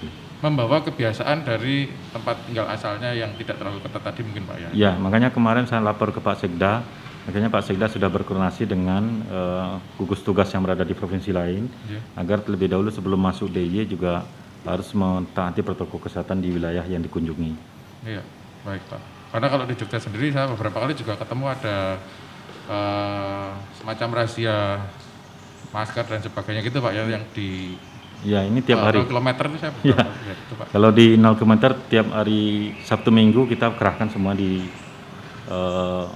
Membawa 0.44 0.84
kebiasaan 0.84 1.40
dari 1.40 1.88
tempat 2.12 2.36
tinggal 2.44 2.68
asalnya 2.68 3.16
yang 3.16 3.32
tidak 3.40 3.56
terlalu 3.56 3.80
ketat 3.80 4.02
tadi 4.04 4.20
mungkin 4.20 4.44
Pak 4.44 4.56
ya? 4.60 4.68
Ya, 4.76 4.92
makanya 5.00 5.32
kemarin 5.32 5.64
saya 5.64 5.80
lapor 5.80 6.12
ke 6.12 6.20
Pak 6.20 6.36
Sekda, 6.44 6.84
makanya 7.24 7.48
Pak 7.48 7.62
Sekda 7.64 7.86
sudah 7.88 8.08
berkoordinasi 8.12 8.68
dengan 8.68 9.02
uh, 9.28 9.80
gugus 9.96 10.20
tugas 10.20 10.48
yang 10.52 10.60
berada 10.64 10.84
di 10.84 10.92
provinsi 10.92 11.32
lain, 11.32 11.68
ya. 11.88 12.00
agar 12.20 12.44
terlebih 12.44 12.68
dahulu 12.68 12.92
sebelum 12.92 13.20
masuk 13.20 13.48
DIY 13.48 13.88
juga 13.88 14.24
harus 14.64 14.88
mentaati 14.96 15.60
protokol 15.60 16.00
kesehatan 16.00 16.40
di 16.40 16.48
wilayah 16.52 16.84
yang 16.88 17.04
dikunjungi. 17.04 17.52
Iya, 18.04 18.22
baik 18.64 18.82
Pak. 18.88 19.00
Karena 19.34 19.46
kalau 19.50 19.64
di 19.66 19.74
Jogja 19.76 19.98
sendiri 19.98 20.30
saya 20.30 20.46
beberapa 20.46 20.78
kali 20.78 20.94
juga 20.94 21.18
ketemu 21.18 21.44
ada 21.50 21.98
uh, 22.70 23.50
semacam 23.76 24.08
rahasia 24.22 24.78
masker 25.74 26.04
dan 26.06 26.20
sebagainya 26.22 26.62
gitu 26.62 26.78
Pak 26.78 26.92
ya 26.94 27.02
yang 27.10 27.24
di 27.34 27.74
Ya 28.24 28.40
ini 28.40 28.64
tiap 28.64 28.80
hari. 28.80 29.04
kilometer 29.04 29.52
itu 29.52 29.58
saya 29.60 29.72
ya. 29.84 30.00
ya 30.00 30.32
itu, 30.32 30.54
Pak. 30.56 30.72
Kalau 30.72 30.88
di 30.96 31.20
0 31.20 31.36
km 31.36 31.76
tiap 31.92 32.08
hari 32.08 32.72
Sabtu 32.80 33.12
Minggu 33.12 33.44
kita 33.44 33.76
kerahkan 33.76 34.08
semua 34.08 34.32
di 34.32 34.64
uh, 35.52 36.08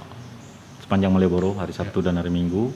sepanjang 0.89 1.13
Malioboro 1.13 1.53
hari 1.53 1.69
Sabtu 1.69 2.01
ya. 2.01 2.09
dan 2.09 2.17
hari 2.17 2.33
Minggu. 2.33 2.73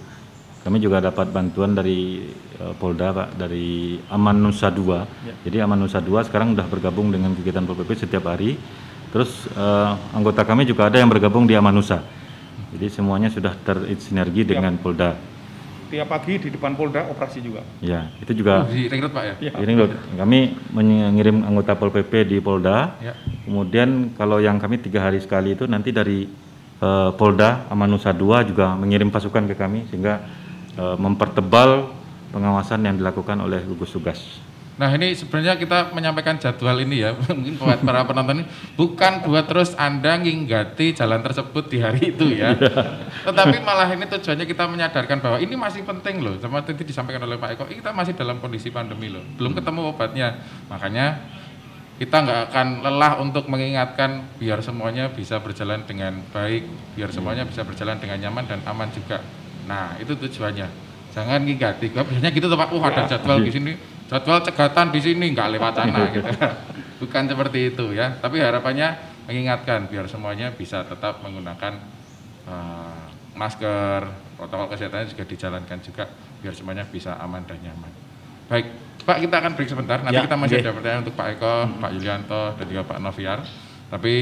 Kami 0.61 0.77
juga 0.77 1.01
dapat 1.01 1.33
bantuan 1.33 1.73
dari 1.73 2.29
uh, 2.61 2.77
Polda 2.77 3.09
Pak 3.09 3.41
dari 3.41 3.97
Aman 4.13 4.37
Nusa 4.37 4.69
2. 4.69 4.77
Ya. 5.25 5.33
Jadi 5.49 5.57
Aman 5.65 5.81
Nusa 5.81 5.97
2 5.97 6.29
sekarang 6.29 6.53
sudah 6.53 6.69
bergabung 6.69 7.09
dengan 7.09 7.33
kegiatan 7.33 7.65
Pol 7.65 7.73
PP 7.81 8.05
setiap 8.05 8.29
hari. 8.29 8.61
Terus 9.09 9.49
uh, 9.57 9.97
anggota 10.13 10.45
kami 10.45 10.69
juga 10.69 10.93
ada 10.93 11.01
yang 11.01 11.09
bergabung 11.09 11.49
di 11.49 11.57
Aman 11.57 11.73
Nusa. 11.73 12.05
Jadi 12.69 12.85
semuanya 12.93 13.33
sudah 13.33 13.57
tersinergi 13.65 14.45
dengan 14.45 14.77
Polda 14.77 15.33
tiap 15.93 16.09
pagi 16.09 16.41
di 16.41 16.49
depan 16.49 16.73
Polda 16.73 17.05
operasi 17.05 17.37
juga. 17.37 17.61
Ya, 17.77 18.09
itu 18.17 18.33
juga. 18.33 18.65
Oh, 18.65 18.73
di 18.73 18.89
Ring 18.89 19.05
Road 19.05 19.13
Pak 19.13 19.23
ya? 19.29 19.35
ya. 19.37 19.51
Di 19.61 19.63
Ring 19.69 19.77
Road. 19.77 19.93
Kami 20.17 20.39
mengirim 20.73 21.45
anggota 21.45 21.77
Pol 21.77 21.93
PP 21.93 22.33
di 22.33 22.37
Polda. 22.41 22.97
Ya. 22.97 23.13
Kemudian 23.45 24.17
kalau 24.17 24.41
yang 24.41 24.57
kami 24.57 24.81
tiga 24.81 25.05
hari 25.05 25.21
sekali 25.21 25.53
itu 25.53 25.69
nanti 25.69 25.93
dari 25.93 26.25
uh, 26.81 27.11
Polda 27.13 27.67
Amanusa 27.69 28.15
2 28.15 28.49
juga 28.49 28.73
mengirim 28.73 29.11
pasukan 29.11 29.45
ke 29.49 29.55
kami 29.57 29.85
sehingga 29.91 30.23
uh, 30.79 30.97
mempertebal 30.97 31.93
pengawasan 32.33 32.81
yang 32.87 32.95
dilakukan 32.97 33.37
oleh 33.43 33.61
gugus 33.67 33.93
tugas. 33.93 34.41
Nah 34.73 34.89
ini 34.89 35.13
sebenarnya 35.13 35.53
kita 35.53 35.93
menyampaikan 35.93 36.41
jadwal 36.41 36.73
ini 36.81 37.05
ya, 37.05 37.13
mungkin 37.29 37.61
buat 37.61 37.85
para 37.85 38.09
penonton 38.09 38.41
ini 38.41 38.45
bukan 38.73 39.21
buat 39.21 39.45
terus 39.45 39.77
Anda 39.77 40.17
nginggati 40.17 40.97
jalan 40.97 41.21
tersebut 41.21 41.69
di 41.69 41.77
hari 41.77 42.09
itu 42.09 42.25
ya. 42.33 42.57
Iya. 42.57 42.81
Tetapi 43.29 43.61
malah 43.61 43.85
ini 43.93 44.09
tujuannya 44.09 44.45
kita 44.49 44.65
menyadarkan 44.65 45.21
bahwa 45.21 45.37
ini 45.37 45.53
masih 45.53 45.85
penting 45.85 46.25
loh, 46.25 46.41
sama 46.41 46.65
tadi 46.65 46.81
disampaikan 46.81 47.21
oleh 47.21 47.37
Pak 47.37 47.49
Eko, 47.53 47.63
kita 47.69 47.93
masih 47.93 48.17
dalam 48.17 48.41
kondisi 48.41 48.73
pandemi 48.73 49.13
loh, 49.13 49.21
belum 49.37 49.53
ketemu 49.53 49.93
obatnya. 49.93 50.41
Makanya 50.73 51.21
kita 52.03 52.19
nggak 52.19 52.51
akan 52.51 52.67
lelah 52.83 53.15
untuk 53.23 53.47
mengingatkan 53.47 54.27
biar 54.35 54.59
semuanya 54.59 55.07
bisa 55.07 55.39
berjalan 55.39 55.87
dengan 55.87 56.19
baik, 56.35 56.67
biar 56.99 57.15
semuanya 57.15 57.47
bisa 57.47 57.63
berjalan 57.63 57.95
dengan 57.95 58.19
nyaman 58.19 58.43
dan 58.43 58.59
aman 58.67 58.91
juga. 58.91 59.23
Nah 59.71 59.95
itu 60.03 60.11
tujuannya. 60.11 60.67
Jangan 61.15 61.39
nginggati, 61.47 61.95
biasanya 61.95 62.35
gitu 62.35 62.51
tuh 62.51 62.59
Pak, 62.59 62.75
oh 62.75 62.83
ada 62.83 63.07
jadwal 63.07 63.39
di 63.39 63.55
sini, 63.55 63.71
jadwal 64.11 64.43
cegatan 64.43 64.91
di 64.91 64.99
sini 64.99 65.31
nggak 65.31 65.47
lewat 65.55 65.73
sana 65.79 66.03
gitu. 66.19 66.27
Bukan 67.07 67.23
seperti 67.31 67.71
itu 67.71 67.95
ya, 67.95 68.19
tapi 68.19 68.43
harapannya 68.43 68.99
mengingatkan 69.23 69.87
biar 69.87 70.03
semuanya 70.11 70.51
bisa 70.51 70.83
tetap 70.83 71.23
menggunakan 71.23 71.79
uh, 72.51 73.07
masker, 73.39 74.11
protokol 74.35 74.75
kesehatannya 74.75 75.07
juga 75.07 75.23
dijalankan 75.23 75.79
juga 75.79 76.03
biar 76.43 76.51
semuanya 76.51 76.83
bisa 76.83 77.15
aman 77.15 77.47
dan 77.47 77.63
nyaman. 77.63 77.91
Baik, 78.51 78.67
Pak 79.03 79.17
kita 79.19 79.35
akan 79.43 79.51
break 79.59 79.69
sebentar. 79.69 79.99
Nanti 79.99 80.15
ya, 80.15 80.25
kita 80.25 80.37
masih 80.39 80.55
okay. 80.59 80.63
ada 80.63 80.71
pertanyaan 80.71 81.01
untuk 81.03 81.15
Pak 81.19 81.27
Eko, 81.35 81.55
hmm. 81.67 81.81
Pak 81.83 81.91
Yulianto 81.91 82.43
dan 82.55 82.65
juga 82.71 82.83
Pak 82.87 82.97
Noviar. 83.03 83.39
Tapi 83.91 84.15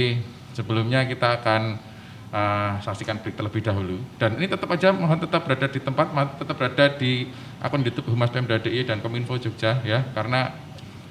sebelumnya 0.57 1.05
kita 1.05 1.37
akan 1.37 1.61
uh, 2.33 2.71
saksikan 2.81 3.21
break 3.21 3.37
terlebih 3.37 3.61
dahulu. 3.61 4.01
Dan 4.17 4.41
ini 4.41 4.49
tetap 4.49 4.67
aja 4.73 4.89
mohon 4.89 5.21
tetap 5.21 5.45
berada 5.45 5.69
di 5.69 5.79
tempat, 5.79 6.07
tetap 6.41 6.55
berada 6.57 6.85
di 6.97 7.29
akun 7.61 7.85
YouTube 7.85 8.09
Humas 8.09 8.33
Pemda 8.33 8.57
dan 8.57 8.97
Kominfo 8.99 9.37
Jogja 9.37 9.79
ya, 9.85 10.01
karena 10.17 10.49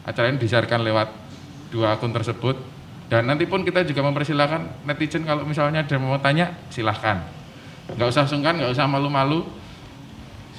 acara 0.03 0.33
ini 0.33 0.43
disiarkan 0.43 0.83
lewat 0.83 1.09
dua 1.71 1.95
akun 1.95 2.11
tersebut. 2.11 2.59
Dan 3.11 3.27
nanti 3.27 3.43
pun 3.43 3.67
kita 3.67 3.83
juga 3.83 4.07
mempersilahkan 4.07 4.87
netizen 4.87 5.27
kalau 5.27 5.43
misalnya 5.43 5.83
ada 5.83 5.97
mau 5.99 6.15
tanya, 6.23 6.55
silahkan. 6.71 7.27
Nggak 7.91 8.07
usah 8.07 8.23
sungkan, 8.27 8.55
nggak 8.55 8.71
usah 8.71 8.87
malu-malu, 8.87 9.51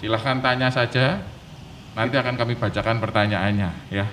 silahkan 0.03 0.43
tanya 0.43 0.67
saja. 0.67 1.23
Nanti 1.91 2.15
akan 2.15 2.39
kami 2.39 2.55
bacakan 2.55 3.03
pertanyaannya 3.03 3.69
ya. 3.91 4.07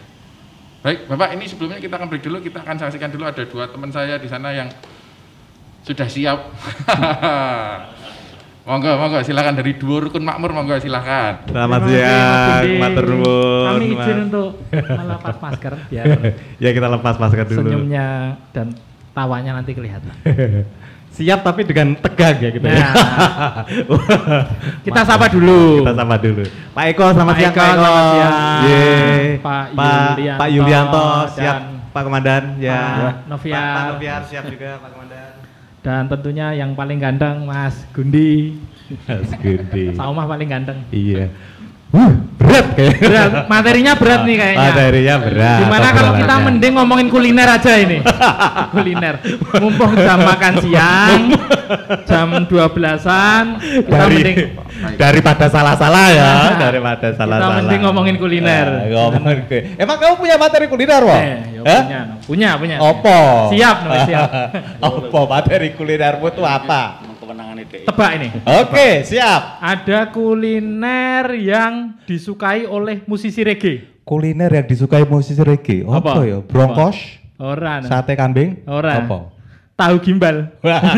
Baik, 0.79 1.11
Bapak, 1.11 1.35
ini 1.35 1.45
sebelumnya 1.51 1.83
kita 1.83 1.99
akan 1.99 2.07
break 2.07 2.23
dulu, 2.23 2.39
kita 2.39 2.63
akan 2.63 2.77
saksikan 2.79 3.11
dulu 3.11 3.27
ada 3.27 3.43
dua 3.43 3.67
teman 3.67 3.91
saya 3.91 4.15
di 4.19 4.29
sana 4.31 4.55
yang 4.55 4.71
sudah 5.83 6.07
siap. 6.07 6.39
monggo, 8.69 8.91
monggo 8.95 9.19
silakan 9.25 9.59
dari 9.59 9.75
dua 9.75 10.07
rukun 10.07 10.23
makmur, 10.23 10.55
monggo 10.55 10.79
silakan. 10.79 11.51
Selamat 11.51 11.81
siang, 11.89 12.63
matur 12.79 13.05
nuwun. 13.11 13.75
Kami 13.75 13.87
izin 13.91 14.19
untuk 14.31 14.51
melepas 14.71 15.37
masker 15.41 15.75
biar 15.91 16.07
ya 16.63 16.71
kita 16.71 16.87
lepas 16.87 17.15
masker 17.19 17.45
dulu. 17.47 17.59
Senyumnya 17.63 18.39
dan 18.55 18.75
tawanya 19.15 19.59
nanti 19.59 19.75
kelihatan. 19.75 20.15
Siap 21.19 21.43
tapi 21.43 21.67
dengan 21.67 21.99
tegang 21.99 22.39
ya 22.39 22.51
gitu 22.55 22.63
ya. 22.63 22.79
nah, 22.79 22.95
ya. 23.67 24.39
kita 24.87 25.01
sapa 25.03 25.27
dulu. 25.27 25.83
Kita 25.83 25.95
sapa 25.99 26.15
dulu. 26.23 26.45
Pak 26.47 26.85
Eko 26.95 27.07
selamat 27.11 27.35
Pak 27.35 27.41
siang 27.43 27.55
Eko, 27.55 27.59
Pak 27.59 27.67
Eko. 27.67 27.79
Selamat 27.83 28.05
siang. 28.15 28.35
Ye. 28.63 28.87
Pak, 29.43 29.65
Yulianto, 29.75 30.39
Pak 30.39 30.49
Yulianto 30.55 31.07
siap 31.35 31.59
Pak 31.91 32.03
Komandan 32.07 32.45
ya. 32.63 32.79
Pak 32.79 33.15
Noviar. 33.27 33.59
Pak, 33.59 33.75
Pak 33.75 33.85
Noviar 33.91 34.21
siap 34.31 34.45
juga 34.47 34.71
Pak 34.79 34.91
Komandan 34.95 35.29
dan 35.89 36.11
tentunya 36.11 36.53
yang 36.53 36.75
paling 36.75 36.99
ganteng 36.99 37.47
Mas 37.47 37.87
Gundi. 37.95 38.59
Mas 39.07 39.31
Gundi. 39.39 39.95
Saumah 39.95 40.27
paling 40.27 40.49
ganteng. 40.51 40.79
Iya. 40.91 41.31
Uh, 41.89 42.13
berat 42.37 42.67
kayaknya. 42.77 43.09
Berat. 43.09 43.31
Materinya 43.49 43.93
berat 43.97 44.21
nih 44.29 44.37
kayaknya. 44.37 44.69
Materinya 44.69 45.15
berat. 45.25 45.61
Gimana 45.65 45.89
kalau 45.97 46.13
kita 46.21 46.35
mending 46.45 46.73
ngomongin 46.77 47.09
kuliner 47.09 47.49
aja 47.49 47.73
ini? 47.81 47.99
kuliner. 48.77 49.15
Mumpung 49.57 49.93
jam 49.97 50.21
makan 50.21 50.55
siang, 50.61 51.21
jam 52.05 52.29
12-an, 52.45 53.45
kita 53.57 53.89
Dari, 53.89 54.15
mending 54.21 54.39
daripada 55.01 55.49
salah-salah 55.49 56.07
ya, 56.13 56.33
daripada 56.61 57.09
salah-salah. 57.17 57.57
Kita 57.57 57.59
mending 57.65 57.81
ngomongin 57.89 58.17
kuliner. 58.21 58.67
Ya, 58.85 59.09
ngomongin 59.09 59.41
Emang 59.81 59.97
kamu 59.97 60.15
punya 60.21 60.37
materi 60.37 60.67
kuliner, 60.69 61.01
Wah? 61.09 61.23
Eh, 61.25 61.41
ya 61.57 61.63
punya, 61.65 62.01
punya, 62.29 62.51
punya. 62.61 62.77
Opo? 62.85 63.21
Siap, 63.57 63.77
siap. 64.05 64.29
Opo 64.93 65.21
materi 65.25 65.73
kulinermu 65.73 66.29
itu 66.29 66.45
apa? 66.45 67.08
Tebak 67.67 68.11
ini. 68.21 68.29
Oke, 68.47 69.03
siap. 69.03 69.59
Ada 69.59 70.15
kuliner 70.15 71.35
yang 71.35 71.99
disukai 72.07 72.69
oleh 72.69 73.03
musisi 73.11 73.43
reggae. 73.43 74.05
Kuliner 74.07 74.51
yang 74.53 74.67
disukai 74.69 75.03
musisi 75.09 75.43
reggae. 75.43 75.83
Apa, 75.83 75.99
apa 75.99 76.21
ya? 76.23 76.39
Bronkos? 76.45 76.97
Orang. 77.39 77.87
Sate 77.87 78.15
kambing? 78.15 78.63
Orang. 78.67 79.07
Apa? 79.07 79.19
Tahu 79.79 79.95
gimbal. 80.03 80.51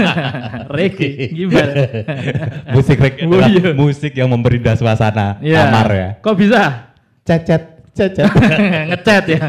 reggae, 0.77 1.29
gimbal. 1.37 1.69
musik 2.75 2.97
reggae 2.97 3.29
oh, 3.29 3.45
iya. 3.45 3.77
musik 3.81 4.13
yang 4.17 4.33
memberi 4.33 4.57
suasana 4.73 5.37
ya. 5.45 5.69
kamar 5.69 5.89
ya. 5.93 6.09
Kok 6.25 6.37
bisa? 6.37 6.89
cecet 7.21 7.85
cecet. 7.93 8.25
ngechat 8.89 9.25
ya. 9.29 9.41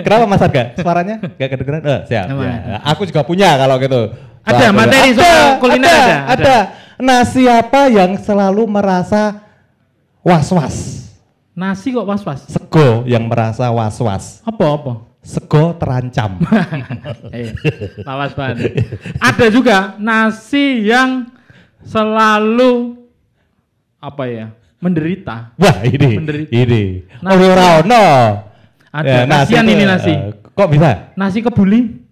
Kenapa 0.00 0.24
Mas 0.24 0.40
Arga? 0.40 0.72
Suaranya 0.80 1.20
gak 1.20 1.48
kedengeran? 1.52 1.82
Eh, 1.84 2.00
siap. 2.08 2.26
Ya. 2.32 2.80
Aku 2.88 3.04
juga 3.04 3.20
punya 3.26 3.52
kalau 3.60 3.76
gitu. 3.76 4.16
Ada 4.44 4.66
materi 4.70 5.10
soal 5.16 5.56
kuliner 5.56 5.88
ada, 5.88 6.04
ada, 6.04 6.16
ada. 6.28 6.32
ada. 6.36 6.58
Nah, 7.00 7.20
siapa 7.24 7.88
yang 7.90 8.14
selalu 8.20 8.62
merasa 8.68 9.40
was-was? 10.22 11.08
Nasi 11.54 11.90
kok 11.90 12.04
was-was. 12.04 12.44
Sego 12.50 13.02
yang 13.06 13.24
merasa 13.26 13.70
was-was. 13.70 14.42
Apa 14.44 14.64
apa? 14.74 14.92
Sego 15.24 15.72
terancam. 15.74 16.38
Eh, 17.34 17.50
lawas 18.04 18.36
banget. 18.36 18.78
Ada 19.18 19.46
juga 19.48 19.96
nasi 19.96 20.84
yang 20.86 21.26
selalu 21.82 23.00
apa 23.98 24.24
ya? 24.28 24.46
Menderita. 24.78 25.56
Wah, 25.56 25.80
ini. 25.82 26.10
Menderita. 26.20 26.52
Ini. 26.52 26.84
Nasi. 27.24 27.32
Oh, 27.40 27.48
ora 27.48 27.66
ono. 27.80 28.04
Ada. 28.92 29.08
Ya, 29.08 29.20
nasi 29.24 29.50
Kasihan 29.50 29.66
ini 29.72 29.84
nasi. 29.88 30.12
eh, 30.12 30.30
kok 30.52 30.68
bisa? 30.68 30.90
Nasi 31.16 31.38
kebuli. 31.40 32.03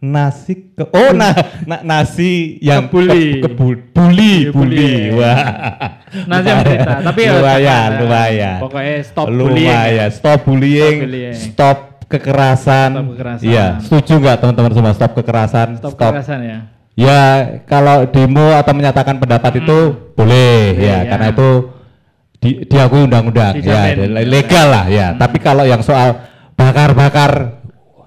Nasi 0.00 0.72
ke 0.72 0.88
Oh, 0.96 1.12
nah, 1.12 1.36
na- 1.68 1.84
nasi 1.84 2.56
yang 2.64 2.88
Kebuli. 2.88 3.44
ke, 3.44 3.52
kebul- 3.52 3.84
buli, 3.92 4.48
Iya, 4.48 4.50
buli. 4.50 4.76
buli. 4.80 4.92
Wah. 5.12 5.38
Nasi 6.24 6.46
yang. 6.48 6.60
Tapi 7.04 7.20
ya 7.20 7.32
lumayan, 7.36 7.60
jangan. 7.60 8.00
lumayan. 8.00 8.58
Pokoknya 8.64 8.94
stop 9.04 9.26
bullying. 9.28 9.68
Lumayan, 9.68 10.08
stop 10.10 10.38
bullying, 10.42 10.96
Stop 10.96 11.04
bullying. 11.04 11.36
stop 11.36 11.78
kekerasan. 12.08 12.90
Stop 12.90 13.06
kekerasan. 13.12 13.44
Iya, 13.44 13.66
setuju 13.78 14.12
nggak 14.18 14.36
teman-teman 14.40 14.72
semua 14.72 14.92
stop 14.96 15.12
kekerasan? 15.14 15.68
Stop 15.76 15.92
kekerasan 15.94 16.38
ya. 16.42 16.58
Ya, 16.96 17.20
kalau 17.64 18.08
demo 18.08 18.50
atau 18.50 18.72
menyatakan 18.72 19.16
pendapat 19.16 19.60
itu 19.60 19.78
boleh, 20.12 20.76
ya, 20.76 21.00
ya. 21.00 21.08
karena 21.08 21.26
itu 21.30 21.48
di, 22.36 22.50
diakui 22.66 23.04
undang-undang, 23.04 23.52
ya, 23.56 23.94
legal 24.24 24.66
lah, 24.66 24.84
ya. 24.88 25.12
Tapi 25.12 25.36
kalau 25.38 25.62
yang 25.62 25.80
soal 25.80 26.24
bakar-bakar, 26.56 27.60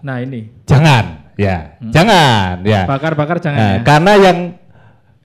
Nah 0.04 0.20
ini 0.20 0.52
jangan, 0.68 1.23
ya, 1.36 1.78
jangan, 1.82 2.62
ya. 2.62 2.86
bakar-bakar 2.86 3.38
jangan 3.42 3.58
Nah, 3.60 3.72
ya. 3.74 3.80
Karena 3.82 4.14
yang 4.18 4.38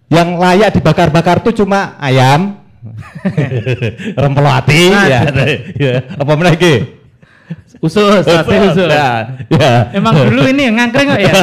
yang 0.08 0.28
layak 0.40 0.70
dibakar-bakar 0.72 1.44
tuh 1.44 1.52
cuma 1.52 1.94
ayam, 2.00 2.56
rempelati, 4.22 4.82
Nah, 4.88 5.04
ya, 5.06 5.20
ya. 5.84 5.94
apa 6.16 6.32
lagi? 6.38 6.96
Usus, 7.78 8.26
sate 8.26 8.58
usus. 8.74 8.90
Ya, 8.90 9.38
ya. 9.46 9.72
Emang 9.94 10.10
dulu 10.18 10.50
ini 10.50 10.66
ngangkring 10.66 11.08
kok 11.14 11.20
ya? 11.22 11.34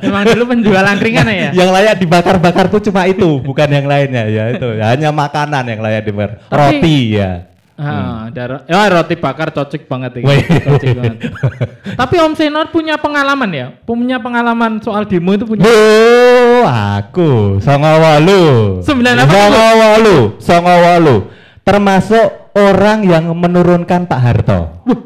Emang 0.00 0.24
dulu 0.24 0.56
penjual 0.56 0.80
angkringan 0.80 1.28
ya? 1.28 1.50
yang 1.52 1.68
layak 1.68 2.00
dibakar-bakar 2.00 2.72
tuh 2.72 2.80
cuma 2.80 3.04
itu, 3.04 3.38
bukan 3.44 3.68
yang 3.68 3.84
lainnya 3.84 4.24
ya 4.24 4.44
itu. 4.56 4.80
Hanya 4.80 5.12
makanan 5.12 5.68
yang 5.68 5.80
layak 5.84 6.08
dibakar. 6.08 6.40
Tapi- 6.48 6.80
Roti 6.80 6.98
ya. 7.12 7.51
Ah, 7.72 8.28
ada 8.28 8.42
ro- 8.46 8.64
ya 8.68 8.84
roti 8.86 9.16
bakar 9.16 9.48
cocok 9.48 9.88
banget 9.88 10.20
ini. 10.20 10.28
Cocok 10.44 10.88
banget. 10.92 11.16
Tapi 12.00 12.14
Om 12.20 12.36
Senor 12.36 12.68
punya 12.68 12.94
pengalaman 12.94 13.48
ya? 13.48 13.66
Punya 13.82 14.20
pengalaman 14.20 14.76
soal 14.78 15.08
demo 15.08 15.32
itu 15.32 15.42
punya? 15.42 15.64
Oh, 15.64 16.62
aku 16.68 17.58
Songowalu. 17.58 18.78
Sembilan 18.84 19.14
apa? 19.18 19.32
Songowalu, 19.32 20.16
Songowalu. 20.36 21.16
Termasuk 21.62 22.26
orang 22.52 23.02
yang 23.02 23.32
menurunkan 23.32 24.04
Pak 24.04 24.20
Harto. 24.20 24.60
Wah, 24.84 25.00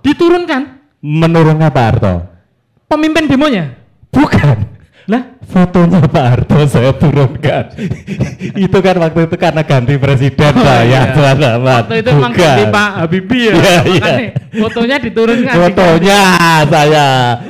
diturunkan 0.00 0.62
Menurunkan 1.00 1.72
Pak 1.72 1.84
Harto. 1.86 2.14
pemimpin 2.84 3.24
demonya? 3.24 3.72
Bukan. 4.10 4.59
Lah, 5.10 5.22
Fotonya 5.50 5.98
Pak 6.06 6.24
Harto 6.30 6.62
saya 6.70 6.94
turunkan. 6.94 7.74
itu 8.70 8.78
kan 8.78 8.94
waktu 9.02 9.26
itu 9.26 9.34
karena 9.34 9.66
ganti 9.66 9.98
presiden 9.98 10.54
saya, 10.54 10.86
iya. 10.86 11.00
teman-teman. 11.10 11.82
waktu 11.82 11.94
itu 11.98 12.10
emang 12.14 12.30
Bukan. 12.30 12.38
ganti 12.38 12.64
Pak 12.70 12.90
Habibie 13.02 13.42
ya. 13.42 13.52
Iya, 13.58 13.78
iya. 13.90 14.02
Makanya 14.06 14.30
fotonya 14.62 14.96
diturunkan. 15.02 15.54
Fotonya 15.58 16.20
saya 16.70 17.06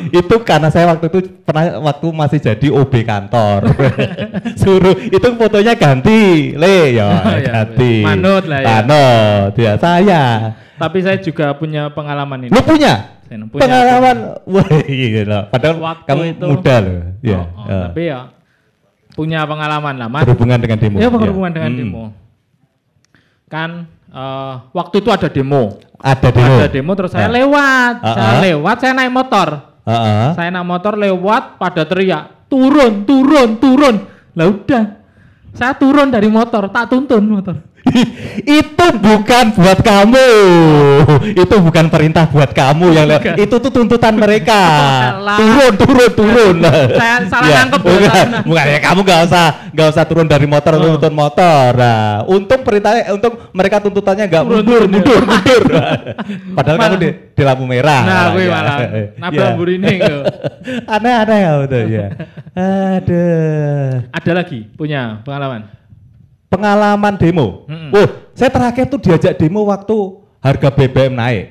itu 0.09 0.35
karena 0.41 0.69
saya 0.73 0.85
waktu 0.89 1.07
itu 1.13 1.19
pernah 1.45 1.65
waktu 1.85 2.07
masih 2.09 2.39
jadi 2.41 2.67
OB 2.73 2.93
kantor. 3.05 3.61
Suruh 4.65 4.97
itu 4.97 5.29
fotonya 5.37 5.77
ganti, 5.77 6.57
le 6.57 6.97
ya 6.97 7.09
Oh, 7.13 7.37
iya, 7.37 7.45
ganti. 7.45 7.95
manut 8.01 8.49
lah 8.49 8.65
ya. 8.65 8.67
Manut, 8.81 9.53
ya 9.61 9.73
saya. 9.77 10.25
Tapi 10.81 10.99
saya 11.05 11.21
juga 11.21 11.53
punya 11.61 11.93
pengalaman 11.93 12.49
ini. 12.49 12.53
Lu 12.57 12.65
punya? 12.65 13.20
Saya 13.31 13.47
punya. 13.47 13.63
Pengalaman, 13.63 14.17
wah 14.59 14.67
iya 14.91 15.47
Padahal 15.47 15.77
Waktu 15.79 16.07
kamu 16.11 16.23
itu- 16.35 16.49
muda 16.51 16.75
loh, 16.83 16.99
ya. 17.23 17.39
Oh, 17.39 17.63
oh, 17.63 17.83
Tapi 17.87 18.03
ya 18.03 18.21
punya 19.15 19.41
pengalaman 19.47 19.95
lah 19.95 20.09
Mas. 20.11 20.27
berhubungan 20.27 20.59
dengan 20.59 20.79
demo. 20.83 20.97
Ya 20.99 21.07
berhubungan 21.07 21.53
dengan 21.55 21.71
Hmm. 21.71 21.79
demo. 21.79 22.05
Kan 23.47 23.71
eh, 24.11 24.55
waktu 24.75 24.99
itu 24.99 25.11
ada 25.15 25.31
demo. 25.31 25.79
Ada 25.95 26.29
demo. 26.35 26.55
Ada 26.59 26.69
demo 26.69 26.93
terus 26.99 27.15
saya 27.15 27.31
Ah. 27.31 27.35
lewat. 27.35 27.95
Ah, 28.03 28.15
Saya 28.19 28.27
ah. 28.35 28.41
lewat, 28.43 28.77
saya 28.83 28.93
naik 28.99 29.13
motor. 29.15 29.49
Heeh. 29.87 30.27
Saya 30.35 30.49
naik 30.51 30.67
motor 30.67 30.93
lewat 30.99 31.43
pada 31.57 31.83
teriak, 31.87 32.51
"Turun, 32.51 33.07
turun, 33.07 33.63
turun." 33.63 33.97
Lah 34.35 34.47
udah. 34.47 34.85
Saya 35.51 35.75
turun 35.75 36.11
dari 36.11 36.27
motor, 36.27 36.71
tak 36.71 36.91
tuntun 36.91 37.23
motor. 37.23 37.55
Itu 38.41 38.87
bukan 38.97 39.45
buat 39.53 39.79
kamu. 39.81 40.29
Itu 41.33 41.55
bukan 41.59 41.87
perintah 41.87 42.25
buat 42.25 42.51
kamu 42.51 42.87
yang. 42.93 43.09
Bukan. 43.11 43.35
Itu 43.37 43.57
tuh 43.59 43.71
tuntutan 43.71 44.15
mereka. 44.15 44.61
Turun, 45.41 45.73
turun, 45.77 46.11
turun. 46.13 46.57
Saya 46.63 47.23
salah 47.27 47.49
Ya, 47.49 47.57
nangkep, 47.65 47.81
Bukan, 47.83 48.27
bukan 48.45 48.65
ya 48.67 48.79
kamu 48.81 49.01
nggak 49.03 49.21
usah 49.27 49.47
nggak 49.71 49.89
usah 49.91 50.05
turun 50.05 50.27
dari 50.27 50.47
motor 50.47 50.73
Oh. 50.75 50.97
tuntun 50.97 51.13
motor. 51.13 51.71
Nah, 51.75 52.23
untung 52.25 52.61
perintahnya 52.63 53.11
untung 53.11 53.35
mereka 53.51 53.81
tuntutannya 53.81 54.25
nggak 54.27 54.43
Turun, 54.45 54.57
mundur, 54.63 54.81
turun, 54.81 54.91
mundur, 54.91 55.23
mundur. 55.27 55.63
Padahal 56.57 56.77
kamu 56.77 56.87
Malah- 56.91 57.01
di, 57.01 57.09
di 57.31 57.43
lampu 57.43 57.65
merah. 57.65 58.01
Nah, 58.03 58.25
gue 58.31 58.43
Ya. 58.43 58.51
malah 58.51 58.77
Ya. 58.81 59.05
nabrak 59.17 59.51
tuh. 60.01 60.23
Aneh-aneh 60.87 61.39
ya 61.39 61.53
betul 61.59 61.85
ya. 61.89 62.07
Aduh. 62.55 63.91
Ada 64.11 64.33
lagi 64.35 64.59
punya 64.75 65.21
pengalaman. 65.23 65.80
Pengalaman 66.51 67.15
demo. 67.15 67.63
Mm-mm. 67.71 67.95
Oh, 67.95 68.07
saya 68.35 68.51
terakhir 68.51 68.91
tuh 68.91 68.99
diajak 68.99 69.39
demo 69.39 69.63
waktu 69.71 69.95
harga 70.43 70.69
BBM 70.75 71.15
naik. 71.15 71.47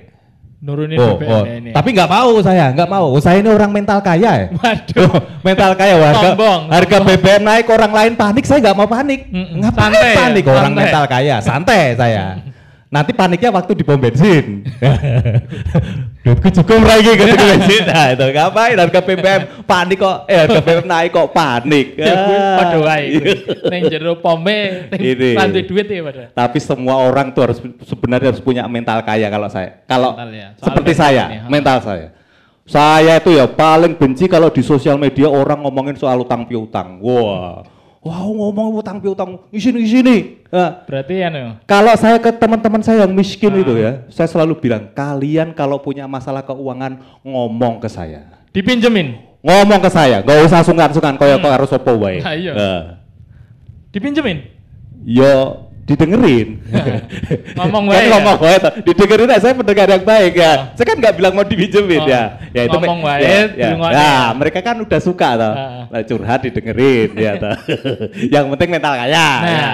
Nurunin 0.60 1.00
Oh, 1.00 1.16
BBM 1.16 1.32
oh. 1.32 1.44
ini. 1.48 1.72
Tapi 1.72 1.90
nggak 1.96 2.12
mau 2.12 2.36
saya, 2.44 2.76
nggak 2.76 2.90
mau. 2.92 3.08
Saya 3.24 3.40
ini 3.40 3.48
orang 3.48 3.72
mental 3.72 4.04
kaya 4.04 4.32
ya. 4.44 4.48
Waduh. 4.52 5.08
Oh, 5.08 5.20
mental 5.40 5.72
kaya 5.80 5.96
harga 6.04 6.36
Sombong, 6.36 6.62
harga. 6.68 6.98
BBM 7.00 7.42
naik 7.48 7.66
orang 7.72 7.92
lain 7.96 8.14
panik 8.20 8.44
saya 8.44 8.60
nggak 8.60 8.76
mau 8.76 8.88
panik. 8.92 9.32
Mm-mm. 9.32 9.64
Ngapain 9.64 9.88
Santai 9.88 10.12
ya, 10.12 10.20
panik 10.20 10.44
orang 10.52 10.64
santai. 10.68 10.82
mental 10.84 11.04
kaya? 11.08 11.36
Santai 11.40 11.84
saya. 11.96 12.26
Nanti 12.94 13.12
paniknya 13.16 13.54
waktu 13.56 13.72
di 13.78 13.84
pom 13.88 14.02
bensin. 14.02 14.66
Duitku 16.30 16.50
cukup 16.62 16.86
lagi 16.86 17.10
pom 17.10 17.26
bensin. 17.34 17.84
Nah, 17.90 18.06
itu 18.14 18.26
ngapain 18.30 18.78
harga 18.78 19.00
BBM 19.02 19.42
panik 19.66 19.98
kok 19.98 20.18
eh 20.30 20.38
harga 20.46 20.60
BBM 20.66 20.86
naik 20.86 21.10
kok 21.10 21.28
panik. 21.34 21.88
Ya 22.00 22.14
gue 22.14 22.38
Ah. 22.38 22.56
padha 22.62 22.78
wae. 22.86 23.06
kuwi. 23.18 23.34
Ning 23.74 23.82
jero 23.90 24.14
pome, 24.22 24.88
lantai 25.34 25.64
duit 25.66 25.88
ya 25.90 26.02
pada. 26.06 26.24
Tapi 26.32 26.58
semua 26.62 27.02
orang 27.02 27.34
tuh 27.34 27.42
harus 27.50 27.58
sebenarnya 27.84 28.30
harus 28.30 28.42
punya 28.42 28.64
mental 28.70 29.02
kaya 29.02 29.26
kalau 29.28 29.50
saya. 29.50 29.82
Kalau 29.90 30.14
ya. 30.30 30.54
Seperti 30.56 30.92
mental 30.94 31.02
saya, 31.02 31.24
ini, 31.26 31.38
mental 31.50 31.78
saya. 31.82 32.08
Saya 32.70 33.14
itu 33.18 33.34
ya 33.34 33.50
paling 33.50 33.98
benci 33.98 34.30
kalau 34.30 34.54
di 34.54 34.62
sosial 34.62 35.02
media 35.02 35.26
orang 35.26 35.66
ngomongin 35.66 35.98
soal 35.98 36.22
utang 36.22 36.46
piutang. 36.46 37.02
Wah. 37.02 37.66
Wow, 37.66 37.79
ngomong 38.04 38.80
utang 38.80 38.98
piutang, 39.04 39.44
isini 39.52 39.84
isini. 39.84 40.18
Nah, 40.50 40.88
Berarti 40.88 41.20
ya 41.20 41.28
no. 41.30 41.60
kalau 41.68 41.94
saya 42.00 42.18
ke 42.18 42.32
teman-teman 42.32 42.80
saya 42.82 43.04
yang 43.06 43.14
miskin 43.14 43.54
Ah. 43.54 43.62
itu 43.62 43.74
ya, 43.76 43.92
saya 44.10 44.26
selalu 44.26 44.58
bilang, 44.58 44.88
kalian 44.96 45.52
kalau 45.52 45.78
punya 45.78 46.08
masalah 46.08 46.42
keuangan 46.42 47.04
ngomong 47.22 47.78
ke 47.84 47.92
saya. 47.92 48.26
Dipinjemin. 48.50 49.20
Ngomong 49.40 49.80
ke 49.80 49.92
saya, 49.92 50.20
nggak 50.20 50.40
usah 50.48 50.64
sungkan-sungkan 50.64 51.16
koyo 51.16 51.40
kok 51.40 51.54
harus 51.54 51.70
opo 51.72 51.92
wae. 52.02 52.20
Ah, 52.24 52.36
iya. 52.36 52.52
Nah, 52.56 52.82
Dipinjemin. 53.92 54.44
Yo 55.04 55.69
didengerin. 55.90 56.48
Ngomong 57.58 57.84
Kan 57.90 57.98
wae 57.98 58.06
ya? 58.06 58.10
ngomong 58.14 58.38
wae 58.38 58.58
toh. 58.62 58.72
Didengerin 58.86 59.30
aja, 59.30 59.42
saya 59.42 59.54
pendengar 59.58 59.88
yang 59.90 60.04
baik 60.06 60.34
ya. 60.38 60.52
Saya 60.78 60.86
kan 60.86 60.98
nggak 61.02 61.16
bilang 61.18 61.34
mau 61.34 61.46
dipinjemin 61.46 62.00
Oh. 62.00 62.08
ya. 62.08 62.24
Ya 62.54 62.62
itu 62.70 62.78
Ngomong 62.78 63.00
wae, 63.02 63.22
ya, 63.26 63.40
ya. 63.58 63.70
Nah, 63.74 63.92
ya. 63.92 64.14
mereka 64.38 64.62
kan 64.62 64.78
udah 64.78 65.00
suka 65.02 65.30
toh. 65.34 65.54
Ah. 65.54 65.90
Nah, 65.90 66.02
curhat 66.06 66.40
didengerin 66.46 67.10
ya 67.18 67.32
toh. 67.36 67.56
yang 68.38 68.46
penting 68.54 68.70
mental 68.70 68.94
kaya. 68.94 69.10
Nah. 69.18 69.50
ya. 69.50 69.70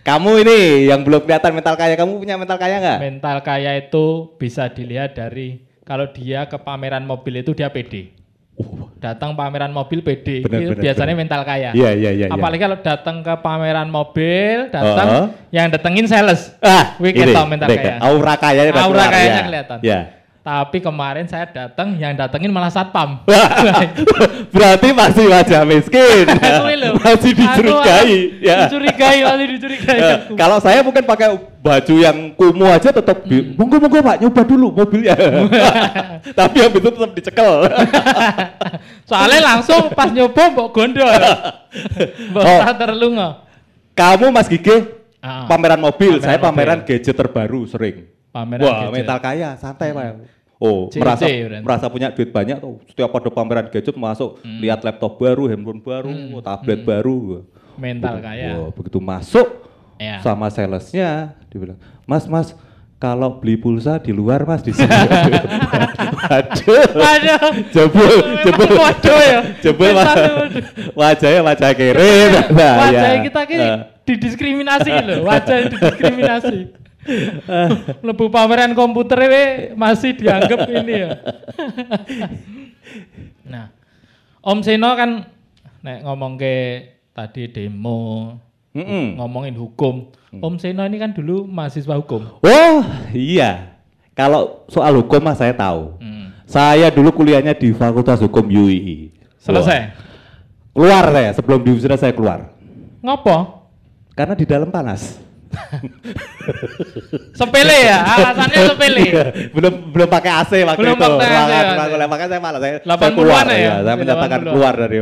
Kamu 0.00 0.38
ini 0.40 0.86
yang 0.86 1.02
belum 1.02 1.26
kelihatan 1.26 1.50
mental 1.52 1.74
kaya, 1.74 1.98
kamu 1.98 2.16
punya 2.16 2.38
mental 2.38 2.56
kaya 2.56 2.78
nggak? 2.78 2.98
Mental 3.02 3.36
kaya 3.42 3.74
itu 3.76 4.30
bisa 4.38 4.70
dilihat 4.70 5.18
dari 5.18 5.66
kalau 5.82 6.08
dia 6.08 6.46
ke 6.46 6.56
pameran 6.56 7.04
mobil 7.04 7.42
itu 7.42 7.52
dia 7.52 7.68
pede. 7.68 8.15
Datang 8.96 9.36
pameran 9.36 9.68
mobil 9.68 10.00
itu 10.40 10.48
benar, 10.48 10.80
biasanya 10.80 11.12
benar. 11.12 11.20
mental 11.20 11.40
kaya. 11.44 11.70
Iya, 11.76 11.90
iya, 11.92 12.10
iya. 12.16 12.26
iya. 12.26 12.32
Apalagi 12.32 12.60
kalau 12.64 12.76
datang 12.80 13.20
ke 13.20 13.34
pameran 13.44 13.88
mobil, 13.92 14.72
datang 14.72 15.06
Oh. 15.06 15.26
yang 15.52 15.68
datengin 15.68 16.08
sales. 16.08 16.56
ah, 16.64 16.96
Wih, 16.96 17.12
mental 17.46 17.68
kaya. 17.68 18.00
Aura 18.00 18.34
kayanya 18.40 18.72
Aura 18.80 19.04
kayanya 19.12 19.36
ya. 19.36 19.44
kelihatan. 19.44 19.78
Ya. 19.84 20.00
Tapi 20.46 20.78
kemarin 20.78 21.26
saya 21.26 21.42
datang, 21.50 21.98
yang 21.98 22.14
datengin 22.14 22.54
malah 22.54 22.70
satpam. 22.70 23.18
Berarti 24.54 24.94
masih 24.94 25.26
wajah 25.26 25.66
miskin. 25.66 26.22
Masih 27.02 27.34
dicurigai. 27.34 28.14
ya. 28.38 28.70
Dicurigai, 28.70 29.26
masih 29.26 29.46
dicurigai. 29.58 29.98
Eh, 29.98 30.16
kalau 30.38 30.62
saya 30.62 30.86
mungkin 30.86 31.02
pakai 31.02 31.34
baju 31.58 31.94
yang 31.98 32.30
kumuh 32.38 32.70
aja 32.70 32.94
tetap 32.94 33.26
Hmm. 33.26 33.58
monggo 33.58 33.82
monggo 33.82 33.98
Pak 33.98 34.16
nyoba 34.22 34.42
dulu 34.46 34.66
mobilnya. 34.70 35.18
Tapi 36.30 36.56
habis 36.62 36.78
itu 36.78 36.90
tetap 36.94 37.10
dicekel. 37.10 37.52
Soalnya 39.02 39.40
langsung 39.42 39.90
pas 39.90 40.10
nyoba 40.10 40.42
mbok 40.54 40.68
gondol. 40.70 41.10
Mbok 42.30 42.44
Oh. 42.46 42.74
terlunga. 42.78 43.28
Kamu 43.98 44.30
Mas 44.30 44.46
Gigi 44.46 44.94
Ah. 45.18 45.50
pameran 45.50 45.82
mobil, 45.82 46.18
Pameran 46.18 46.22
saya 46.22 46.38
mobil. 46.38 46.46
pameran 46.46 46.78
gadget 46.86 47.14
terbaru 47.18 47.66
sering. 47.66 48.06
Pameran 48.36 48.62
Wah, 48.62 48.76
gadget. 48.84 48.92
mental 48.92 49.18
kaya, 49.18 49.48
santai 49.56 49.88
Pak. 49.90 50.04
Oh, 50.56 50.88
CC 50.88 51.00
merasa 51.00 51.24
berarti. 51.24 51.64
merasa 51.64 51.86
punya 51.88 52.08
duit 52.10 52.28
banyak 52.28 52.56
tuh. 52.58 52.80
Setiap 52.88 53.08
ada 53.10 53.28
pameran 53.28 53.66
gadget 53.66 53.92
masuk, 53.92 54.40
Hmm. 54.40 54.60
lihat 54.60 54.80
laptop 54.80 55.16
baru, 55.16 55.48
handphone 55.48 55.80
baru, 55.80 56.12
tablet 56.40 56.80
baru. 56.82 57.44
Mental 57.76 58.16
Begitu- 58.16 58.24
kaya. 58.24 58.48
wah, 58.54 58.70
begitu 58.72 58.98
masuk 58.98 59.48
Ya. 59.96 60.20
sama 60.20 60.48
salesnya, 60.48 61.32
dibilang, 61.48 61.76
Mas, 62.04 62.24
Mas, 62.24 62.52
kalau 62.96 63.36
beli 63.36 63.56
pulsa 63.56 63.96
di 63.96 64.12
luar 64.12 64.44
Mas 64.44 64.60
di 64.60 64.72
sini. 64.72 64.88
Waduh. 66.26 66.84
Aduh. 66.96 67.40
Jebul, 67.68 68.14
jebul. 68.42 68.68
Waduh 68.74 69.20
ya. 69.22 69.38
Jebul 69.62 69.92
wajahnya 70.94 71.40
wajah 71.42 71.72
kere. 71.72 72.12
Nah, 72.56 72.74
Wajah 72.82 73.12
ya. 73.12 73.20
kita 73.22 73.40
ki 73.44 73.54
Eh, 73.56 73.78
didiskriminasi 74.04 74.90
loh, 75.04 75.18
wajah 75.24 75.68
didiskriminasi. 75.68 76.56
Lebu 78.06 78.26
pameran 78.28 78.74
komputer 78.74 79.20
we 79.26 79.44
masih 79.78 80.14
dianggap 80.16 80.66
ini 80.70 80.94
ya. 81.06 81.10
nah, 83.52 83.66
Om 84.42 84.62
Seno 84.62 84.90
kan 84.94 85.26
nek 85.82 86.02
ngomong 86.02 86.38
ke 86.38 86.54
tadi 87.14 87.50
demo, 87.50 88.34
mm-mm. 88.74 89.18
ngomongin 89.18 89.54
hukum. 89.54 90.10
Om 90.36 90.54
Seno 90.58 90.84
ini 90.84 90.98
kan 90.98 91.14
dulu 91.14 91.46
mahasiswa 91.46 91.96
hukum. 91.98 92.26
Oh 92.42 92.78
iya, 93.14 93.78
kalau 94.14 94.66
soal 94.70 94.96
hukum 95.02 95.20
mas 95.20 95.38
saya 95.38 95.52
tahu. 95.52 95.98
Hmm. 95.98 96.26
Saya 96.46 96.94
dulu 96.94 97.10
kuliahnya 97.10 97.58
di 97.58 97.74
Fakultas 97.74 98.22
Hukum 98.22 98.46
UII. 98.46 99.10
Selesai. 99.42 99.90
Wah, 99.90 100.06
Keluar 100.76 101.04
saya, 101.10 101.30
sebelum 101.34 101.58
di 101.66 101.70
wisuda 101.74 101.98
saya 101.98 102.14
keluar. 102.14 102.54
Ngopo? 103.02 103.66
Karena 104.14 104.38
di 104.38 104.46
dalam 104.46 104.70
panas. 104.70 105.25
Sepele 107.38 107.76
ya, 107.84 107.98
alasannya 108.02 108.60
sepele. 108.70 109.02
Iya, 109.06 109.24
belum 109.52 109.72
belum 109.92 110.08
pakai 110.08 110.30
AC 110.32 110.52
waktu 110.62 110.80
Belum 110.80 110.96
itu. 110.96 111.04
pakai 111.04 111.16
AC, 111.16 111.26
Ruangan, 111.26 111.36
AC. 111.36 111.66
ruangan, 111.66 111.86
ruangan, 111.86 112.08
makanya 112.08 112.28
saya 112.28 112.40
malas 112.40 112.60
saya, 112.60 112.72
saya 112.76 112.96
80-an 112.96 113.12
keluar 113.12 113.44
ya? 113.46 113.56
ya. 113.56 113.74
Saya 113.76 113.94
Di 113.96 114.00
menyatakan 114.00 114.38
80-an. 114.38 114.52
keluar 114.52 114.72
dari 114.74 114.96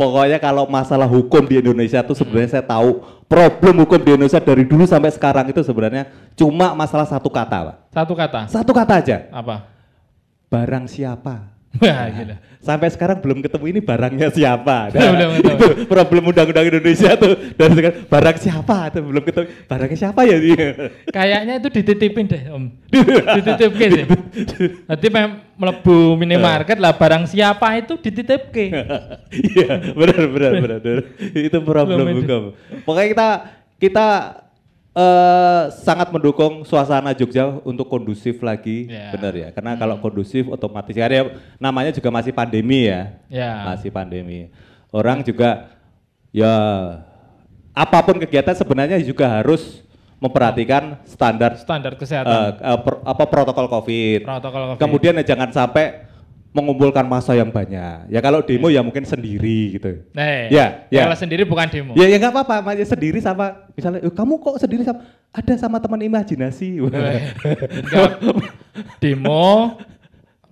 Pokoknya 0.00 0.38
kalau 0.38 0.64
masalah 0.66 1.08
hukum 1.08 1.42
di 1.44 1.54
Indonesia 1.58 2.00
itu 2.00 2.14
sebenarnya 2.14 2.50
saya 2.50 2.64
tahu 2.64 3.02
problem 3.24 3.74
hukum 3.82 3.98
di 3.98 4.10
Indonesia 4.14 4.38
dari 4.38 4.64
dulu 4.64 4.84
sampai 4.84 5.10
sekarang 5.10 5.46
itu 5.48 5.60
sebenarnya 5.62 6.08
cuma 6.34 6.74
masalah 6.74 7.06
satu 7.06 7.28
kata, 7.28 7.58
Pak. 7.72 7.76
Satu 7.90 8.12
kata. 8.14 8.40
Satu 8.50 8.72
kata 8.74 8.94
aja. 9.00 9.16
Apa? 9.30 9.66
Barang 10.46 10.86
siapa? 10.86 11.53
Wah, 11.82 12.06
gila. 12.10 12.36
Sampai 12.64 12.88
sekarang 12.88 13.20
belum 13.20 13.44
ketemu 13.44 13.64
ini 13.76 13.80
barangnya 13.84 14.28
siapa. 14.32 14.88
Belum, 14.94 15.12
belum 15.12 15.30
itu 15.36 15.66
problem 15.84 16.22
undang-undang 16.32 16.64
Indonesia 16.64 17.12
tuh 17.12 17.36
dari 17.60 17.72
sekarang 17.76 17.96
barang 18.08 18.36
siapa 18.40 18.76
itu 18.88 18.98
belum 19.04 19.22
ketemu 19.26 19.46
barangnya 19.68 19.98
siapa 20.00 20.20
ya 20.24 20.36
Kayaknya 21.12 21.54
itu 21.60 21.68
dititipin 21.68 22.24
deh, 22.24 22.42
Om. 22.48 22.64
Dititipke 23.36 23.86
sih. 23.92 24.04
Nanti 24.88 25.06
mem- 25.12 25.38
melebu 25.60 26.16
minimarket 26.16 26.80
lah 26.80 26.96
barang 26.96 27.28
siapa 27.28 27.76
itu 27.76 28.00
dititipke. 28.00 28.66
Iya, 29.34 29.92
benar 29.92 30.22
benar 30.30 30.52
benar. 30.62 30.98
Itu 31.34 31.58
problem 31.60 32.06
hukum. 32.16 32.42
Pokoknya 32.86 33.08
kita 33.12 33.28
kita 33.82 34.06
eh, 34.94 35.62
sangat 35.74 36.08
mendukung 36.08 36.62
suasana 36.62 37.10
Jogja 37.10 37.58
untuk 37.62 37.86
kondusif 37.86 38.38
lagi, 38.40 38.86
Ya. 38.86 39.10
benar 39.10 39.34
ya. 39.34 39.48
Karena 39.50 39.74
kalau 39.74 39.98
kondusif 39.98 40.46
otomatis 40.46 40.94
karena 40.94 41.34
namanya 41.58 41.90
juga 41.90 42.08
masih 42.08 42.30
pandemi 42.30 42.86
ya. 42.86 43.18
Ya. 43.26 43.74
Masih 43.74 43.90
pandemi. 43.90 44.48
Orang 44.94 45.26
juga 45.26 45.74
ya 46.30 46.54
apa 47.74 47.98
pun 48.06 48.22
kegiatan 48.22 48.54
sebenarnya 48.54 49.02
juga 49.02 49.26
harus 49.26 49.82
memperhatikan 50.22 51.02
standar 51.04 51.58
Standar 51.58 51.92
eh, 51.92 51.98
kesehatan. 51.98 52.38
eh, 52.54 52.78
pro- 52.80 53.02
apa 53.02 53.24
protokol 53.26 53.66
Covid. 53.66 54.22
Protokol 54.22 54.62
Covid. 54.72 54.80
Kemudian 54.80 55.14
ya 55.18 55.24
jangan 55.26 55.50
sampai 55.50 56.03
mengumpulkan 56.54 57.02
massa 57.02 57.34
yang 57.34 57.50
banyak. 57.50 58.06
Ya 58.08 58.22
kalau 58.22 58.38
demo 58.38 58.70
ya 58.70 58.78
mungkin 58.78 59.02
sendiri 59.02 59.74
gitu. 59.74 60.06
Nah, 60.14 60.46
Ya, 60.46 60.86
ya. 60.86 61.02
Kalau 61.04 61.18
sendiri 61.18 61.42
bukan 61.42 61.66
demo. 61.66 61.92
Ya 61.98 62.06
ya 62.06 62.16
nggak 62.16 62.30
apa-apa, 62.30 62.78
ya 62.78 62.86
sendiri 62.86 63.18
sama 63.18 63.66
misalnya 63.74 64.06
"Eh, 64.06 64.14
kamu 64.14 64.38
kok 64.38 64.62
sendiri 64.62 64.86
sama 64.86 65.02
ada 65.34 65.54
sama 65.58 65.82
teman 65.82 65.98
imajinasi. 65.98 66.78
Enggak. 66.78 68.22
demo 69.02 69.74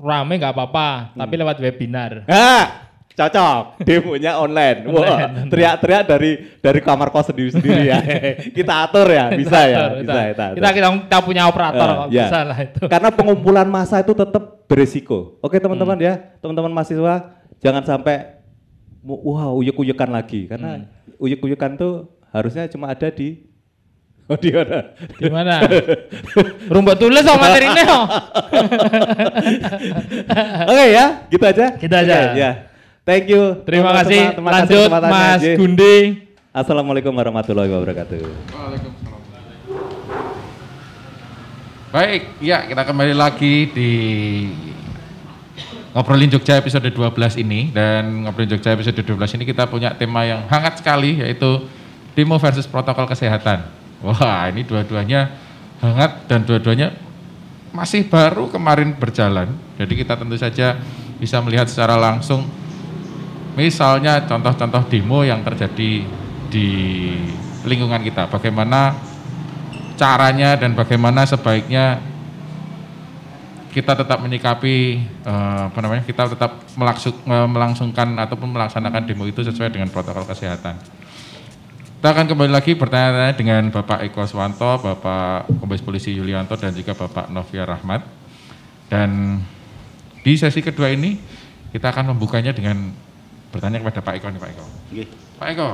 rame 0.03 0.34
nggak 0.42 0.53
apa-apa, 0.59 1.14
tapi 1.14 1.34
lewat 1.38 1.57
webinar. 1.62 2.26
ah, 2.26 2.90
cocok. 3.12 3.62
Demonya 3.80 4.32
online. 4.36 4.78
Wah, 4.88 5.18
teriak-teriak 5.46 6.02
dari 6.04 6.30
dari 6.58 6.80
kamar 6.80 7.08
kos 7.08 7.28
sendiri-sendiri 7.28 7.82
ya. 7.84 7.98
kita 8.56 8.74
atur 8.82 9.06
ya, 9.06 9.28
bisa 9.30 9.58
ya, 9.64 9.80
Kita- 9.92 10.00
bisa 10.00 10.12
ya. 10.14 10.26
kita, 10.32 10.44
kita, 10.56 10.68
kita, 10.72 10.88
kita 11.04 11.18
punya 11.20 11.42
operator 11.46 11.88
kok 11.94 12.06
ya. 12.08 12.24
bisa 12.26 12.38
lah 12.42 12.58
itu. 12.58 12.80
Karena 12.88 13.08
pengumpulan 13.10 13.68
massa 13.68 14.00
itu 14.00 14.12
tetap 14.12 14.64
beresiko. 14.64 15.36
Oke 15.40 15.56
teman-teman 15.56 15.96
Hmm. 15.96 16.06
ya, 16.08 16.14
teman-teman 16.40 16.72
mahasiswa 16.72 17.14
jangan 17.60 17.84
sampai 17.84 18.40
wah 19.04 19.52
uyuk-uyukan 19.52 20.08
lagi 20.08 20.46
karena 20.46 20.80
Hmm. 20.80 21.16
uyuk-uyukan 21.18 21.70
tuh 21.76 21.92
harusnya 22.30 22.66
cuma 22.66 22.88
ada 22.88 23.10
di 23.10 23.52
Oh 24.30 24.38
di 24.38 24.54
mana? 24.54 24.94
Gimana? 25.18 25.54
Rumput 26.70 26.94
tulis 26.96 27.20
sama 27.20 27.52
materinya. 27.52 27.84
oh. 27.90 28.06
Oke 30.70 30.84
ya, 30.88 31.06
gitu 31.28 31.44
aja. 31.44 31.66
Gitu 31.76 31.90
aja. 31.94 32.16
Oke, 32.30 32.38
ya. 32.38 32.50
Thank 33.03 33.34
you. 33.34 33.59
Terima 33.66 33.90
kasih. 33.98 34.38
Terima 34.38 34.50
kasih 34.62 34.62
Lanjut 34.62 34.78
kesempatannya, 34.86 35.11
Mas 35.11 35.42
Ji. 35.42 35.53
Gundi. 35.59 35.96
Assalamualaikum 36.55 37.11
warahmatullahi 37.11 37.66
wabarakatuh. 37.74 38.22
Waalaikumsalam. 38.22 39.20
Baik, 41.90 42.22
ya 42.38 42.62
kita 42.62 42.82
kembali 42.86 43.12
lagi 43.18 43.68
di 43.74 43.90
Ngobrolin 45.92 46.30
Jogja 46.30 46.57
episode 46.57 46.88
12 46.88 47.42
ini 47.42 47.74
dan 47.74 48.22
Ngobrolin 48.22 48.55
Jogja 48.55 48.72
episode 48.72 48.96
12 48.96 49.34
ini 49.34 49.44
kita 49.50 49.66
punya 49.66 49.92
tema 49.98 50.22
yang 50.22 50.46
hangat 50.46 50.78
sekali 50.78 51.20
yaitu 51.20 51.66
demo 52.14 52.38
versus 52.38 52.70
protokol 52.70 53.11
kesehatan. 53.11 53.66
Wah, 53.98 54.46
ini 54.46 54.62
dua-duanya 54.62 55.36
hangat 55.82 56.30
dan 56.30 56.46
dua-duanya 56.46 56.94
masih 57.74 58.07
baru 58.07 58.46
kemarin 58.46 58.94
berjalan. 58.94 59.50
Jadi 59.74 59.92
kita 59.98 60.14
tentu 60.14 60.38
saja 60.38 60.78
bisa 61.18 61.42
melihat 61.42 61.66
secara 61.66 61.98
langsung 61.98 62.61
misalnya 63.57 64.24
contoh-contoh 64.24 64.88
demo 64.88 65.24
yang 65.24 65.44
terjadi 65.44 66.05
di 66.53 66.68
lingkungan 67.64 68.03
kita. 68.03 68.28
Bagaimana 68.28 68.96
caranya 69.96 70.57
dan 70.59 70.72
bagaimana 70.74 71.28
sebaiknya 71.28 72.00
kita 73.72 73.96
tetap 73.96 74.20
menyikapi 74.20 75.00
eh, 75.24 75.62
apa 75.72 75.78
namanya 75.80 76.05
kita 76.05 76.36
tetap 76.36 76.61
eh, 76.61 77.48
melangsungkan 77.48 78.09
ataupun 78.20 78.53
melaksanakan 78.53 79.03
demo 79.09 79.24
itu 79.24 79.40
sesuai 79.40 79.72
dengan 79.72 79.88
protokol 79.88 80.28
kesehatan. 80.28 80.76
Kita 82.03 82.18
akan 82.18 82.26
kembali 82.26 82.50
lagi 82.50 82.74
bertanya-tanya 82.74 83.34
dengan 83.38 83.62
Bapak 83.70 84.03
Eko 84.03 84.26
Swanto, 84.26 84.74
Bapak 84.82 85.46
Kombes 85.62 85.78
Polisi 85.86 86.11
Yulianto 86.11 86.59
dan 86.59 86.74
juga 86.74 86.98
Bapak 86.98 87.30
Novia 87.30 87.62
Rahmat. 87.62 88.03
Dan 88.90 89.38
di 90.26 90.34
sesi 90.34 90.59
kedua 90.66 90.90
ini 90.90 91.14
kita 91.70 91.94
akan 91.94 92.11
membukanya 92.11 92.50
dengan 92.50 92.90
bertanya 93.53 93.78
kepada 93.84 94.00
Pak 94.00 94.14
Eko 94.16 94.26
nih 94.32 94.40
Pak 94.40 94.50
Eko. 94.57 94.64
Nggih. 94.90 95.09
Pak 95.36 95.48
Eko, 95.53 95.68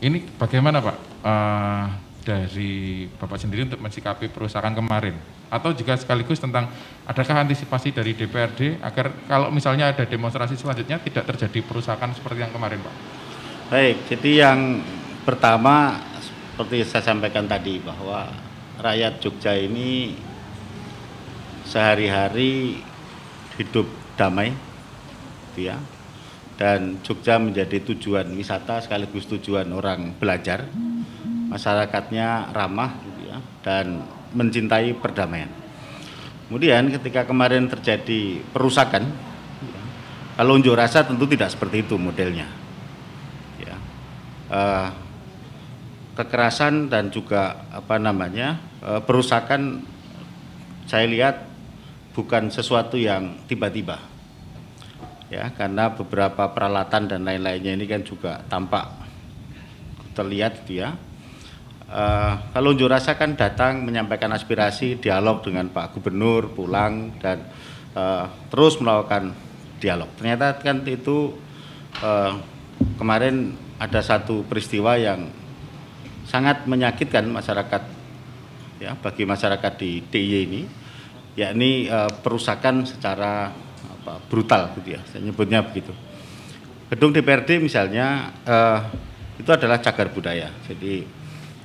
ini 0.00 0.18
bagaimana 0.40 0.80
Pak 0.80 0.96
eh, 1.20 1.84
dari 2.24 2.72
Bapak 3.20 3.36
sendiri 3.36 3.68
untuk 3.68 3.84
mensikapi 3.84 4.32
perusahaan 4.32 4.72
kemarin? 4.72 5.14
Atau 5.52 5.76
juga 5.76 5.94
sekaligus 5.94 6.40
tentang 6.40 6.72
adakah 7.04 7.44
antisipasi 7.44 7.92
dari 7.94 8.16
DPRD 8.16 8.80
agar 8.80 9.12
kalau 9.28 9.52
misalnya 9.52 9.92
ada 9.92 10.02
demonstrasi 10.08 10.56
selanjutnya 10.56 10.98
tidak 10.98 11.30
terjadi 11.30 11.60
perusahaan 11.62 12.10
seperti 12.16 12.42
yang 12.42 12.50
kemarin 12.50 12.80
Pak? 12.80 12.94
Baik, 13.70 13.96
jadi 14.08 14.30
yang 14.48 14.82
pertama 15.22 16.00
seperti 16.54 16.82
saya 16.88 17.04
sampaikan 17.04 17.46
tadi 17.46 17.78
bahwa 17.78 18.32
rakyat 18.80 19.20
Jogja 19.22 19.54
ini 19.54 20.16
sehari-hari 21.64 22.82
hidup 23.56 23.86
damai, 24.18 24.52
gitu 25.52 25.70
ya. 25.70 25.78
Dan 26.54 27.02
Jogja 27.02 27.42
menjadi 27.42 27.82
tujuan 27.82 28.30
wisata 28.34 28.78
sekaligus 28.78 29.26
tujuan 29.26 29.66
orang 29.74 30.14
belajar. 30.14 30.66
Masyarakatnya 31.50 32.54
ramah, 32.54 32.94
gitu 33.02 33.20
ya, 33.30 33.38
dan 33.62 34.06
mencintai 34.34 34.94
perdamaian. 34.98 35.50
Kemudian 36.46 36.90
ketika 36.94 37.26
kemarin 37.26 37.66
terjadi 37.66 38.42
perusakan, 38.54 39.06
ya, 39.62 39.82
kalau 40.38 40.54
unjuk 40.58 40.74
rasa 40.74 41.02
tentu 41.02 41.26
tidak 41.26 41.50
seperti 41.50 41.82
itu 41.82 41.94
modelnya. 41.98 42.46
Ya. 43.58 43.76
Uh, 44.50 44.88
kekerasan 46.14 46.86
dan 46.86 47.10
juga 47.10 47.66
apa 47.74 47.98
namanya 47.98 48.62
uh, 48.82 49.02
perusakan 49.02 49.82
saya 50.86 51.10
lihat 51.10 51.50
bukan 52.14 52.54
sesuatu 52.54 52.94
yang 52.94 53.42
tiba-tiba 53.50 54.13
ya 55.32 55.52
karena 55.56 55.92
beberapa 55.92 56.52
peralatan 56.52 57.08
dan 57.08 57.20
lain-lainnya 57.24 57.72
ini 57.76 57.86
kan 57.88 58.02
juga 58.04 58.44
tampak 58.48 58.84
terlihat 60.14 60.64
gitu 60.64 60.84
ya. 60.84 60.94
Uh, 61.84 62.40
kalau 62.56 62.72
unjuk 62.72 62.88
rasa 62.88 63.14
kan 63.14 63.36
datang 63.36 63.84
menyampaikan 63.84 64.32
aspirasi 64.32 64.96
dialog 64.98 65.44
dengan 65.44 65.68
Pak 65.68 65.94
Gubernur 65.94 66.50
pulang 66.56 67.12
dan 67.20 67.44
uh, 67.92 68.24
terus 68.48 68.80
melakukan 68.80 69.36
dialog. 69.78 70.08
Ternyata 70.16 70.58
kan 70.64 70.80
itu 70.88 71.36
uh, 72.00 72.32
kemarin 72.96 73.52
ada 73.76 74.00
satu 74.00 74.48
peristiwa 74.48 74.96
yang 74.96 75.28
sangat 76.24 76.64
menyakitkan 76.64 77.28
masyarakat 77.28 77.82
ya 78.80 78.96
bagi 78.98 79.28
masyarakat 79.28 79.72
di 79.76 80.02
DIY 80.08 80.40
ini 80.48 80.62
yakni 81.36 81.86
uh, 81.90 82.10
perusakan 82.10 82.88
secara 82.88 83.50
apa, 84.04 84.20
brutal 84.28 84.76
gitu 84.76 84.94
ya, 84.94 85.00
saya 85.08 85.24
nyebutnya 85.24 85.64
begitu. 85.64 85.96
Gedung 86.92 87.16
DPRD 87.16 87.64
misalnya 87.64 88.36
uh, 88.44 88.84
itu 89.40 89.48
adalah 89.48 89.80
cagar 89.80 90.12
budaya, 90.12 90.52
jadi 90.68 91.08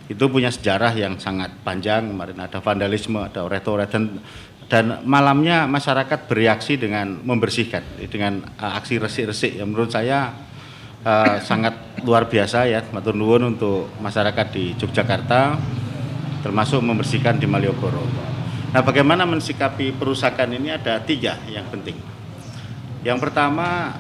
itu 0.10 0.24
punya 0.26 0.50
sejarah 0.50 0.96
yang 0.96 1.20
sangat 1.20 1.52
panjang. 1.62 2.08
Kemarin 2.08 2.40
ada 2.40 2.64
vandalisme, 2.64 3.20
ada 3.20 3.44
oretoret 3.44 3.92
dan 3.92 4.24
dan 4.70 5.04
malamnya 5.04 5.68
masyarakat 5.68 6.30
bereaksi 6.30 6.80
dengan 6.80 7.20
membersihkan 7.20 7.84
dengan 8.08 8.48
uh, 8.58 8.80
aksi 8.80 8.98
resik-resik 9.02 9.60
yang 9.60 9.68
menurut 9.70 9.92
saya 9.92 10.32
uh, 11.04 11.38
sangat 11.44 12.02
luar 12.08 12.32
biasa 12.32 12.70
ya 12.70 12.80
matur 12.96 13.18
nuwun 13.18 13.54
untuk 13.58 13.92
masyarakat 14.00 14.48
di 14.56 14.74
Yogyakarta 14.80 15.60
termasuk 16.40 16.80
membersihkan 16.80 17.36
di 17.36 17.46
Malioboro. 17.50 18.30
Nah, 18.70 18.86
bagaimana 18.86 19.26
mensikapi 19.26 19.98
perusakan 19.98 20.54
ini 20.54 20.70
ada 20.70 21.02
tiga 21.02 21.42
yang 21.50 21.66
penting. 21.74 21.98
Yang 23.06 23.20
pertama, 23.30 23.96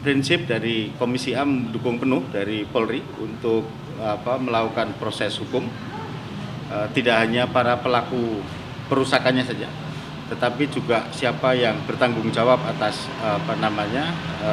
prinsip 0.00 0.48
dari 0.48 0.94
Komisi 0.96 1.36
A 1.36 1.44
mendukung 1.44 2.00
penuh 2.00 2.24
dari 2.32 2.64
Polri 2.64 3.04
untuk 3.20 3.68
apa 3.98 4.38
melakukan 4.38 4.94
proses 4.96 5.36
hukum. 5.42 5.66
E, 6.68 6.76
tidak 6.94 7.24
hanya 7.24 7.48
para 7.48 7.80
pelaku 7.80 8.40
perusakannya 8.88 9.44
saja, 9.44 9.68
tetapi 10.32 10.68
juga 10.68 11.08
siapa 11.12 11.52
yang 11.56 11.76
bertanggung 11.84 12.28
jawab 12.32 12.60
atas 12.64 13.08
apa 13.20 13.56
namanya 13.58 14.12
e, 14.40 14.50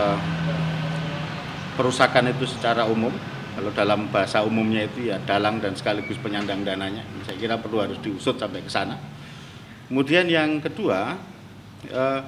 perusakan 1.79 2.31
itu 2.35 2.47
secara 2.49 2.87
umum. 2.87 3.11
Kalau 3.55 3.71
dalam 3.71 4.11
bahasa 4.11 4.43
umumnya 4.43 4.83
itu 4.83 5.07
ya 5.07 5.15
dalang 5.23 5.63
dan 5.63 5.71
sekaligus 5.79 6.19
penyandang 6.19 6.67
dananya. 6.67 7.07
Saya 7.23 7.39
kira 7.39 7.55
perlu 7.55 7.79
harus 7.79 7.95
diusut 8.03 8.35
sampai 8.35 8.59
ke 8.59 8.67
sana 8.67 8.99
Kemudian 9.85 10.25
yang 10.25 10.57
kedua, 10.65 11.13
eh, 11.85 12.19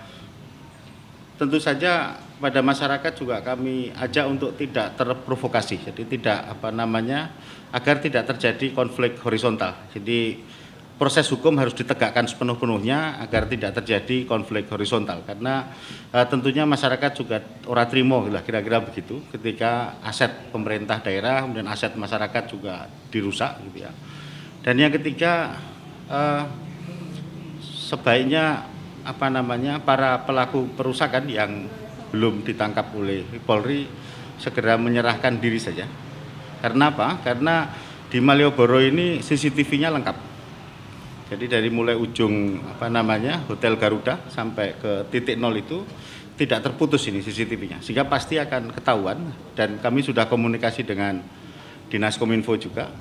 tentu 1.38 1.62
saja 1.62 2.18
pada 2.42 2.60
masyarakat 2.66 3.14
juga 3.14 3.42
kami 3.46 3.94
ajak 3.94 4.26
untuk 4.26 4.58
tidak 4.58 4.98
terprovokasi, 4.98 5.90
jadi 5.90 6.04
tidak 6.06 6.40
apa 6.58 6.74
namanya 6.74 7.34
agar 7.72 8.02
tidak 8.02 8.26
terjadi 8.34 8.74
konflik 8.74 9.22
horizontal. 9.22 9.74
Jadi 9.94 10.42
proses 10.98 11.30
hukum 11.30 11.54
harus 11.62 11.78
ditegakkan 11.78 12.26
sepenuh-penuhnya 12.26 13.22
agar 13.22 13.46
tidak 13.46 13.78
terjadi 13.82 14.26
konflik 14.26 14.66
horizontal 14.74 15.22
karena 15.22 15.70
eh, 16.10 16.26
tentunya 16.26 16.66
masyarakat 16.66 17.12
juga 17.14 17.38
ora 17.70 17.86
trimo 17.86 18.26
lah 18.26 18.42
kira-kira 18.42 18.82
begitu 18.82 19.22
ketika 19.30 20.02
aset 20.02 20.50
pemerintah 20.50 20.98
daerah 20.98 21.46
kemudian 21.46 21.70
aset 21.70 21.94
masyarakat 21.94 22.44
juga 22.50 22.90
dirusak 23.14 23.62
gitu 23.70 23.86
ya. 23.86 23.94
Dan 24.66 24.82
yang 24.82 24.90
ketiga 24.90 25.54
eh, 26.10 26.44
sebaiknya 27.62 28.77
apa 29.08 29.32
namanya 29.32 29.80
para 29.80 30.28
pelaku 30.28 30.68
perusakan 30.76 31.32
yang 31.32 31.64
belum 32.12 32.44
ditangkap 32.44 32.92
oleh 32.92 33.24
Polri 33.48 33.88
segera 34.36 34.76
menyerahkan 34.76 35.40
diri 35.40 35.56
saja. 35.64 35.88
Karena 36.60 36.92
apa? 36.92 37.24
Karena 37.24 37.72
di 38.12 38.20
Malioboro 38.20 38.84
ini 38.84 39.24
CCTV-nya 39.24 39.90
lengkap. 39.96 40.18
Jadi 41.28 41.46
dari 41.48 41.68
mulai 41.72 41.96
ujung 41.96 42.60
apa 42.68 42.88
namanya 42.88 43.44
Hotel 43.48 43.76
Garuda 43.76 44.28
sampai 44.32 44.80
ke 44.80 44.92
titik 45.12 45.36
nol 45.36 45.56
itu 45.60 45.84
tidak 46.38 46.70
terputus 46.70 47.04
ini 47.10 47.20
CCTV-nya, 47.20 47.82
sehingga 47.82 48.06
pasti 48.06 48.38
akan 48.38 48.70
ketahuan 48.70 49.34
dan 49.58 49.82
kami 49.82 50.06
sudah 50.06 50.30
komunikasi 50.30 50.86
dengan 50.86 51.20
Dinas 51.90 52.16
Kominfo 52.16 52.54
juga 52.62 52.94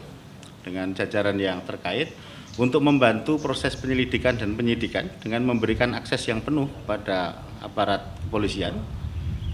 dengan 0.64 0.90
jajaran 0.96 1.36
yang 1.36 1.62
terkait 1.62 2.10
untuk 2.56 2.80
membantu 2.80 3.36
proses 3.36 3.76
penyelidikan 3.76 4.40
dan 4.40 4.56
penyidikan 4.56 5.12
dengan 5.20 5.44
memberikan 5.44 5.92
akses 5.92 6.24
yang 6.24 6.40
penuh 6.40 6.68
pada 6.88 7.44
aparat 7.60 8.16
kepolisian 8.24 8.72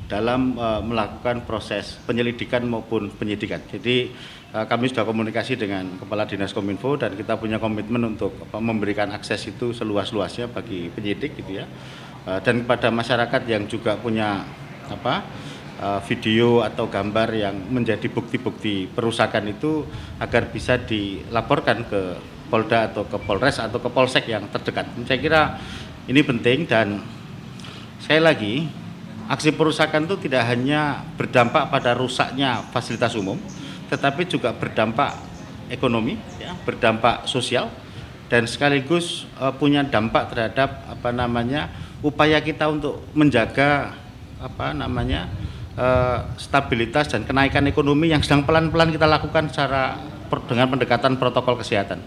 dalam 0.07 0.55
uh, 0.55 0.79
melakukan 0.85 1.43
proses 1.43 1.99
penyelidikan 2.07 2.63
maupun 2.69 3.11
penyidikan. 3.11 3.59
Jadi 3.67 4.13
uh, 4.55 4.69
kami 4.69 4.93
sudah 4.93 5.03
komunikasi 5.09 5.59
dengan 5.59 5.99
Kepala 5.99 6.29
Dinas 6.29 6.55
Kominfo 6.55 6.95
dan 6.95 7.19
kita 7.19 7.41
punya 7.41 7.57
komitmen 7.57 8.15
untuk 8.15 8.37
memberikan 8.55 9.11
akses 9.11 9.41
itu 9.51 9.75
seluas-luasnya 9.75 10.53
bagi 10.53 10.93
penyidik 10.93 11.43
gitu 11.43 11.65
ya. 11.65 11.67
Uh, 12.23 12.39
dan 12.45 12.63
kepada 12.63 12.93
masyarakat 12.95 13.43
yang 13.51 13.67
juga 13.67 13.99
punya 13.99 14.47
apa 14.87 15.27
video 16.07 16.63
atau 16.63 16.87
gambar 16.87 17.35
yang 17.35 17.59
menjadi 17.67 18.07
bukti-bukti 18.07 18.87
perusakan 18.87 19.51
itu 19.51 19.83
agar 20.23 20.47
bisa 20.47 20.79
dilaporkan 20.79 21.83
ke 21.91 22.03
Polda 22.53 22.93
atau 22.93 23.09
ke 23.09 23.17
Polres 23.17 23.57
atau 23.57 23.81
ke 23.81 23.89
Polsek 23.89 24.29
yang 24.29 24.45
terdekat. 24.53 24.85
Saya 25.09 25.17
kira 25.17 25.43
ini 26.05 26.21
penting 26.21 26.69
dan 26.69 27.01
saya 28.05 28.21
lagi 28.21 28.69
aksi 29.33 29.57
perusakan 29.57 30.05
itu 30.05 30.29
tidak 30.29 30.45
hanya 30.53 31.01
berdampak 31.17 31.73
pada 31.73 31.97
rusaknya 31.97 32.61
fasilitas 32.69 33.17
umum, 33.17 33.41
tetapi 33.89 34.29
juga 34.29 34.53
berdampak 34.53 35.17
ekonomi, 35.73 36.21
ya, 36.37 36.53
berdampak 36.69 37.25
sosial 37.25 37.73
dan 38.29 38.45
sekaligus 38.45 39.25
uh, 39.41 39.57
punya 39.57 39.81
dampak 39.81 40.29
terhadap 40.29 40.85
apa 40.85 41.09
namanya 41.09 41.73
upaya 42.05 42.41
kita 42.45 42.69
untuk 42.69 43.01
menjaga 43.17 43.97
apa 44.43 44.77
namanya 44.77 45.31
uh, 45.79 46.29
stabilitas 46.37 47.09
dan 47.09 47.25
kenaikan 47.25 47.65
ekonomi 47.65 48.13
yang 48.13 48.21
sedang 48.21 48.45
pelan-pelan 48.45 48.93
kita 48.93 49.07
lakukan 49.09 49.49
secara 49.49 49.97
dengan 50.49 50.67
pendekatan 50.73 51.21
protokol 51.21 51.61
kesehatan. 51.61 52.01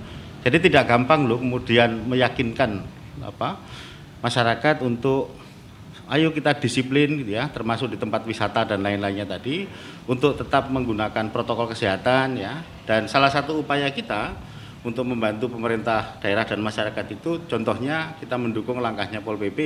Jadi 0.46 0.70
tidak 0.70 0.86
gampang 0.86 1.26
loh 1.26 1.42
kemudian 1.42 2.06
meyakinkan 2.06 2.86
apa 3.26 3.58
masyarakat 4.22 4.86
untuk 4.86 5.34
ayo 6.06 6.30
kita 6.30 6.54
disiplin 6.62 7.18
gitu 7.18 7.34
ya, 7.34 7.50
termasuk 7.50 7.90
di 7.90 7.98
tempat 7.98 8.22
wisata 8.30 8.62
dan 8.62 8.86
lain-lainnya 8.86 9.26
tadi 9.26 9.66
untuk 10.06 10.38
tetap 10.38 10.70
menggunakan 10.70 11.34
protokol 11.34 11.74
kesehatan 11.74 12.38
ya. 12.38 12.62
Dan 12.86 13.10
salah 13.10 13.34
satu 13.34 13.66
upaya 13.66 13.90
kita 13.90 14.38
untuk 14.86 15.02
membantu 15.10 15.50
pemerintah 15.50 16.22
daerah 16.22 16.46
dan 16.46 16.62
masyarakat 16.62 17.06
itu 17.10 17.50
contohnya 17.50 18.14
kita 18.22 18.38
mendukung 18.38 18.78
langkahnya 18.78 19.26
Pol 19.26 19.42
PP 19.42 19.60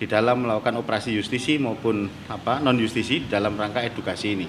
di 0.00 0.04
dalam 0.08 0.48
melakukan 0.48 0.80
operasi 0.80 1.12
justisi 1.12 1.60
maupun 1.60 2.08
apa 2.32 2.56
non 2.64 2.80
justisi 2.80 3.28
dalam 3.28 3.52
rangka 3.52 3.84
edukasi 3.84 4.32
ini. 4.32 4.48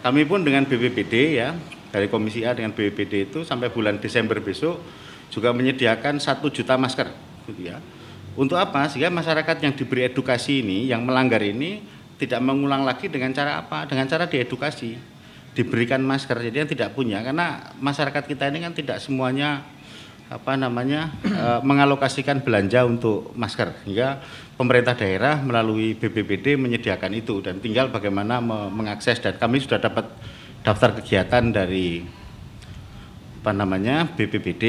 Kami 0.00 0.24
pun 0.24 0.40
dengan 0.40 0.64
BPBD 0.64 1.14
ya 1.36 1.52
dari 1.92 2.08
Komisi 2.08 2.42
A 2.48 2.56
dengan 2.56 2.72
BPBD 2.72 3.28
itu 3.28 3.44
sampai 3.44 3.68
bulan 3.68 4.00
Desember 4.00 4.40
besok 4.40 4.80
juga 5.28 5.52
menyediakan 5.52 6.16
satu 6.18 6.48
juta 6.48 6.80
masker 6.80 7.12
gitu 7.52 7.68
ya. 7.68 7.78
Untuk 8.32 8.56
apa? 8.56 8.88
Sehingga 8.88 9.12
masyarakat 9.12 9.60
yang 9.60 9.76
diberi 9.76 10.08
edukasi 10.08 10.64
ini, 10.64 10.88
yang 10.88 11.04
melanggar 11.04 11.44
ini 11.44 11.84
tidak 12.16 12.40
mengulang 12.40 12.80
lagi 12.80 13.12
dengan 13.12 13.36
cara 13.36 13.60
apa? 13.60 13.84
Dengan 13.84 14.08
cara 14.08 14.24
diedukasi, 14.24 14.96
diberikan 15.52 16.00
masker. 16.00 16.40
Jadi 16.40 16.56
yang 16.64 16.70
tidak 16.72 16.96
punya, 16.96 17.20
karena 17.20 17.76
masyarakat 17.76 18.24
kita 18.24 18.48
ini 18.48 18.64
kan 18.64 18.72
tidak 18.72 19.04
semuanya 19.04 19.60
apa 20.32 20.56
namanya 20.56 21.12
e, 21.20 21.46
mengalokasikan 21.60 22.40
belanja 22.40 22.88
untuk 22.88 23.36
masker 23.36 23.84
hingga 23.84 24.24
pemerintah 24.56 24.96
daerah 24.96 25.36
melalui 25.44 25.92
BPBD 25.92 26.56
menyediakan 26.56 27.12
itu 27.12 27.44
dan 27.44 27.60
tinggal 27.60 27.92
bagaimana 27.92 28.40
mengakses 28.72 29.20
dan 29.20 29.36
kami 29.36 29.60
sudah 29.60 29.76
dapat 29.76 30.08
daftar 30.62 30.94
kegiatan 30.98 31.50
dari 31.50 32.06
apa 33.42 33.50
namanya 33.50 34.06
BPBD 34.06 34.64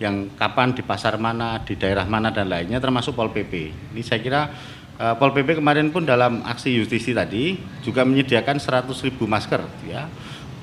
yang 0.00 0.32
kapan 0.40 0.72
di 0.72 0.80
pasar 0.80 1.20
mana, 1.20 1.60
di 1.60 1.76
daerah 1.76 2.08
mana 2.08 2.32
dan 2.32 2.48
lainnya 2.48 2.80
termasuk 2.80 3.12
Pol 3.12 3.28
PP. 3.28 3.76
Ini 3.92 4.00
saya 4.00 4.24
kira 4.24 4.48
uh, 4.96 5.14
Pol 5.20 5.36
PP 5.36 5.60
kemarin 5.60 5.92
pun 5.92 6.08
dalam 6.08 6.40
aksi 6.40 6.72
justisi 6.80 7.12
tadi 7.12 7.60
juga 7.84 8.08
menyediakan 8.08 8.56
100 8.56 8.88
ribu 9.04 9.28
masker 9.28 9.60
ya 9.84 10.08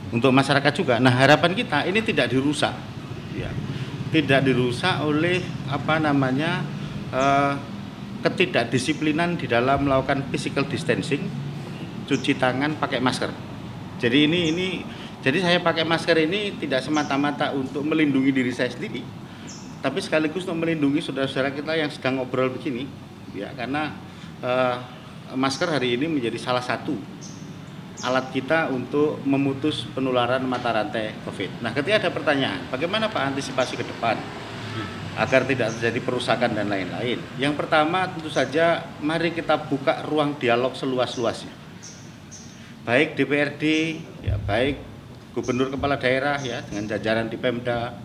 untuk 0.10 0.34
masyarakat 0.34 0.74
juga. 0.74 0.98
Nah 0.98 1.14
harapan 1.14 1.54
kita 1.54 1.86
ini 1.86 2.02
tidak 2.02 2.34
dirusak, 2.34 2.74
ya 3.38 3.54
tidak 4.10 4.50
dirusak 4.50 5.06
oleh 5.06 5.38
apa 5.70 6.02
namanya 6.02 6.66
uh, 7.14 7.54
ketidakdisiplinan 8.26 9.38
di 9.38 9.46
dalam 9.46 9.86
melakukan 9.86 10.26
physical 10.34 10.66
distancing, 10.66 11.30
cuci 12.10 12.34
tangan, 12.34 12.82
pakai 12.82 12.98
masker. 12.98 13.53
Jadi 14.04 14.28
ini 14.28 14.52
ini 14.52 14.68
jadi 15.24 15.40
saya 15.40 15.64
pakai 15.64 15.88
masker 15.88 16.28
ini 16.28 16.60
tidak 16.60 16.84
semata-mata 16.84 17.56
untuk 17.56 17.88
melindungi 17.88 18.36
diri 18.36 18.52
saya 18.52 18.68
sendiri, 18.68 19.00
tapi 19.80 20.04
sekaligus 20.04 20.44
untuk 20.44 20.68
melindungi 20.68 21.00
saudara-saudara 21.00 21.56
kita 21.56 21.80
yang 21.80 21.88
sedang 21.88 22.20
ngobrol 22.20 22.52
begini, 22.52 22.84
ya 23.32 23.56
karena 23.56 23.96
uh, 24.44 24.76
masker 25.40 25.72
hari 25.72 25.96
ini 25.96 26.12
menjadi 26.12 26.36
salah 26.36 26.60
satu 26.60 27.00
alat 28.04 28.36
kita 28.36 28.68
untuk 28.76 29.24
memutus 29.24 29.88
penularan 29.96 30.44
mata 30.44 30.76
rantai 30.76 31.16
COVID. 31.24 31.64
Nah, 31.64 31.72
ketika 31.72 32.04
ada 32.04 32.12
pertanyaan, 32.12 32.68
bagaimana 32.68 33.08
Pak 33.08 33.32
antisipasi 33.32 33.80
ke 33.80 33.88
depan 33.88 34.20
agar 35.16 35.48
tidak 35.48 35.72
terjadi 35.80 36.04
perusakan 36.04 36.52
dan 36.52 36.68
lain-lain? 36.68 37.24
Yang 37.40 37.56
pertama 37.56 38.12
tentu 38.12 38.28
saja 38.28 38.84
mari 39.00 39.32
kita 39.32 39.56
buka 39.56 40.04
ruang 40.04 40.36
dialog 40.36 40.76
seluas-luasnya. 40.76 41.63
Baik 42.84 43.16
DPRD, 43.16 43.64
ya 44.28 44.36
baik 44.44 44.76
gubernur 45.32 45.72
kepala 45.72 45.96
daerah 45.96 46.36
ya 46.44 46.60
dengan 46.68 46.92
jajaran 46.92 47.32
di 47.32 47.40
Pemda, 47.40 47.96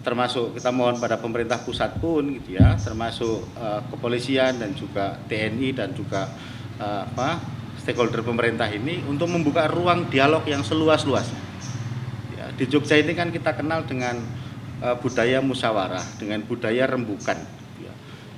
termasuk 0.00 0.56
kita 0.56 0.72
mohon 0.72 0.96
pada 0.96 1.20
pemerintah 1.20 1.60
pusat 1.60 2.00
pun 2.00 2.40
gitu 2.40 2.56
ya, 2.56 2.72
termasuk 2.80 3.44
uh, 3.60 3.84
kepolisian 3.92 4.56
dan 4.56 4.72
juga 4.72 5.20
TNI 5.28 5.76
dan 5.76 5.92
juga 5.92 6.32
uh, 6.80 7.04
apa 7.12 7.44
stakeholder 7.76 8.24
pemerintah 8.24 8.72
ini 8.72 9.04
untuk 9.04 9.28
membuka 9.28 9.68
ruang 9.68 10.08
dialog 10.08 10.48
yang 10.48 10.64
seluas-luasnya. 10.64 11.42
Ya, 12.32 12.48
di 12.56 12.64
Jogja 12.72 12.96
ini 12.96 13.12
kan 13.12 13.28
kita 13.28 13.52
kenal 13.52 13.84
dengan 13.84 14.16
uh, 14.80 14.96
budaya 14.96 15.44
musyawarah, 15.44 16.16
dengan 16.16 16.40
budaya 16.48 16.88
rembukan. 16.88 17.36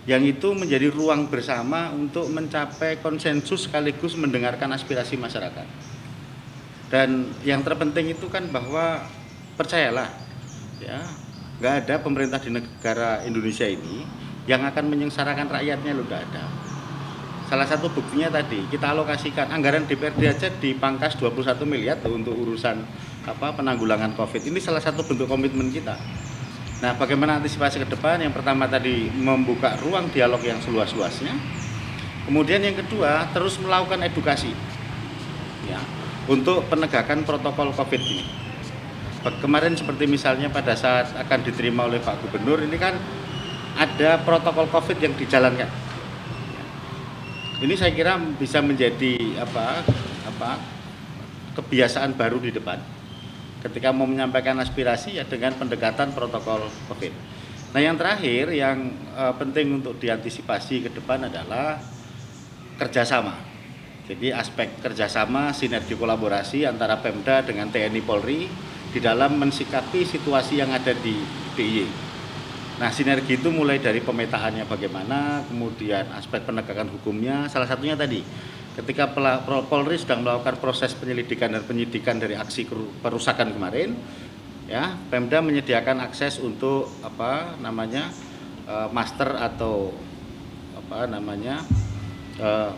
Ya. 0.05 0.17
Yang 0.17 0.37
itu 0.37 0.49
menjadi 0.53 0.89
ruang 0.93 1.33
bersama 1.33 1.89
untuk 1.93 2.29
mencapai 2.29 3.01
konsensus 3.01 3.65
sekaligus 3.65 4.17
mendengarkan 4.21 4.69
aspirasi 4.77 5.17
masyarakat. 5.17 5.67
Dan 6.93 7.33
yang 7.43 7.65
terpenting 7.65 8.13
itu 8.13 8.29
kan 8.29 8.45
bahwa 8.53 9.03
percayalah, 9.57 10.13
ya 10.79 11.01
nggak 11.59 11.75
ada 11.87 11.95
pemerintah 12.03 12.39
di 12.43 12.51
negara 12.53 13.25
Indonesia 13.25 13.65
ini 13.65 14.05
yang 14.45 14.67
akan 14.69 14.91
menyengsarakan 14.91 15.49
rakyatnya 15.49 15.97
loh 15.97 16.05
nggak 16.05 16.23
ada 16.29 16.45
Salah 17.45 17.69
satu 17.69 17.93
buktinya 17.93 18.33
tadi 18.33 18.65
kita 18.73 18.97
alokasikan 18.97 19.53
anggaran 19.53 19.85
DPRD 19.85 20.23
aja 20.25 20.49
dipangkas 20.49 21.21
21 21.21 21.69
miliar 21.69 22.01
untuk 22.09 22.33
urusan 22.33 22.81
apa 23.29 23.53
penanggulangan 23.53 24.17
Covid. 24.17 24.49
Ini 24.49 24.57
salah 24.65 24.81
satu 24.81 25.05
bentuk 25.05 25.29
komitmen 25.29 25.69
kita. 25.69 25.93
Nah, 26.83 26.97
bagaimana 26.99 27.39
antisipasi 27.39 27.83
ke 27.83 27.89
depan? 27.91 28.23
Yang 28.23 28.41
pertama 28.41 28.67
tadi 28.67 29.11
membuka 29.13 29.79
ruang 29.83 30.11
dialog 30.11 30.43
yang 30.43 30.59
seluas-luasnya. 30.59 31.35
Kemudian 32.25 32.65
yang 32.65 32.75
kedua, 32.75 33.31
terus 33.31 33.61
melakukan 33.61 34.01
edukasi. 34.03 34.51
Ya, 35.69 35.81
untuk 36.27 36.67
penegakan 36.73 37.23
protokol 37.23 37.71
Covid 37.73 38.01
ini. 38.01 38.25
Kemarin 39.41 39.73
seperti 39.73 40.05
misalnya 40.05 40.53
pada 40.53 40.77
saat 40.77 41.17
akan 41.17 41.39
diterima 41.41 41.89
oleh 41.89 41.97
Pak 41.97 42.21
Gubernur 42.21 42.61
ini 42.61 42.77
kan 42.77 42.93
ada 43.81 44.21
protokol 44.21 44.69
Covid 44.69 45.01
yang 45.01 45.17
dijalankan 45.17 45.67
ini 47.65 47.75
saya 47.81 47.97
kira 47.97 48.21
bisa 48.37 48.61
menjadi 48.61 49.41
apa 49.41 49.81
apa 50.29 50.51
kebiasaan 51.57 52.13
baru 52.13 52.43
di 52.43 52.53
depan 52.53 52.77
ketika 53.65 53.97
mau 53.97 54.05
menyampaikan 54.05 54.61
aspirasi 54.61 55.17
ya 55.17 55.25
dengan 55.25 55.57
pendekatan 55.57 56.13
protokol 56.13 56.69
COVID. 56.93 57.13
Nah 57.73 57.81
yang 57.81 57.97
terakhir 57.97 58.53
yang 58.53 58.93
uh, 59.17 59.33
penting 59.35 59.81
untuk 59.83 59.97
diantisipasi 59.99 60.87
ke 60.87 60.91
depan 60.93 61.27
adalah 61.27 61.81
kerjasama. 62.77 63.35
Jadi 64.05 64.29
aspek 64.37 64.85
kerjasama, 64.85 65.57
sinergi 65.57 65.97
kolaborasi 65.97 66.69
antara 66.69 67.01
Pemda 67.01 67.41
dengan 67.41 67.73
TNI 67.73 68.05
Polri 68.05 68.45
di 68.93 69.01
dalam 69.01 69.41
mensikapi 69.41 70.05
situasi 70.05 70.61
yang 70.61 70.77
ada 70.77 70.93
di 70.93 71.17
DIY. 71.57 71.89
Nah, 72.75 72.91
sinergi 72.93 73.41
itu 73.41 73.49
mulai 73.49 73.81
dari 73.81 74.05
pemetaannya 74.05 74.69
bagaimana, 74.69 75.47
kemudian 75.49 76.11
aspek 76.19 76.45
penegakan 76.45 76.93
hukumnya, 76.93 77.49
salah 77.49 77.71
satunya 77.71 77.97
tadi 77.97 78.21
ketika 78.75 79.15
Polri 79.71 79.97
sedang 79.97 80.27
melakukan 80.27 80.59
proses 80.59 80.93
penyelidikan 80.99 81.55
dan 81.55 81.63
penyidikan 81.63 82.19
dari 82.19 82.35
aksi 82.35 82.67
perusakan 82.99 83.55
kemarin, 83.55 83.95
ya, 84.67 84.99
Pemda 85.09 85.39
menyediakan 85.39 86.03
akses 86.03 86.43
untuk 86.43 86.91
apa 87.07 87.55
namanya 87.63 88.11
uh, 88.67 88.91
master 88.91 89.39
atau 89.39 89.95
apa 90.75 91.07
namanya 91.07 91.63
uh, 92.43 92.75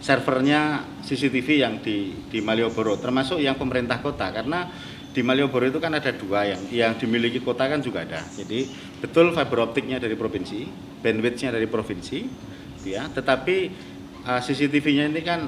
servernya 0.00 0.88
CCTV 1.04 1.48
yang 1.60 1.74
di 1.84 2.16
di 2.32 2.40
Malioboro, 2.40 2.96
termasuk 2.96 3.36
yang 3.36 3.60
pemerintah 3.60 4.00
kota 4.00 4.32
karena 4.32 4.64
di 5.10 5.20
Malioboro 5.20 5.68
itu 5.68 5.76
kan 5.76 5.92
ada 5.92 6.08
dua 6.14 6.48
yang 6.48 6.62
yang 6.72 6.92
dimiliki 6.96 7.44
kota 7.44 7.68
kan 7.68 7.84
juga 7.84 8.08
ada. 8.08 8.24
Jadi 8.32 8.64
betul 9.02 9.36
fiber 9.36 9.68
optiknya 9.68 10.00
dari 10.00 10.16
provinsi, 10.16 10.64
bandwidthnya 11.04 11.52
dari 11.52 11.68
provinsi, 11.68 12.18
ya. 12.88 13.10
Tetapi 13.12 13.56
uh, 14.24 14.40
CCTV-nya 14.40 15.10
ini 15.12 15.20
kan 15.24 15.46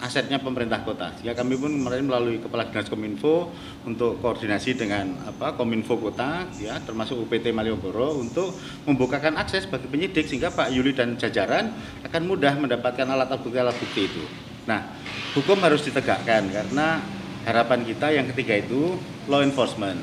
asetnya 0.00 0.40
pemerintah 0.40 0.80
kota. 0.80 1.12
Jika 1.20 1.36
kami 1.44 1.60
pun 1.60 1.76
kemarin 1.76 2.08
melalui 2.08 2.40
Kepala 2.40 2.66
Dinas 2.72 2.88
Kominfo 2.88 3.52
untuk 3.84 4.18
koordinasi 4.24 4.74
dengan 4.74 5.12
apa 5.28 5.54
Kominfo 5.54 6.00
Kota, 6.00 6.48
ya 6.56 6.80
termasuk 6.80 7.20
UPT 7.28 7.52
Malioboro 7.52 8.16
untuk 8.16 8.56
membukakan 8.88 9.36
akses 9.36 9.68
bagi 9.68 9.86
penyidik 9.92 10.24
sehingga 10.24 10.48
Pak 10.50 10.72
Yuli 10.72 10.96
dan 10.96 11.20
jajaran 11.20 11.70
akan 12.08 12.22
mudah 12.24 12.56
mendapatkan 12.56 13.04
alat 13.04 13.28
bukti 13.36 13.60
alat 13.60 13.76
bukti 13.76 14.08
itu. 14.08 14.24
Nah, 14.64 14.88
hukum 15.36 15.60
harus 15.60 15.84
ditegakkan 15.84 16.48
karena 16.48 17.04
harapan 17.44 17.84
kita 17.84 18.12
yang 18.12 18.26
ketiga 18.32 18.56
itu 18.60 18.96
law 19.28 19.44
enforcement. 19.44 20.00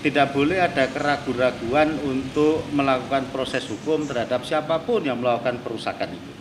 Tidak 0.00 0.32
boleh 0.32 0.56
ada 0.56 0.88
keraguan-raguan 0.88 1.92
untuk 2.08 2.64
melakukan 2.72 3.28
proses 3.28 3.68
hukum 3.68 4.08
terhadap 4.08 4.48
siapa 4.48 4.80
pun 4.80 5.04
yang 5.04 5.20
melakukan 5.20 5.60
perusakan 5.60 6.16
itu. 6.16 6.39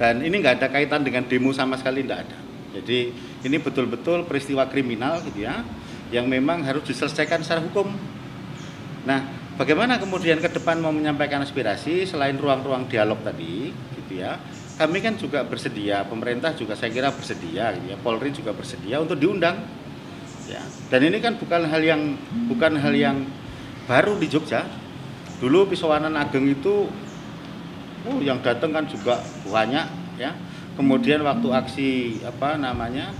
Dan 0.00 0.24
ini 0.24 0.40
nggak 0.40 0.64
ada 0.64 0.68
kaitan 0.72 1.04
dengan 1.04 1.28
demo 1.28 1.52
sama 1.52 1.76
sekali 1.76 2.00
tidak 2.00 2.24
ada. 2.24 2.38
Jadi 2.80 3.12
ini 3.44 3.56
betul-betul 3.60 4.24
peristiwa 4.24 4.64
kriminal 4.64 5.20
gitu 5.20 5.44
ya, 5.44 5.60
yang 6.08 6.24
memang 6.24 6.64
harus 6.64 6.88
diselesaikan 6.88 7.44
secara 7.44 7.60
hukum. 7.60 7.92
Nah, 9.04 9.20
bagaimana 9.60 10.00
kemudian 10.00 10.40
ke 10.40 10.48
depan 10.48 10.80
mau 10.80 10.88
menyampaikan 10.88 11.44
aspirasi 11.44 12.08
selain 12.08 12.40
ruang-ruang 12.40 12.88
dialog 12.88 13.20
tadi, 13.20 13.76
gitu 14.00 14.24
ya? 14.24 14.40
kami 14.80 15.04
kan 15.04 15.12
juga 15.12 15.44
bersedia, 15.44 16.08
pemerintah 16.08 16.56
juga 16.56 16.72
saya 16.72 16.88
kira 16.88 17.12
bersedia, 17.12 17.76
gitu 17.76 17.92
ya, 17.92 18.00
Polri 18.00 18.32
juga 18.32 18.56
bersedia 18.56 18.96
untuk 18.96 19.20
diundang. 19.20 19.60
Ya. 20.48 20.64
Dan 20.88 21.04
ini 21.04 21.20
kan 21.20 21.36
bukan 21.36 21.68
hal 21.68 21.84
yang 21.84 22.16
bukan 22.48 22.80
hal 22.80 22.96
yang 22.96 23.28
baru 23.84 24.16
di 24.16 24.24
Jogja. 24.32 24.64
Dulu 25.36 25.68
Pisauanan 25.68 26.16
Ageng 26.16 26.48
itu, 26.48 26.88
oh 28.08 28.18
yang 28.22 28.40
datang 28.40 28.72
kan 28.72 28.84
juga 28.88 29.20
banyak, 29.48 30.16
ya. 30.16 30.32
Kemudian 30.78 31.20
waktu 31.26 31.48
aksi 31.50 31.88
apa 32.24 32.56
namanya 32.56 33.12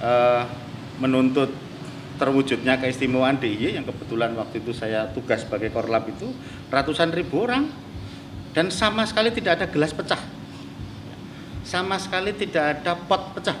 uh, 0.00 0.48
menuntut 0.96 1.50
terwujudnya 2.16 2.78
keistimewaan 2.78 3.36
DIY 3.42 3.82
yang 3.82 3.86
kebetulan 3.88 4.32
waktu 4.38 4.62
itu 4.62 4.70
saya 4.70 5.10
tugas 5.10 5.42
sebagai 5.42 5.74
korlap 5.74 6.06
itu 6.06 6.30
ratusan 6.70 7.10
ribu 7.10 7.44
orang. 7.44 7.68
Dan 8.52 8.68
sama 8.68 9.08
sekali 9.08 9.32
tidak 9.32 9.60
ada 9.60 9.66
gelas 9.66 9.96
pecah. 9.96 10.20
Sama 11.64 11.96
sekali 11.96 12.36
tidak 12.36 12.78
ada 12.78 12.92
pot 12.94 13.32
pecah. 13.32 13.56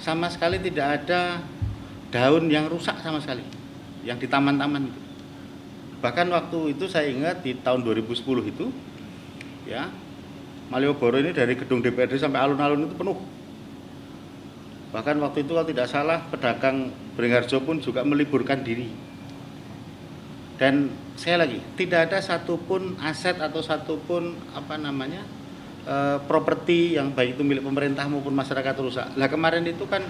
Sama 0.00 0.32
sekali 0.32 0.56
tidak 0.56 1.04
ada 1.04 1.44
daun 2.08 2.48
yang 2.48 2.64
rusak 2.70 2.96
sama 3.04 3.20
sekali 3.20 3.44
yang 4.04 4.20
di 4.20 4.28
taman-taman 4.28 4.88
itu. 4.88 5.00
Bahkan 6.04 6.26
waktu 6.32 6.76
itu 6.76 6.84
saya 6.88 7.08
ingat 7.08 7.40
di 7.40 7.56
tahun 7.60 7.80
2010 7.84 8.24
itu 8.52 8.68
ya. 9.68 9.90
Malioboro 10.72 11.20
ini 11.20 11.36
dari 11.36 11.54
gedung 11.60 11.84
DPRD 11.84 12.16
sampai 12.16 12.40
alun-alun 12.40 12.88
itu 12.88 12.96
penuh. 12.96 13.18
Bahkan 14.94 15.18
waktu 15.20 15.44
itu 15.44 15.52
kalau 15.52 15.66
tidak 15.66 15.86
salah 15.90 16.22
pedagang 16.30 16.94
Beringharjo 17.18 17.60
pun 17.66 17.82
juga 17.82 18.06
meliburkan 18.06 18.62
diri. 18.62 18.88
Dan 20.54 20.88
saya 21.18 21.42
lagi 21.42 21.58
tidak 21.74 22.10
ada 22.10 22.18
satupun 22.22 22.94
aset 23.02 23.42
atau 23.42 23.58
satupun 23.58 24.38
apa 24.54 24.78
namanya 24.78 25.26
uh, 25.86 26.22
properti 26.24 26.94
yang 26.94 27.10
baik 27.10 27.34
itu 27.34 27.42
milik 27.42 27.66
pemerintah 27.66 28.06
maupun 28.06 28.32
masyarakat 28.34 28.74
rusak. 28.78 29.06
Lah 29.18 29.26
kemarin 29.26 29.66
itu 29.66 29.82
kan 29.90 30.02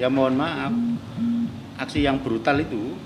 ya 0.00 0.08
mohon 0.08 0.40
maaf 0.40 0.72
aksi 1.80 2.04
yang 2.04 2.20
brutal 2.20 2.60
itu 2.60 2.96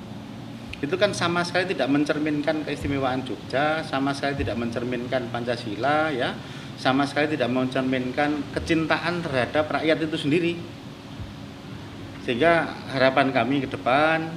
itu 0.85 1.01
kan 1.01 1.17
sama 1.17 1.41
sekali 1.41 1.73
tidak 1.73 1.89
mencerminkan 1.89 2.61
keistimewaan 2.61 3.25
Jogja, 3.25 3.81
sama 3.89 4.13
sekali 4.13 4.45
tidak 4.45 4.61
mencerminkan 4.61 5.33
Pancasila 5.33 6.13
ya, 6.13 6.37
sama 6.77 7.09
sekali 7.09 7.33
tidak 7.33 7.49
mencerminkan 7.49 8.53
kecintaan 8.53 9.25
terhadap 9.25 9.65
rakyat 9.81 10.05
itu 10.05 10.17
sendiri. 10.21 10.53
Sehingga 12.29 12.69
harapan 12.93 13.33
kami 13.33 13.65
ke 13.65 13.69
depan 13.73 14.29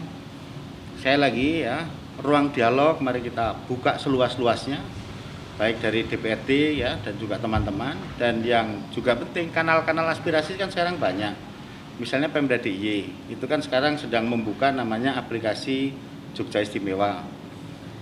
saya 1.04 1.20
lagi 1.20 1.68
ya 1.68 1.84
ruang 2.24 2.50
dialog 2.56 3.00
mari 3.04 3.22
kita 3.22 3.54
buka 3.68 4.00
seluas-luasnya 4.00 4.82
baik 5.58 5.82
dari 5.82 6.06
DPRD 6.06 6.80
ya 6.80 6.96
dan 7.04 7.20
juga 7.20 7.36
teman-teman. 7.44 8.00
Dan 8.16 8.40
yang 8.48 8.88
juga 8.96 9.20
penting 9.20 9.52
kanal-kanal 9.52 10.08
aspirasi 10.16 10.56
kan 10.56 10.72
sekarang 10.72 10.96
banyak. 10.96 11.36
Misalnya 11.98 12.30
Pemda 12.30 12.62
DIY 12.62 13.34
itu 13.34 13.46
kan 13.50 13.60
sekarang 13.60 13.98
sedang 13.98 14.30
membuka 14.30 14.70
namanya 14.70 15.18
aplikasi 15.18 15.92
Jogja 16.38 16.62
Istimewa 16.62 17.26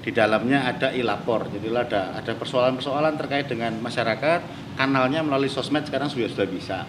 di 0.03 0.11
dalamnya 0.11 0.67
ada 0.67 0.91
e-lapor 0.91 1.47
jadi 1.47 1.71
ada 1.71 2.19
ada 2.19 2.31
persoalan-persoalan 2.35 3.15
terkait 3.15 3.47
dengan 3.47 3.73
masyarakat 3.79 4.43
kanalnya 4.75 5.23
melalui 5.23 5.49
sosmed 5.49 5.87
sekarang 5.87 6.11
sudah 6.11 6.29
sudah 6.29 6.47
bisa 6.51 6.83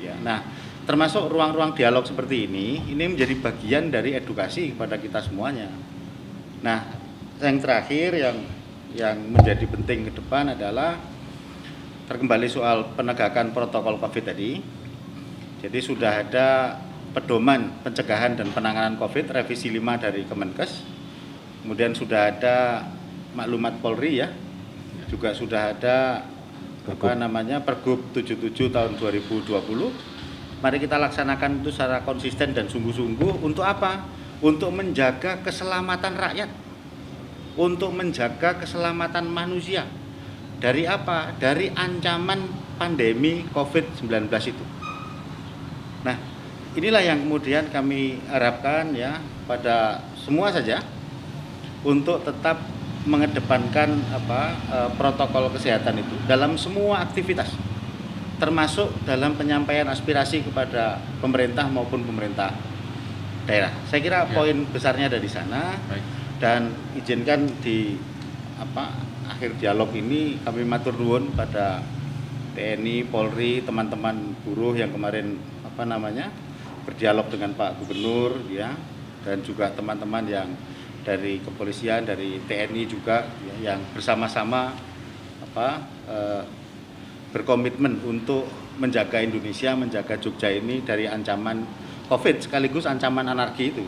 ya 0.00 0.16
nah 0.24 0.64
termasuk 0.84 1.32
ruang-ruang 1.32 1.72
dialog 1.72 2.04
seperti 2.04 2.44
ini, 2.44 2.92
ini 2.92 3.04
menjadi 3.08 3.34
bagian 3.40 3.88
dari 3.88 4.12
edukasi 4.12 4.76
kepada 4.76 5.00
kita 5.00 5.24
semuanya. 5.24 5.72
Nah, 6.60 6.84
yang 7.40 7.56
terakhir 7.60 8.12
yang 8.12 8.36
yang 8.94 9.16
menjadi 9.32 9.64
penting 9.64 10.06
ke 10.08 10.12
depan 10.12 10.52
adalah 10.52 11.00
terkembali 12.04 12.48
soal 12.52 12.92
penegakan 12.92 13.56
protokol 13.56 13.96
COVID 13.96 14.24
tadi. 14.28 14.60
Jadi 15.64 15.78
sudah 15.80 16.20
ada 16.20 16.76
pedoman 17.14 17.70
pencegahan 17.86 18.34
dan 18.34 18.50
penanganan 18.50 18.98
COVID 18.98 19.30
revisi 19.30 19.70
5 19.70 20.02
dari 20.02 20.26
Kemenkes. 20.26 20.82
Kemudian 21.62 21.94
sudah 21.94 22.34
ada 22.34 22.84
maklumat 23.38 23.78
Polri 23.78 24.20
ya. 24.20 24.28
Juga 25.06 25.30
sudah 25.30 25.72
ada 25.72 26.26
apa 26.84 27.16
namanya 27.16 27.64
Pergub 27.64 28.12
77 28.12 28.68
tahun 28.68 29.00
2020 29.00 30.12
mari 30.64 30.80
kita 30.80 30.96
laksanakan 30.96 31.60
itu 31.60 31.68
secara 31.68 32.00
konsisten 32.00 32.56
dan 32.56 32.64
sungguh-sungguh 32.72 33.44
untuk 33.44 33.68
apa? 33.68 34.08
Untuk 34.40 34.72
menjaga 34.72 35.44
keselamatan 35.44 36.16
rakyat. 36.16 36.48
Untuk 37.60 37.92
menjaga 37.92 38.56
keselamatan 38.56 39.28
manusia. 39.28 39.84
Dari 40.64 40.88
apa? 40.88 41.36
Dari 41.36 41.68
ancaman 41.68 42.48
pandemi 42.80 43.44
Covid-19 43.52 44.08
itu. 44.48 44.64
Nah, 46.00 46.16
inilah 46.74 47.02
yang 47.02 47.22
kemudian 47.22 47.70
kami 47.70 48.18
harapkan 48.26 48.90
ya 48.94 49.22
pada 49.46 50.02
semua 50.18 50.50
saja 50.50 50.82
untuk 51.86 52.22
tetap 52.26 52.58
mengedepankan 53.04 54.00
apa 54.10 54.42
eh, 54.72 54.90
protokol 54.96 55.52
kesehatan 55.54 56.00
itu 56.00 56.14
dalam 56.24 56.56
semua 56.56 57.04
aktivitas 57.04 57.52
termasuk 58.42 58.90
dalam 59.06 59.38
penyampaian 59.38 59.86
aspirasi 59.86 60.42
kepada 60.42 60.98
pemerintah 61.22 61.70
maupun 61.70 62.02
pemerintah 62.02 62.50
daerah. 63.46 63.70
Saya 63.86 64.00
kira 64.02 64.18
ya. 64.26 64.32
poin 64.34 64.56
besarnya 64.68 65.06
ada 65.06 65.20
di 65.20 65.30
sana 65.30 65.78
Baik. 65.86 66.04
dan 66.42 66.72
izinkan 66.98 67.46
di 67.62 67.94
apa 68.58 68.90
akhir 69.30 69.56
dialog 69.60 69.90
ini 69.94 70.40
kami 70.42 70.66
matur 70.66 70.96
nuwun 70.96 71.30
pada 71.32 71.80
TNI, 72.54 73.06
Polri, 73.10 73.62
teman-teman 73.66 74.34
buruh 74.46 74.78
yang 74.78 74.94
kemarin 74.94 75.38
apa 75.66 75.82
namanya 75.82 76.30
berdialog 76.84 77.26
dengan 77.32 77.56
Pak 77.56 77.80
Gubernur 77.82 78.44
ya 78.52 78.72
dan 79.24 79.40
juga 79.40 79.72
teman-teman 79.72 80.24
yang 80.28 80.48
dari 81.04 81.40
kepolisian, 81.40 82.08
dari 82.08 82.40
TNI 82.48 82.82
juga 82.88 83.28
ya, 83.44 83.72
yang 83.72 83.80
bersama-sama 83.92 84.72
apa 85.44 85.68
eh, 86.08 86.42
berkomitmen 87.32 88.00
untuk 88.04 88.48
menjaga 88.80 89.20
Indonesia, 89.20 89.76
menjaga 89.76 90.16
Jogja 90.16 90.48
ini 90.48 90.80
dari 90.80 91.04
ancaman 91.04 91.64
COVID 92.08 92.44
sekaligus 92.44 92.88
ancaman 92.88 93.28
anarki 93.28 93.72
itu. 93.72 93.84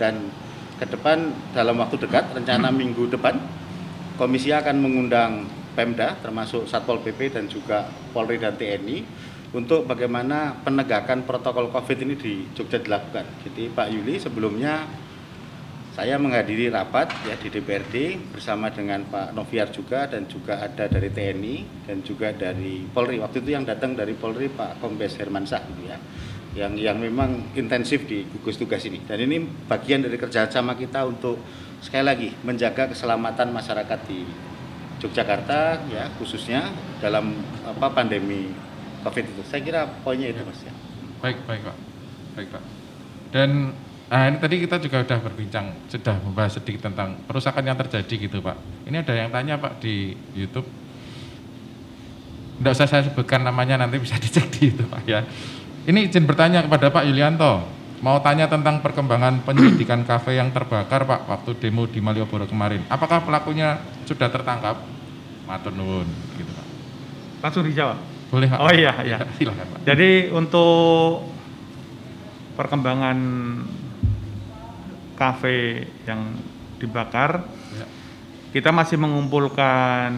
Dan 0.00 0.32
ke 0.80 0.86
depan 0.88 1.30
dalam 1.54 1.78
waktu 1.78 2.02
dekat, 2.02 2.34
rencana 2.34 2.72
minggu 2.74 3.06
depan, 3.12 3.38
komisi 4.18 4.50
akan 4.50 4.76
mengundang 4.80 5.46
Pemda 5.74 6.14
termasuk 6.22 6.70
Satpol 6.70 7.02
PP 7.02 7.34
dan 7.34 7.50
juga 7.50 7.90
Polri 8.14 8.38
dan 8.38 8.54
TNI 8.54 9.02
untuk 9.54 9.86
bagaimana 9.86 10.58
penegakan 10.66 11.22
protokol 11.22 11.70
COVID 11.70 11.98
ini 12.02 12.14
di 12.18 12.34
Jogja 12.58 12.82
dilakukan. 12.82 13.22
Jadi 13.46 13.70
Pak 13.70 13.86
Yuli 13.94 14.18
sebelumnya 14.18 14.82
saya 15.94 16.18
menghadiri 16.18 16.74
rapat 16.74 17.06
ya 17.22 17.38
di 17.38 17.54
DPRD 17.54 18.18
bersama 18.34 18.66
dengan 18.74 19.06
Pak 19.06 19.30
Noviar 19.30 19.70
juga 19.70 20.10
dan 20.10 20.26
juga 20.26 20.58
ada 20.58 20.90
dari 20.90 21.06
TNI 21.06 21.86
dan 21.86 22.02
juga 22.02 22.34
dari 22.34 22.82
Polri. 22.82 23.22
Waktu 23.22 23.46
itu 23.46 23.54
yang 23.54 23.62
datang 23.62 23.94
dari 23.94 24.18
Polri 24.18 24.50
Pak 24.50 24.82
Kombes 24.82 25.14
Hermansyah 25.14 25.62
gitu 25.70 25.82
ya. 25.86 25.98
Yang 26.58 26.72
yang 26.82 26.98
memang 26.98 27.54
intensif 27.54 28.10
di 28.10 28.26
gugus 28.26 28.58
tugas 28.58 28.82
ini. 28.90 29.06
Dan 29.06 29.22
ini 29.22 29.46
bagian 29.70 30.02
dari 30.02 30.18
kerjasama 30.18 30.74
kita 30.74 31.06
untuk 31.06 31.38
sekali 31.78 32.02
lagi 32.02 32.30
menjaga 32.42 32.90
keselamatan 32.90 33.54
masyarakat 33.54 34.00
di 34.10 34.26
Yogyakarta 34.98 35.84
ya 35.92 36.08
khususnya 36.16 36.72
dalam 36.96 37.36
apa 37.68 37.92
pandemi 37.92 38.48
Covid 39.04 39.24
itu. 39.28 39.42
Saya 39.44 39.60
kira 39.60 39.80
poinnya 40.00 40.32
itu 40.32 40.40
Mas 40.40 40.60
ya. 40.64 40.72
Baik, 41.20 41.38
baik 41.44 41.62
Pak. 41.68 41.76
Baik 42.34 42.48
Pak. 42.56 42.62
Dan 43.30 43.50
Nah 44.04 44.30
ini 44.30 44.36
tadi 44.36 44.62
kita 44.62 44.76
juga 44.78 45.00
sudah 45.00 45.18
berbincang, 45.26 45.66
sudah 45.88 46.14
membahas 46.20 46.60
sedikit 46.60 46.86
tentang 46.86 47.18
perusakan 47.24 47.66
yang 47.66 47.74
terjadi 47.74 48.14
gitu 48.28 48.38
Pak. 48.44 48.86
Ini 48.86 49.02
ada 49.02 49.10
yang 49.10 49.32
tanya 49.34 49.58
Pak 49.58 49.80
di 49.80 50.14
YouTube. 50.36 50.68
Tidak 52.54 52.70
usah 52.70 52.86
saya 52.86 53.02
sebutkan 53.08 53.42
namanya 53.42 53.80
nanti 53.80 53.98
bisa 53.98 54.14
dicek 54.22 54.52
di 54.54 54.70
itu 54.70 54.86
Pak 54.86 55.02
ya. 55.08 55.26
Ini 55.88 56.06
izin 56.06 56.30
bertanya 56.30 56.62
kepada 56.62 56.94
Pak 56.94 57.10
Yulianto. 57.10 57.66
Mau 58.04 58.20
tanya 58.20 58.46
tentang 58.46 58.84
perkembangan 58.84 59.42
penyelidikan 59.42 60.06
kafe 60.06 60.38
yang 60.38 60.54
terbakar 60.54 61.08
Pak 61.08 61.26
waktu 61.26 61.56
demo 61.58 61.88
di 61.90 61.98
Malioboro 61.98 62.46
kemarin. 62.46 62.84
Apakah 62.92 63.24
pelakunya 63.26 63.82
sudah 64.06 64.30
tertangkap? 64.30 64.78
Matur 65.48 65.74
nuwun 65.74 66.06
gitu 66.36 66.54
Pak. 66.54 66.66
Langsung 67.42 67.66
dijawab. 67.66 68.13
Boleh 68.30 68.48
Pak. 68.48 68.58
Oh 68.60 68.72
iya 68.72 68.92
iya. 69.04 69.18
Silakan 69.36 69.66
Pak. 69.74 69.78
Jadi 69.84 70.30
untuk 70.32 71.24
perkembangan 72.54 73.18
kafe 75.18 75.88
yang 76.06 76.34
dibakar. 76.78 77.44
Ya. 77.74 77.86
Kita 78.54 78.70
masih 78.70 79.02
mengumpulkan 79.02 80.12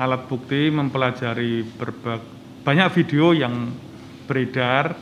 alat 0.00 0.24
bukti, 0.24 0.72
mempelajari 0.72 1.60
berbagai 1.76 2.34
banyak 2.64 2.88
video 2.96 3.36
yang 3.36 3.76
beredar, 4.24 4.96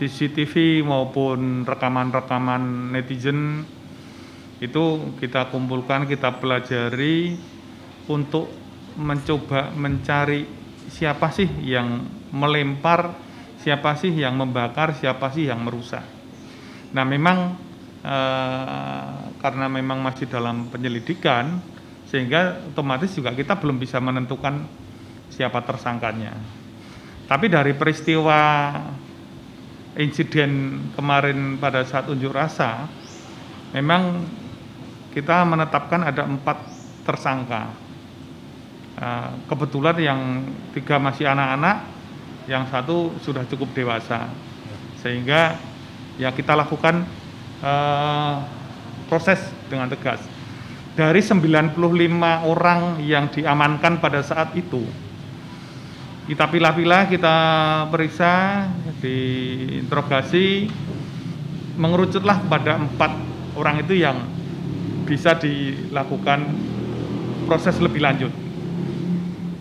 CCTV 0.00 0.80
maupun 0.80 1.68
rekaman-rekaman 1.68 2.88
netizen 2.96 3.68
itu 4.64 5.12
kita 5.20 5.52
kumpulkan, 5.52 6.08
kita 6.08 6.40
pelajari 6.40 7.36
untuk 8.08 8.48
mencoba 8.96 9.76
mencari 9.76 10.48
siapa 10.90 11.32
sih 11.34 11.48
yang 11.62 12.06
melempar, 12.30 13.14
siapa 13.60 13.96
sih 13.98 14.14
yang 14.14 14.34
membakar, 14.38 14.94
siapa 14.94 15.30
sih 15.34 15.50
yang 15.50 15.62
merusak. 15.62 16.04
Nah, 16.94 17.02
memang 17.02 17.66
Eh, 18.06 19.14
karena 19.42 19.66
memang 19.66 19.98
masih 19.98 20.30
dalam 20.30 20.70
penyelidikan 20.70 21.58
sehingga 22.06 22.62
otomatis 22.70 23.10
juga 23.18 23.34
kita 23.34 23.58
belum 23.58 23.82
bisa 23.82 23.98
menentukan 23.98 24.62
siapa 25.26 25.58
tersangkanya. 25.66 26.30
Tapi 27.26 27.50
dari 27.50 27.74
peristiwa 27.74 28.70
insiden 29.98 30.78
kemarin 30.94 31.58
pada 31.58 31.82
saat 31.82 32.06
unjuk 32.06 32.30
rasa, 32.30 32.86
memang 33.74 34.22
kita 35.10 35.42
menetapkan 35.42 36.06
ada 36.06 36.30
empat 36.30 36.62
tersangka. 37.02 37.74
Eh, 38.96 39.30
kebetulan 39.44 39.92
yang 40.00 40.20
tiga 40.72 40.96
masih 40.96 41.28
anak-anak, 41.28 41.84
yang 42.48 42.64
satu 42.72 43.12
sudah 43.20 43.44
cukup 43.44 43.68
dewasa, 43.76 44.24
sehingga 45.04 45.60
ya 46.16 46.32
kita 46.32 46.56
lakukan 46.56 47.04
uh, 47.60 48.40
proses 49.04 49.36
dengan 49.68 49.92
tegas. 49.92 50.24
Dari 50.96 51.20
95 51.20 51.76
orang 52.48 53.04
yang 53.04 53.28
diamankan 53.28 54.00
pada 54.00 54.24
saat 54.24 54.56
itu, 54.56 54.80
kita 56.24 56.48
pilah-pilah, 56.48 57.04
kita 57.12 57.36
periksa, 57.92 58.64
diinterogasi, 59.04 60.72
mengerucutlah 61.76 62.40
pada 62.48 62.80
empat 62.80 63.12
orang 63.60 63.84
itu 63.84 64.00
yang 64.00 64.24
bisa 65.04 65.36
dilakukan 65.36 66.48
proses 67.44 67.76
lebih 67.76 68.00
lanjut. 68.00 68.45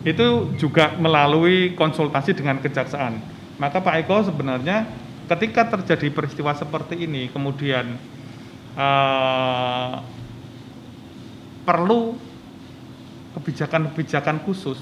Itu 0.06 0.54
juga 0.62 0.94
melalui 1.02 1.74
konsultasi 1.74 2.38
dengan 2.38 2.62
kejaksaan. 2.62 3.18
Maka 3.58 3.82
Pak 3.82 4.06
Eko 4.06 4.22
sebenarnya 4.22 4.86
ketika 5.26 5.66
terjadi 5.66 6.14
peristiwa 6.14 6.54
seperti 6.54 7.10
ini 7.10 7.34
kemudian 7.34 7.98
uh, 8.78 9.98
perlu 11.66 12.14
kebijakan-kebijakan 13.34 14.46
khusus 14.46 14.78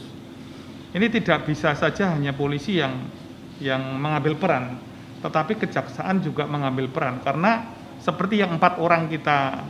ini 0.92 1.08
tidak 1.08 1.48
bisa 1.48 1.72
saja 1.80 2.12
hanya 2.12 2.36
polisi 2.36 2.84
yang 2.84 3.08
yang 3.64 3.80
mengambil 3.96 4.36
peran 4.36 4.84
tetapi 5.24 5.56
kejaksaan 5.64 6.20
juga 6.20 6.44
mengambil 6.44 6.92
peran 6.92 7.24
karena 7.24 7.72
seperti 8.04 8.44
yang 8.44 8.60
empat 8.60 8.76
orang 8.84 9.08
kita 9.08 9.64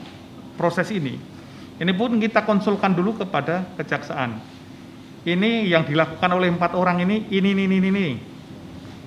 proses 0.58 0.89
ini 0.89 1.34
Ini 1.74 1.89
pun 1.97 2.22
kita 2.22 2.45
konsulkan 2.45 2.93
dulu 2.93 3.18
kepada 3.18 3.66
kejaksaan. 3.82 4.38
Ini 5.24 5.71
yang 5.71 5.88
dilakukan 5.88 6.32
oleh 6.36 6.51
empat 6.51 6.76
orang 6.76 6.99
ini, 6.99 7.32
ini, 7.32 7.55
ini, 7.55 7.63
ini, 7.63 7.88
ini. 7.88 8.07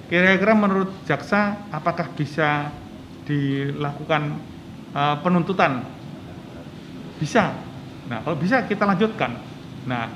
Kira-kira 0.09 0.57
menurut 0.57 1.05
jaksa 1.05 1.69
apakah 1.69 2.09
bisa 2.17 2.73
dilakukan 3.29 4.41
uh, 4.97 5.21
penuntutan? 5.21 5.85
Bisa. 7.21 7.53
Nah, 8.09 8.25
kalau 8.25 8.39
bisa 8.41 8.65
kita 8.65 8.89
lanjutkan. 8.89 9.37
Nah, 9.85 10.09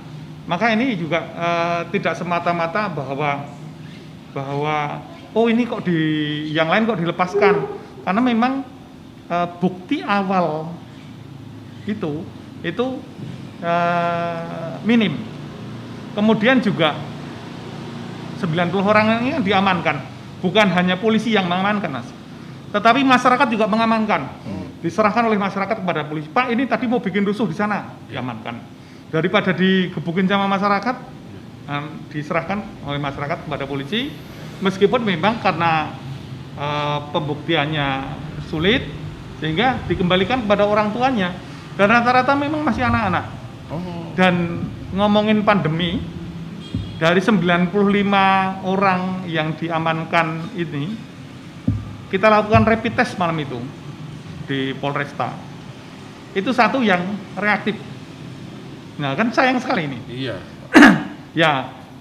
maka 0.49 0.73
ini 0.73 0.97
juga 0.97 1.21
uh, 1.37 1.81
tidak 1.93 2.17
semata-mata 2.17 2.89
bahwa 2.89 3.45
bahwa 4.31 5.05
oh 5.35 5.47
ini 5.51 5.67
kok 5.67 5.85
di 5.85 5.99
yang 6.55 6.71
lain 6.71 6.87
kok 6.87 7.03
dilepaskan 7.03 7.55
karena 8.07 8.23
memang 8.23 8.65
uh, 9.29 9.47
bukti 9.59 10.01
awal 10.01 10.75
itu 11.85 12.25
itu 12.65 12.87
uh, 13.61 14.79
minim. 14.87 15.30
Kemudian 16.15 16.59
juga 16.59 16.99
90 18.43 18.73
orang 18.81 19.21
ini 19.23 19.37
diamankan, 19.45 19.97
bukan 20.41 20.67
hanya 20.75 20.97
polisi 20.97 21.37
yang 21.37 21.47
mengamankan, 21.47 21.91
Mas. 22.01 22.09
Tetapi 22.71 23.05
masyarakat 23.05 23.47
juga 23.51 23.67
mengamankan. 23.67 24.27
Diserahkan 24.81 25.29
oleh 25.29 25.37
masyarakat 25.37 25.85
kepada 25.85 26.09
polisi. 26.09 26.33
Pak, 26.33 26.49
ini 26.51 26.65
tadi 26.65 26.89
mau 26.89 27.05
bikin 27.05 27.21
rusuh 27.23 27.45
di 27.45 27.53
sana, 27.53 28.01
diamankan. 28.09 28.57
Daripada 29.13 29.53
digebukin 29.53 30.25
sama 30.25 30.49
masyarakat, 30.49 30.97
diserahkan 32.09 32.65
oleh 32.89 32.97
masyarakat 32.97 33.45
kepada 33.45 33.65
polisi. 33.69 34.09
Meskipun 34.65 35.05
memang 35.05 35.41
karena 35.41 35.93
uh, 36.57 37.13
pembuktiannya 37.13 37.89
sulit, 38.49 38.89
sehingga 39.41 39.81
dikembalikan 39.89 40.45
kepada 40.45 40.69
orang 40.69 40.93
tuanya 40.93 41.33
dan 41.81 41.89
rata-rata 41.89 42.37
memang 42.37 42.61
masih 42.61 42.85
anak-anak 42.85 43.25
oh. 43.73 44.13
dan 44.13 44.61
ngomongin 44.95 45.47
pandemi 45.47 46.03
dari 47.01 47.21
95 47.23 47.73
orang 48.67 49.25
yang 49.25 49.57
diamankan 49.57 50.53
ini 50.59 50.93
kita 52.11 52.27
lakukan 52.29 52.67
rapid 52.67 52.93
test 52.99 53.17
malam 53.17 53.39
itu 53.41 53.61
di 54.51 54.75
Polresta 54.77 55.33
itu 56.35 56.51
satu 56.51 56.83
yang 56.83 57.01
reaktif 57.39 57.79
nah 59.01 59.17
kan 59.17 59.33
sayang 59.33 59.57
sekali 59.63 59.89
ini 59.89 59.99
iya 60.11 60.37
ya 61.41 61.53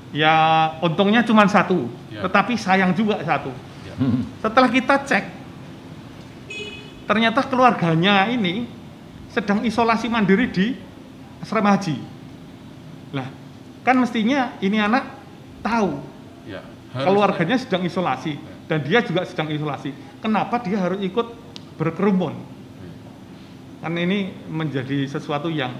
ya 0.09 0.33
untungnya 0.81 1.21
cuma 1.23 1.45
satu 1.45 1.87
ya. 2.09 2.25
tetapi 2.25 2.57
sayang 2.57 2.91
juga 2.97 3.21
satu 3.23 3.53
ya. 3.85 3.95
setelah 4.43 4.67
kita 4.67 4.95
cek 5.05 5.25
ternyata 7.09 7.41
keluarganya 7.41 8.29
ini 8.29 8.69
sedang 9.33 9.61
isolasi 9.65 10.05
mandiri 10.09 10.45
di 10.49 10.67
asrama 11.41 11.73
haji. 11.77 11.97
Lah, 13.15 13.27
kan 13.81 13.95
mestinya 13.97 14.57
ini 14.61 14.77
anak 14.77 15.05
tahu 15.65 15.97
ya, 16.45 16.61
keluarganya 16.93 17.57
sedang 17.57 17.83
isolasi 17.85 18.37
ya. 18.37 18.53
dan 18.69 18.79
dia 18.85 18.99
juga 19.01 19.25
sedang 19.25 19.49
isolasi. 19.49 19.91
Kenapa 20.19 20.61
dia 20.61 20.77
harus 20.77 20.99
ikut 21.01 21.27
berkerumun? 21.79 22.35
Kan 23.79 23.95
ini 23.95 24.35
menjadi 24.51 25.07
sesuatu 25.07 25.47
yang 25.47 25.71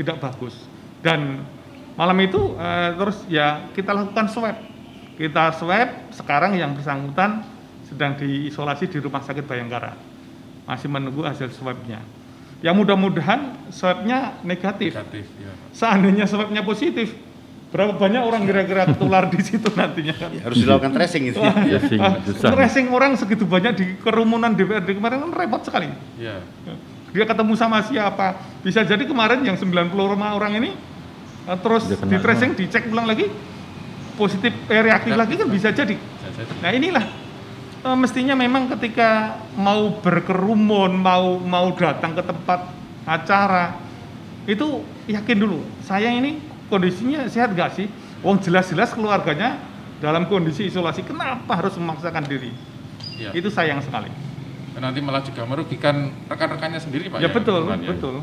tidak 0.00 0.16
bagus. 0.18 0.56
Dan 1.04 1.44
malam 1.94 2.16
itu 2.24 2.56
eh, 2.56 2.90
terus 2.96 3.18
ya 3.28 3.68
kita 3.76 3.92
lakukan 3.92 4.26
swab. 4.32 4.56
Kita 5.14 5.54
swab 5.54 6.10
sekarang 6.10 6.58
yang 6.58 6.74
bersangkutan 6.74 7.44
sedang 7.86 8.16
diisolasi 8.18 8.90
di 8.90 8.98
Rumah 8.98 9.22
Sakit 9.22 9.44
Bayangkara 9.44 9.94
masih 10.64 10.88
menunggu 10.88 11.22
hasil 11.22 11.52
swabnya. 11.52 12.00
Ya 12.64 12.72
mudah-mudahan 12.72 13.68
swabnya 13.68 14.40
negatif. 14.40 14.96
negatif 14.96 15.28
ya. 15.36 15.52
Seandainya 15.76 16.24
swabnya 16.24 16.64
positif, 16.64 17.12
berapa 17.68 17.92
banyak 17.92 18.24
orang 18.24 18.48
kira-kira 18.48 18.88
tertular 18.88 19.28
di 19.28 19.36
situ 19.44 19.68
nantinya 19.68 20.16
kan? 20.16 20.32
Ya, 20.32 20.48
harus 20.48 20.56
dilakukan 20.56 20.96
tracing 20.96 21.28
itu. 21.28 21.44
ya, 21.44 21.76
tracing 22.40 22.88
orang 22.88 23.20
segitu 23.20 23.44
banyak 23.44 23.72
di 23.76 23.86
kerumunan 24.00 24.56
DPRD 24.56 24.96
kemarin 24.96 25.28
kan 25.28 25.30
repot 25.36 25.60
sekali. 25.60 25.92
Ya. 26.16 26.40
Dia 27.12 27.28
ketemu 27.28 27.52
sama 27.52 27.84
siapa? 27.84 28.40
Bisa 28.64 28.80
jadi 28.80 29.04
kemarin 29.04 29.44
yang 29.44 29.60
95 29.60 29.92
orang 30.16 30.52
ini 30.56 30.72
uh, 31.44 31.58
terus 31.60 31.84
di 31.84 32.16
tracing, 32.16 32.56
dicek 32.56 32.88
ulang 32.88 33.04
lagi 33.04 33.28
positif 34.16 34.56
eh, 34.72 34.80
reaktif 34.80 35.12
lagi 35.12 35.36
kan 35.36 35.52
bisa 35.52 35.68
jadi. 35.68 36.00
Nah 36.64 36.70
inilah 36.72 37.23
e, 37.84 37.88
mestinya 37.92 38.32
memang 38.32 38.72
ketika 38.72 39.36
mau 39.54 40.00
berkerumun, 40.00 40.96
mau 40.96 41.36
mau 41.36 41.68
datang 41.76 42.16
ke 42.16 42.22
tempat 42.24 42.60
acara 43.04 43.76
itu 44.48 44.80
yakin 45.04 45.36
dulu 45.36 45.60
saya 45.84 46.08
ini 46.08 46.40
kondisinya 46.72 47.28
sehat 47.28 47.52
gak 47.52 47.76
sih? 47.76 47.86
Wong 48.24 48.40
jelas-jelas 48.40 48.96
keluarganya 48.96 49.60
dalam 50.00 50.24
kondisi 50.28 50.68
isolasi, 50.68 51.04
kenapa 51.04 51.60
harus 51.60 51.76
memaksakan 51.76 52.24
diri? 52.24 52.50
Ya. 53.20 53.30
Itu 53.36 53.52
sayang 53.52 53.84
sekali. 53.84 54.08
Nanti 54.74 54.98
malah 54.98 55.22
juga 55.22 55.46
merugikan 55.46 56.10
rekan-rekannya 56.26 56.80
sendiri, 56.82 57.12
Pak. 57.12 57.22
Ya, 57.22 57.28
ya 57.28 57.30
betul, 57.30 57.62
ya. 57.68 57.76
betul. 57.94 58.14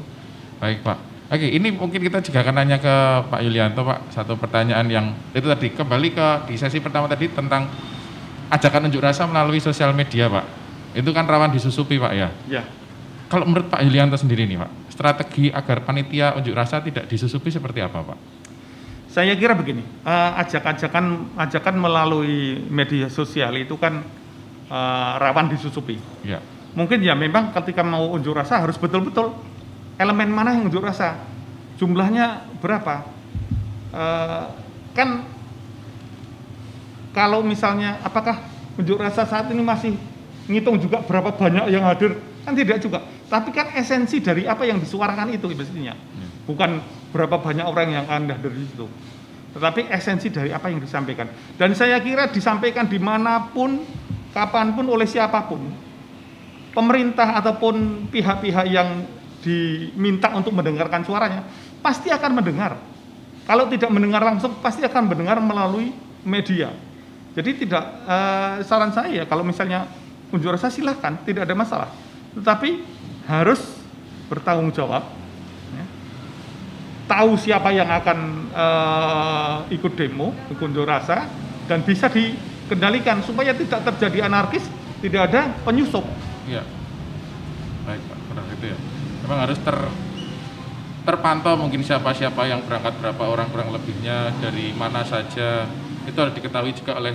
Baik, 0.59 0.84
Pak. 0.84 0.97
Oke, 1.32 1.47
ini 1.47 1.72
mungkin 1.72 2.01
kita 2.03 2.20
juga 2.20 2.43
akan 2.43 2.53
nanya 2.59 2.76
ke 2.76 2.95
Pak 3.32 3.39
Yulianto, 3.39 3.88
Pak. 3.88 4.12
Satu 4.12 4.36
pertanyaan 4.36 4.84
yang 4.91 5.16
itu 5.32 5.47
tadi 5.47 5.72
kembali 5.72 6.09
ke 6.12 6.28
di 6.51 6.59
sesi 6.59 6.84
pertama 6.84 7.07
tadi 7.07 7.32
tentang 7.32 7.72
ajakan 8.51 8.91
unjuk 8.91 8.99
rasa 8.99 9.23
melalui 9.23 9.63
sosial 9.63 9.95
media 9.95 10.27
Pak, 10.27 10.45
itu 10.99 11.09
kan 11.15 11.23
rawan 11.23 11.55
disusupi 11.55 11.95
Pak 11.95 12.11
ya? 12.11 12.29
Ya. 12.51 12.63
Kalau 13.31 13.47
menurut 13.47 13.71
Pak 13.71 13.79
Yulianto 13.79 14.19
sendiri 14.19 14.43
nih 14.43 14.59
Pak, 14.59 14.91
strategi 14.91 15.47
agar 15.47 15.87
panitia 15.87 16.35
unjuk 16.35 16.51
rasa 16.51 16.83
tidak 16.83 17.07
disusupi 17.07 17.47
seperti 17.47 17.79
apa 17.79 18.03
Pak? 18.03 18.17
Saya 19.11 19.35
kira 19.35 19.55
begini, 19.55 19.83
uh, 20.07 20.39
ajakan-ajakan 20.39 21.35
ajakan 21.35 21.75
melalui 21.79 22.63
media 22.71 23.11
sosial 23.11 23.55
itu 23.59 23.75
kan 23.75 24.03
uh, 24.71 25.11
rawan 25.19 25.51
disusupi. 25.51 25.99
Ya. 26.23 26.39
Mungkin 26.75 27.03
ya 27.03 27.11
memang 27.11 27.51
ketika 27.51 27.83
mau 27.83 28.07
unjuk 28.15 28.31
rasa 28.31 28.63
harus 28.63 28.79
betul-betul 28.79 29.35
elemen 29.99 30.31
mana 30.31 30.55
yang 30.55 30.71
unjuk 30.71 30.83
rasa, 30.83 31.19
jumlahnya 31.75 32.47
berapa, 32.63 33.03
uh, 33.91 34.47
kan 34.95 35.27
kalau 37.12 37.43
misalnya 37.43 37.99
apakah 38.07 38.39
unjuk 38.80 38.95
rasa 38.95 39.28
saat 39.28 39.51
ini 39.51 39.59
masih 39.59 39.95
ngitung 40.47 40.80
juga 40.80 41.03
berapa 41.03 41.36
banyak 41.36 41.68
yang 41.68 41.84
hadir? 41.84 42.16
Kan 42.47 42.55
tidak 42.55 42.80
juga. 42.80 43.03
Tapi 43.28 43.51
kan 43.51 43.72
esensi 43.76 44.24
dari 44.24 44.47
apa 44.47 44.64
yang 44.64 44.80
disuarakan 44.80 45.32
itu 45.36 45.47
mestinya. 45.51 45.95
Hmm. 45.95 46.30
bukan 46.47 46.72
berapa 47.14 47.38
banyak 47.38 47.64
orang 47.68 47.88
yang 47.91 48.03
akan 48.07 48.32
hadir 48.32 48.51
di 48.51 48.66
situ. 48.66 48.88
Tetapi 49.51 49.91
esensi 49.91 50.32
dari 50.32 50.55
apa 50.55 50.72
yang 50.72 50.80
disampaikan. 50.80 51.28
Dan 51.59 51.76
saya 51.76 51.99
kira 51.99 52.32
disampaikan 52.32 52.88
di 52.88 52.97
mana 52.97 53.51
pun 53.51 53.84
kapan 54.32 54.72
pun 54.72 54.88
oleh 54.88 55.03
siapa 55.03 55.43
pun 55.47 55.59
pemerintah 56.71 57.36
ataupun 57.36 58.08
pihak-pihak 58.08 58.66
yang 58.71 59.04
diminta 59.43 60.32
untuk 60.32 60.55
mendengarkan 60.55 61.04
suaranya 61.04 61.43
pasti 61.83 62.08
akan 62.08 62.32
mendengar. 62.39 62.79
Kalau 63.43 63.67
tidak 63.67 63.92
mendengar 63.92 64.24
langsung 64.24 64.55
pasti 64.63 64.88
akan 64.88 65.12
mendengar 65.12 65.36
melalui 65.43 65.92
media 66.24 66.71
jadi 67.32 67.51
tidak 67.55 67.83
uh, 68.03 68.59
saran 68.67 68.91
saya 68.91 69.24
kalau 69.24 69.47
misalnya 69.47 69.87
unjuk 70.32 70.51
rasa 70.51 70.67
silahkan, 70.67 71.16
tidak 71.24 71.47
ada 71.47 71.55
masalah. 71.55 71.89
Tetapi 72.36 72.83
harus 73.28 73.59
bertanggung 74.32 74.71
jawab, 74.71 75.03
ya. 75.75 75.86
tahu 77.08 77.36
siapa 77.36 77.71
yang 77.75 77.87
akan 77.87 78.20
uh, 78.51 79.55
ikut 79.71 79.95
demo, 79.95 80.32
unjuk 80.51 80.87
rasa, 80.87 81.28
dan 81.67 81.83
bisa 81.83 82.08
dikendalikan 82.08 83.20
supaya 83.24 83.51
tidak 83.55 83.83
terjadi 83.91 84.28
anarkis, 84.28 84.63
tidak 85.03 85.32
ada 85.32 85.51
penyusup. 85.63 86.03
Iya. 86.47 86.63
Baik 87.87 88.01
Pak, 88.08 88.20
benar 88.32 88.45
itu 88.55 88.66
ya. 88.71 88.78
Memang 89.28 89.39
harus 89.47 89.59
ter 89.59 89.78
terpantau 91.01 91.58
mungkin 91.58 91.82
siapa-siapa 91.82 92.45
yang 92.45 92.62
berangkat 92.62 92.93
berapa 93.01 93.24
orang 93.25 93.49
kurang 93.49 93.74
lebihnya 93.74 94.29
dari 94.37 94.70
mana 94.78 95.01
saja 95.01 95.66
itu 96.07 96.17
harus 96.17 96.33
diketahui 96.33 96.71
juga 96.73 96.97
oleh 96.97 97.13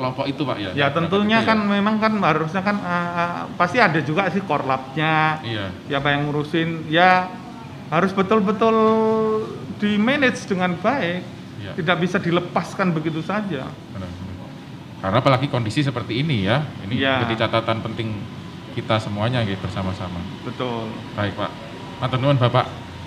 kelompok 0.00 0.24
itu 0.24 0.42
pak 0.48 0.56
ya? 0.56 0.70
Ya 0.72 0.88
tentunya 0.88 1.44
kan 1.44 1.58
ya? 1.60 1.68
memang 1.76 2.00
kan 2.00 2.16
harusnya 2.24 2.64
kan 2.64 2.76
uh, 2.80 2.88
uh, 2.88 3.42
pasti 3.60 3.76
ada 3.76 4.00
juga 4.00 4.32
sih 4.32 4.40
korlapnya, 4.40 5.44
iya. 5.44 5.68
siapa 5.84 6.16
yang 6.16 6.32
ngurusin 6.32 6.88
ya 6.88 7.28
harus 7.92 8.16
betul-betul 8.16 8.76
di 9.76 10.00
manage 10.00 10.48
dengan 10.48 10.72
baik, 10.80 11.20
iya. 11.60 11.72
tidak 11.76 11.96
bisa 12.00 12.16
dilepaskan 12.16 12.96
begitu 12.96 13.20
saja. 13.20 13.68
Benar. 13.68 14.10
Karena 15.00 15.16
apalagi 15.20 15.48
kondisi 15.48 15.80
seperti 15.80 16.20
ini 16.20 16.44
ya, 16.44 16.64
ini 16.84 17.00
ya. 17.00 17.24
jadi 17.24 17.48
catatan 17.48 17.80
penting 17.84 18.08
kita 18.76 19.00
semuanya 19.00 19.44
gitu 19.44 19.60
bersama-sama. 19.64 20.20
Betul. 20.44 20.92
Baik 21.16 21.36
pak, 21.36 21.50
Matur 22.00 22.20
Bapak 22.36 22.66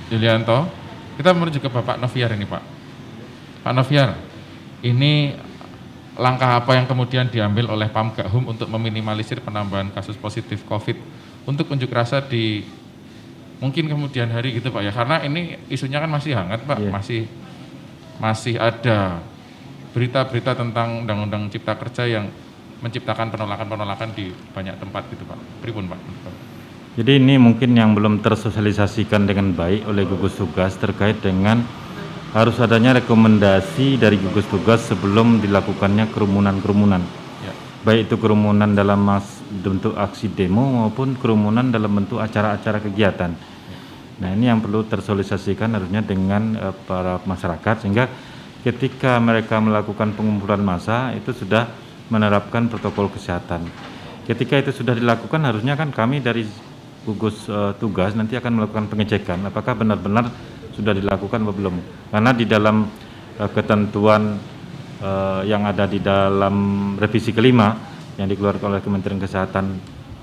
Yulianto, 0.09 0.69
kita 1.17 1.33
menuju 1.33 1.57
ke 1.61 1.69
Bapak 1.69 1.97
Noviar 2.01 2.33
ini 2.33 2.45
pak. 2.45 2.61
Pak 3.63 3.73
Noviar, 3.77 4.32
ini 4.83 5.33
langkah 6.13 6.61
apa 6.61 6.77
yang 6.77 6.85
kemudian 6.85 7.25
diambil 7.31 7.73
oleh 7.73 7.89
Pamgahum 7.89 8.53
untuk 8.53 8.69
meminimalisir 8.69 9.41
penambahan 9.41 9.89
kasus 9.89 10.13
positif 10.13 10.61
COVID 10.69 10.99
untuk 11.49 11.65
unjuk 11.73 11.89
rasa 11.89 12.21
di 12.21 12.61
mungkin 13.57 13.87
kemudian 13.87 14.29
hari 14.29 14.59
gitu 14.59 14.69
Pak 14.69 14.83
ya 14.83 14.91
karena 14.91 15.23
ini 15.23 15.57
isunya 15.71 15.97
kan 15.97 16.11
masih 16.11 16.35
hangat 16.35 16.67
Pak, 16.67 16.77
yeah. 16.83 16.91
masih 16.91 17.21
masih 18.21 18.55
ada 18.61 19.23
berita-berita 19.95 20.53
tentang 20.53 21.05
undang-undang 21.05 21.49
cipta 21.49 21.73
kerja 21.79 22.05
yang 22.05 22.29
menciptakan 22.83 23.31
penolakan-penolakan 23.31 24.11
di 24.11 24.35
banyak 24.51 24.75
tempat 24.75 25.07
gitu 25.07 25.23
Pak. 25.23 25.39
Pripun 25.63 25.87
Pak? 25.87 25.99
Jadi 26.93 27.17
ini 27.17 27.41
mungkin 27.41 27.73
yang 27.73 27.95
belum 27.97 28.21
tersosialisasikan 28.21 29.25
dengan 29.25 29.55
baik 29.55 29.87
oleh 29.89 30.05
gugus 30.05 30.37
tugas 30.37 30.77
terkait 30.77 31.17
dengan 31.23 31.63
harus 32.33 32.57
adanya 32.57 32.97
rekomendasi 32.97 34.01
dari 34.01 34.17
gugus 34.17 34.49
tugas 34.49 34.81
sebelum 34.89 35.37
dilakukannya 35.37 36.09
kerumunan-kerumunan. 36.09 37.01
Ya. 37.45 37.53
Baik 37.85 38.09
itu 38.09 38.15
kerumunan 38.17 38.73
dalam 38.73 39.05
mas, 39.05 39.37
bentuk 39.53 39.93
aksi 39.93 40.33
demo 40.33 40.65
maupun 40.65 41.13
kerumunan 41.13 41.69
dalam 41.69 41.93
bentuk 41.93 42.17
acara-acara 42.17 42.81
kegiatan. 42.81 43.37
Nah 44.17 44.29
ini 44.33 44.49
yang 44.49 44.65
perlu 44.65 44.81
tersosialisasikan 44.81 45.77
harusnya 45.77 46.01
dengan 46.01 46.57
uh, 46.57 46.73
para 46.73 47.21
masyarakat 47.21 47.85
sehingga 47.85 48.09
ketika 48.65 49.21
mereka 49.21 49.61
melakukan 49.61 50.17
pengumpulan 50.17 50.61
massa 50.61 51.13
itu 51.13 51.37
sudah 51.37 51.69
menerapkan 52.09 52.65
protokol 52.65 53.13
kesehatan. 53.13 53.69
Ketika 54.25 54.57
itu 54.57 54.71
sudah 54.73 54.97
dilakukan 54.97 55.41
harusnya 55.43 55.77
kan 55.77 55.93
kami 55.93 56.23
dari 56.23 56.49
gugus 57.03 57.45
uh, 57.51 57.75
tugas 57.77 58.15
nanti 58.15 58.39
akan 58.39 58.63
melakukan 58.63 58.87
pengecekan 58.87 59.43
apakah 59.43 59.75
benar-benar 59.75 60.31
sudah 60.73 60.93
dilakukan 60.97 61.45
atau 61.45 61.55
belum. 61.55 61.75
Karena 62.09 62.31
di 62.33 62.45
dalam 62.45 62.85
uh, 63.39 63.49
ketentuan 63.53 64.37
uh, 65.01 65.41
yang 65.45 65.65
ada 65.65 65.85
di 65.85 66.01
dalam 66.01 66.55
revisi 66.97 67.31
kelima 67.31 67.73
yang 68.17 68.29
dikeluarkan 68.29 68.77
oleh 68.77 68.81
Kementerian 68.81 69.21
Kesehatan 69.21 69.65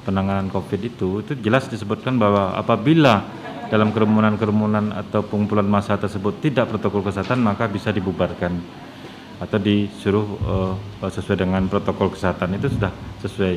penanganan 0.07 0.49
COVID 0.49 0.81
itu 0.81 1.09
itu 1.21 1.33
jelas 1.43 1.69
disebutkan 1.69 2.17
bahwa 2.17 2.57
apabila 2.57 3.23
dalam 3.71 3.95
kerumunan-kerumunan 3.95 4.91
atau 4.91 5.23
pengumpulan 5.23 5.67
massa 5.67 5.95
tersebut 5.95 6.43
tidak 6.43 6.67
protokol 6.67 7.07
kesehatan 7.07 7.39
maka 7.39 7.71
bisa 7.71 7.95
dibubarkan 7.95 8.59
atau 9.41 9.57
disuruh 9.57 10.27
uh, 10.45 10.75
sesuai 11.07 11.47
dengan 11.47 11.65
protokol 11.71 12.13
kesehatan 12.13 12.61
itu 12.61 12.69
sudah 12.69 12.93
sesuai. 13.25 13.57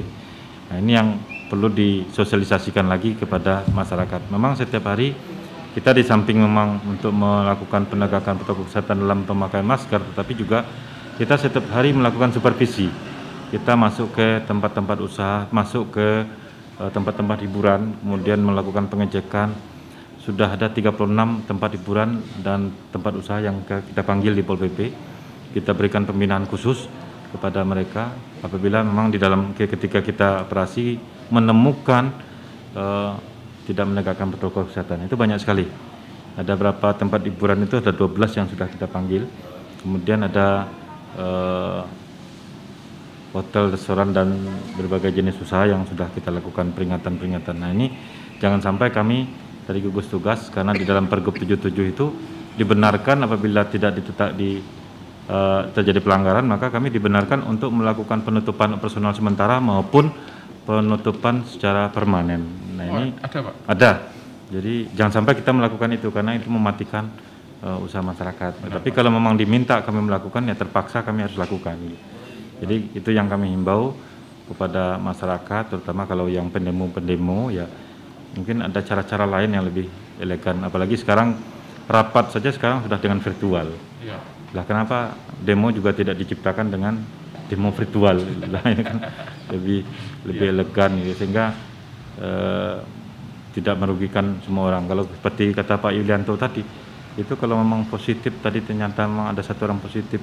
Nah, 0.71 0.77
ini 0.79 0.91
yang 0.95 1.19
perlu 1.51 1.67
disosialisasikan 1.67 2.87
lagi 2.87 3.19
kepada 3.19 3.67
masyarakat. 3.67 4.31
Memang 4.31 4.55
setiap 4.55 4.87
hari 4.87 5.11
kita 5.73 5.89
di 5.89 6.05
samping 6.05 6.37
memang 6.37 6.77
untuk 6.85 7.09
melakukan 7.09 7.89
penegakan 7.89 8.37
protokol 8.37 8.69
kesehatan 8.69 9.01
dalam 9.01 9.25
pemakaian 9.25 9.65
masker, 9.65 10.05
tetapi 10.13 10.33
juga 10.37 10.61
kita 11.17 11.33
setiap 11.37 11.65
hari 11.73 11.93
melakukan 11.97 12.29
supervisi. 12.29 12.93
Kita 13.49 13.73
masuk 13.73 14.13
ke 14.13 14.41
tempat-tempat 14.45 14.97
usaha, 15.01 15.49
masuk 15.49 15.97
ke 15.97 16.29
eh, 16.77 16.89
tempat-tempat 16.93 17.41
hiburan, 17.41 17.89
kemudian 18.05 18.41
melakukan 18.45 18.85
pengecekan, 18.85 19.53
sudah 20.21 20.55
ada 20.55 20.69
36 20.71 20.93
tempat 21.49 21.69
hiburan 21.75 22.21
dan 22.39 22.71
tempat 22.93 23.11
usaha 23.17 23.43
yang 23.43 23.59
kita 23.65 24.05
panggil 24.05 24.31
di 24.31 24.45
Pol 24.45 24.55
PP. 24.55 24.93
Kita 25.57 25.75
berikan 25.75 26.07
pembinaan 26.07 26.47
khusus 26.47 26.85
kepada 27.33 27.65
mereka 27.65 28.13
apabila 28.45 28.85
memang 28.85 29.09
di 29.09 29.17
dalam 29.17 29.57
ketika 29.57 30.05
kita 30.05 30.45
operasi 30.47 31.01
menemukan 31.33 32.13
uh, 32.77 33.32
tidak 33.64 33.85
menegakkan 33.88 34.30
protokol 34.31 34.68
kesehatan. 34.68 35.07
Itu 35.07 35.15
banyak 35.15 35.40
sekali. 35.40 35.65
Ada 36.34 36.57
berapa 36.57 36.98
tempat 36.98 37.23
hiburan 37.30 37.64
itu 37.64 37.77
ada 37.77 37.94
12 37.94 38.40
yang 38.40 38.48
sudah 38.49 38.68
kita 38.68 38.90
panggil. 38.90 39.30
Kemudian 39.84 40.26
ada 40.26 40.68
uh, 41.19 41.81
hotel, 43.34 43.73
restoran 43.73 44.14
dan 44.14 44.34
berbagai 44.77 45.14
jenis 45.14 45.38
usaha 45.41 45.65
yang 45.65 45.85
sudah 45.90 46.10
kita 46.14 46.30
lakukan 46.30 46.73
peringatan-peringatan. 46.73 47.56
Nah, 47.57 47.69
ini 47.73 47.91
jangan 48.38 48.61
sampai 48.61 48.94
kami 48.94 49.26
dari 49.64 49.80
gugus 49.80 50.11
tugas 50.11 50.52
karena 50.52 50.76
di 50.76 50.84
dalam 50.84 51.07
Pergub 51.07 51.34
77 51.40 51.72
itu 51.72 52.06
dibenarkan 52.53 53.26
apabila 53.26 53.65
tidak 53.65 53.98
ditetap 53.98 54.35
di 54.38 54.60
uh, 55.31 55.72
terjadi 55.73 56.03
pelanggaran 56.03 56.45
maka 56.45 56.69
kami 56.69 56.91
dibenarkan 56.91 57.48
untuk 57.48 57.72
melakukan 57.73 58.22
penutupan 58.22 58.77
operasional 58.77 59.15
sementara 59.15 59.57
maupun 59.64 60.11
penutupan 60.64 61.44
secara 61.48 61.91
permanen. 61.91 62.44
Nah, 62.80 62.85
ini 62.88 63.06
oh, 63.11 63.26
ada, 63.26 63.38
Pak. 63.40 63.53
Ada. 63.68 63.91
Jadi 64.53 64.73
jangan 64.94 65.14
sampai 65.22 65.34
kita 65.40 65.52
melakukan 65.52 65.90
itu 65.95 66.07
karena 66.14 66.38
itu 66.38 66.48
mematikan 66.48 67.10
uh, 67.64 67.80
usaha 67.84 68.03
masyarakat. 68.03 68.64
Benar, 68.64 68.80
Tapi 68.80 68.90
Pak. 68.91 68.95
kalau 68.95 69.10
memang 69.11 69.34
diminta 69.35 69.81
kami 69.81 69.99
melakukan 70.03 70.45
ya 70.48 70.56
terpaksa 70.56 71.02
kami 71.03 71.26
harus 71.26 71.35
lakukan. 71.35 71.76
Jadi 72.64 72.95
itu 72.95 73.10
yang 73.11 73.27
kami 73.27 73.52
himbau 73.52 73.98
kepada 74.48 74.99
masyarakat 74.99 75.64
terutama 75.72 76.03
kalau 76.03 76.27
yang 76.27 76.52
pendemo-pendemo 76.52 77.48
ya 77.49 77.65
mungkin 78.35 78.65
ada 78.65 78.84
cara-cara 78.84 79.23
lain 79.23 79.49
yang 79.56 79.64
lebih 79.64 79.88
elegan 80.19 80.60
apalagi 80.68 80.99
sekarang 80.99 81.38
rapat 81.88 82.34
saja 82.34 82.52
sekarang 82.52 82.84
sudah 82.84 82.99
dengan 82.99 83.23
virtual 83.23 83.72
ya. 84.03 84.19
lah 84.52 84.64
kenapa 84.68 85.15
demo 85.40 85.72
juga 85.72 85.95
tidak 85.95 86.19
diciptakan 86.19 86.68
dengan 86.73 86.99
demo 87.48 87.72
virtual 87.72 88.19
lah 88.53 88.64
ini 88.68 88.84
kan 88.84 88.98
lebih 89.53 89.88
lebih 90.27 90.47
ya. 90.49 90.53
elegan 90.55 90.91
gitu 91.03 91.13
sehingga 91.23 91.45
eh, 92.19 92.77
tidak 93.53 93.75
merugikan 93.77 94.41
semua 94.41 94.73
orang 94.73 94.89
kalau 94.89 95.03
seperti 95.05 95.53
kata 95.53 95.77
Pak 95.77 95.91
Yulianto 95.93 96.33
tadi 96.39 96.63
itu 97.13 97.33
kalau 97.37 97.61
memang 97.61 97.85
positif 97.85 98.41
tadi 98.41 98.65
ternyata 98.65 99.05
memang 99.05 99.29
ada 99.29 99.45
satu 99.45 99.69
orang 99.69 99.77
positif 99.77 100.17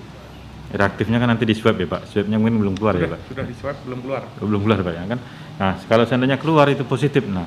reaktifnya 0.70 1.22
kan 1.22 1.30
nanti 1.30 1.46
di 1.46 1.54
swab 1.54 1.78
ya 1.78 1.86
Pak 1.86 2.10
swabnya 2.10 2.38
mungkin 2.42 2.58
belum 2.58 2.74
keluar 2.74 2.98
sudah, 2.98 3.06
ya 3.06 3.14
Pak 3.14 3.20
sudah 3.30 3.44
di 3.46 3.54
swab 3.54 3.76
belum 3.86 4.00
keluar 4.02 4.22
belum 4.42 4.60
keluar 4.66 4.78
Pak 4.82 4.94
ya 4.94 5.02
kan 5.06 5.20
nah 5.60 5.72
kalau 5.86 6.04
seandainya 6.08 6.38
keluar 6.42 6.66
itu 6.66 6.82
positif 6.82 7.22
nah 7.30 7.46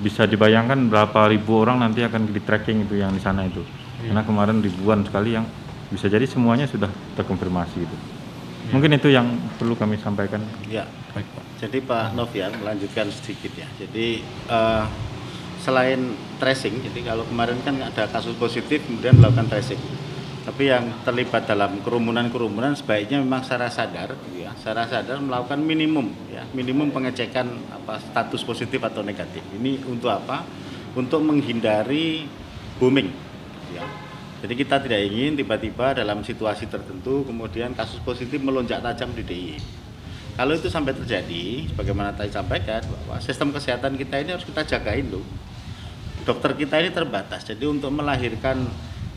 bisa 0.00 0.24
dibayangkan 0.24 0.88
berapa 0.88 1.28
ribu 1.28 1.60
orang 1.60 1.84
nanti 1.84 2.00
akan 2.00 2.32
di 2.32 2.40
tracking 2.40 2.88
itu 2.88 2.96
yang 2.96 3.12
di 3.12 3.20
sana 3.20 3.44
itu. 3.44 3.60
Iya. 4.00 4.10
Karena 4.10 4.22
kemarin 4.24 4.56
ribuan 4.64 5.04
sekali 5.04 5.36
yang 5.36 5.44
bisa 5.92 6.08
jadi 6.08 6.24
semuanya 6.24 6.64
sudah 6.64 6.88
terkonfirmasi 7.20 7.78
itu. 7.84 7.96
Iya. 8.70 8.74
Mungkin 8.78 8.90
itu 8.94 9.08
yang 9.10 9.26
perlu 9.58 9.74
kami 9.74 9.98
sampaikan. 9.98 10.38
Ya, 10.70 10.86
baik 11.10 11.26
Pak. 11.34 11.44
Jadi 11.58 11.82
Pak 11.82 12.14
Novian 12.14 12.54
melanjutkan 12.62 13.10
sedikit 13.10 13.50
ya. 13.58 13.66
Jadi 13.82 14.22
uh, 14.46 14.86
selain 15.58 16.14
tracing, 16.38 16.78
jadi 16.86 17.10
kalau 17.10 17.26
kemarin 17.26 17.58
kan 17.66 17.74
ada 17.82 18.06
kasus 18.06 18.38
positif 18.38 18.86
kemudian 18.86 19.18
melakukan 19.18 19.50
tracing 19.50 19.82
tapi 20.40 20.72
yang 20.72 21.04
terlibat 21.04 21.44
dalam 21.44 21.84
kerumunan-kerumunan 21.84 22.72
sebaiknya 22.72 23.20
memang 23.20 23.44
secara 23.44 23.68
sadar 23.68 24.16
ya 24.32 24.50
secara 24.56 24.88
sadar 24.88 25.20
melakukan 25.20 25.60
minimum 25.60 26.10
ya 26.32 26.48
minimum 26.56 26.88
pengecekan 26.88 27.46
apa 27.68 28.00
status 28.00 28.40
positif 28.42 28.80
atau 28.80 29.04
negatif 29.04 29.44
ini 29.52 29.76
untuk 29.84 30.08
apa 30.08 30.42
untuk 30.96 31.20
menghindari 31.20 32.24
booming 32.80 33.12
ya 33.76 34.09
jadi 34.40 34.54
kita 34.56 34.76
tidak 34.80 35.00
ingin 35.06 35.36
tiba-tiba 35.36 35.92
dalam 35.92 36.24
situasi 36.24 36.66
tertentu 36.66 37.24
kemudian 37.28 37.76
kasus 37.76 38.00
positif 38.00 38.40
melonjak 38.40 38.80
tajam 38.80 39.12
di 39.12 39.22
DIY 39.24 39.60
kalau 40.36 40.56
itu 40.56 40.72
sampai 40.72 40.96
terjadi 40.96 41.68
sebagaimana 41.72 42.16
tadi 42.16 42.32
sampaikan 42.32 42.80
bahwa 42.84 43.20
sistem 43.20 43.52
kesehatan 43.52 43.96
kita 44.00 44.20
ini 44.20 44.36
harus 44.36 44.46
kita 44.48 44.64
jagain 44.64 45.08
loh 45.12 45.24
dokter 46.24 46.56
kita 46.56 46.80
ini 46.80 46.90
terbatas 46.92 47.44
jadi 47.44 47.64
untuk 47.68 47.92
melahirkan 47.92 48.64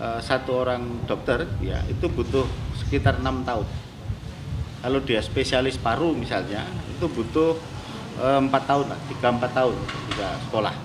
Eh, 0.03 0.19
satu 0.25 0.65
orang 0.65 1.05
dokter 1.05 1.45
ya 1.61 1.77
itu 1.85 2.09
butuh 2.09 2.49
sekitar 2.81 3.21
enam 3.21 3.45
tahun. 3.45 3.63
Kalau 4.81 4.99
dia 5.05 5.21
spesialis 5.21 5.77
paru 5.77 6.17
misalnya 6.17 6.65
itu 6.89 7.05
butuh 7.05 7.53
eh, 8.17 8.39
empat 8.41 8.63
tahun 8.65 8.89
lah, 8.89 8.99
tiga 9.05 9.31
empat 9.31 9.51
tahun 9.53 9.77
juga 10.09 10.27
sekolah. 10.49 10.75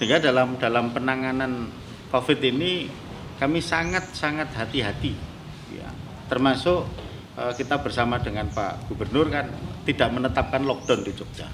Sehingga 0.00 0.24
dalam 0.24 0.56
dalam 0.56 0.88
penanganan 0.90 1.68
COVID 2.10 2.40
ini 2.48 2.88
kami 3.42 3.58
sangat 3.58 4.14
sangat 4.14 4.54
hati-hati, 4.54 5.18
ya. 5.74 5.90
termasuk 6.30 6.86
uh, 7.34 7.50
kita 7.58 7.82
bersama 7.82 8.22
dengan 8.22 8.46
Pak 8.54 8.86
Gubernur 8.86 9.26
kan 9.34 9.50
tidak 9.82 10.14
menetapkan 10.14 10.62
lockdown 10.62 11.02
di 11.02 11.10
Jogja. 11.10 11.50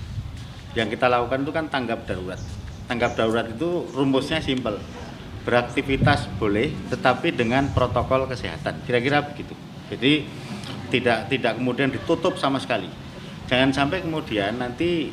Yang 0.76 1.00
kita 1.00 1.08
lakukan 1.08 1.48
itu 1.48 1.52
kan 1.56 1.66
tanggap 1.72 2.04
darurat. 2.04 2.36
Tanggap 2.84 3.16
darurat 3.16 3.48
itu 3.48 3.88
rumusnya 3.96 4.44
simpel 4.44 4.76
beraktivitas 5.48 6.28
boleh 6.36 6.68
tetapi 6.92 7.32
dengan 7.32 7.72
protokol 7.72 8.28
kesehatan 8.28 8.84
kira-kira 8.84 9.24
begitu 9.24 9.56
jadi 9.88 10.20
tidak 10.92 11.32
tidak 11.32 11.52
kemudian 11.56 11.88
ditutup 11.88 12.36
sama 12.36 12.60
sekali 12.60 12.84
jangan 13.48 13.72
sampai 13.72 14.04
kemudian 14.04 14.60
nanti 14.60 15.08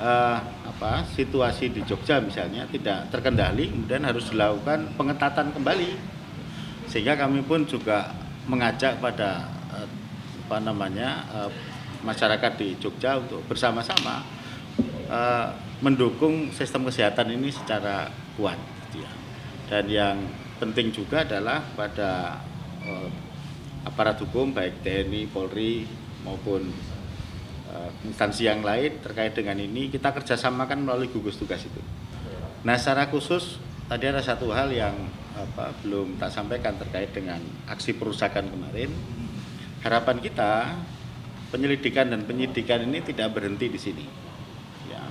uh, 0.00 0.38
apa 0.66 1.04
situasi 1.12 1.72
di 1.72 1.82
Jogja 1.84 2.20
misalnya 2.20 2.64
tidak 2.68 3.10
terkendali 3.12 3.72
kemudian 3.72 4.04
harus 4.04 4.28
dilakukan 4.30 4.96
pengetatan 4.96 5.52
kembali. 5.52 6.16
Sehingga 6.86 7.18
kami 7.18 7.42
pun 7.42 7.66
juga 7.66 8.14
mengajak 8.46 9.02
pada 9.02 9.50
uh, 9.74 9.88
apa 10.46 10.56
namanya 10.62 11.26
uh, 11.34 11.50
masyarakat 12.06 12.52
di 12.56 12.78
Jogja 12.78 13.18
untuk 13.18 13.42
bersama-sama 13.50 14.22
uh, 15.10 15.50
mendukung 15.82 16.54
sistem 16.54 16.86
kesehatan 16.86 17.34
ini 17.34 17.50
secara 17.50 18.08
kuat 18.38 18.56
dan 19.66 19.84
yang 19.90 20.16
penting 20.62 20.94
juga 20.94 21.26
adalah 21.26 21.58
pada 21.74 22.38
uh, 22.86 23.08
aparat 23.82 24.22
hukum 24.22 24.54
baik 24.54 24.82
TNI, 24.86 25.26
Polri 25.30 25.86
maupun 26.22 26.70
instansi 28.04 28.48
yang 28.48 28.60
lain 28.60 29.00
terkait 29.02 29.32
dengan 29.34 29.56
ini 29.58 29.88
kita 29.90 30.12
kerjasamakan 30.12 30.84
melalui 30.86 31.08
gugus 31.10 31.36
tugas 31.40 31.62
itu. 31.64 31.80
Nah, 32.66 32.74
secara 32.74 33.06
khusus 33.06 33.62
tadi 33.86 34.10
ada 34.10 34.18
satu 34.18 34.50
hal 34.50 34.74
yang 34.74 34.94
apa 35.36 35.70
belum 35.84 36.16
tak 36.16 36.32
sampaikan 36.32 36.74
terkait 36.80 37.12
dengan 37.12 37.38
aksi 37.68 37.94
perusakan 37.94 38.48
kemarin. 38.50 38.90
Harapan 39.84 40.18
kita 40.18 40.74
penyelidikan 41.54 42.10
dan 42.10 42.26
penyidikan 42.26 42.82
ini 42.82 43.04
tidak 43.04 43.36
berhenti 43.36 43.70
di 43.70 43.78
sini. 43.78 44.06
Ya. 44.90 45.04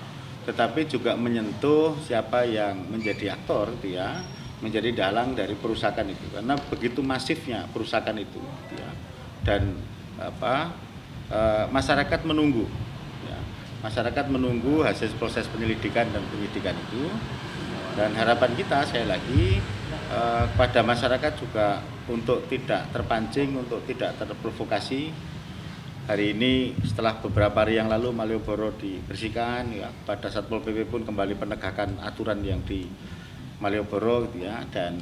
Tetapi 0.49 0.89
juga 0.89 1.15
menyentuh 1.15 1.95
siapa 2.03 2.43
yang 2.43 2.89
menjadi 2.91 3.37
aktor 3.39 3.71
gitu 3.79 3.95
ya, 3.95 4.19
menjadi 4.59 4.91
dalang 4.91 5.37
dari 5.37 5.55
perusakan 5.55 6.11
itu 6.11 6.25
karena 6.33 6.59
begitu 6.67 6.99
masifnya 6.99 7.69
perusakan 7.71 8.19
itu 8.19 8.41
gitu 8.41 8.73
ya. 8.75 8.91
Dan 9.45 9.79
apa 10.19 10.84
e, 11.29 11.39
masyarakat 11.69 12.21
menunggu 12.25 12.65
ya. 13.25 13.39
Masyarakat 13.85 14.25
menunggu 14.29 14.81
hasil 14.81 15.13
proses 15.21 15.45
penyelidikan 15.49 16.09
dan 16.09 16.23
penyidikan 16.29 16.73
itu 16.89 17.09
dan 17.95 18.11
harapan 18.11 18.51
kita 18.59 18.83
sekali 18.83 19.07
lagi 19.07 19.43
eh, 20.11 20.43
kepada 20.51 20.83
masyarakat 20.83 21.33
juga 21.39 21.79
untuk 22.11 22.43
tidak 22.51 22.91
terpancing, 22.91 23.55
untuk 23.55 23.81
tidak 23.87 24.19
terprovokasi. 24.19 25.09
Hari 26.05 26.37
ini 26.37 26.77
setelah 26.85 27.17
beberapa 27.17 27.65
hari 27.65 27.81
yang 27.81 27.89
lalu 27.89 28.13
Malioboro 28.13 28.77
dibersihkan, 28.77 29.73
ya, 29.73 29.89
pada 30.05 30.29
Satpol 30.29 30.61
PP 30.61 30.85
pun 30.85 31.01
kembali 31.01 31.33
penegakan 31.33 31.97
aturan 31.97 32.45
yang 32.45 32.61
di 32.61 32.85
Malioboro 33.57 34.29
gitu 34.29 34.45
ya, 34.45 34.61
dan 34.69 35.01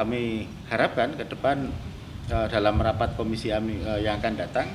kami 0.00 0.48
harapkan 0.72 1.12
ke 1.18 1.28
depan 1.28 1.68
eh, 2.30 2.46
dalam 2.48 2.80
rapat 2.80 3.18
komisi 3.18 3.52
eh, 3.52 3.60
yang 4.00 4.22
akan 4.22 4.34
datang 4.38 4.70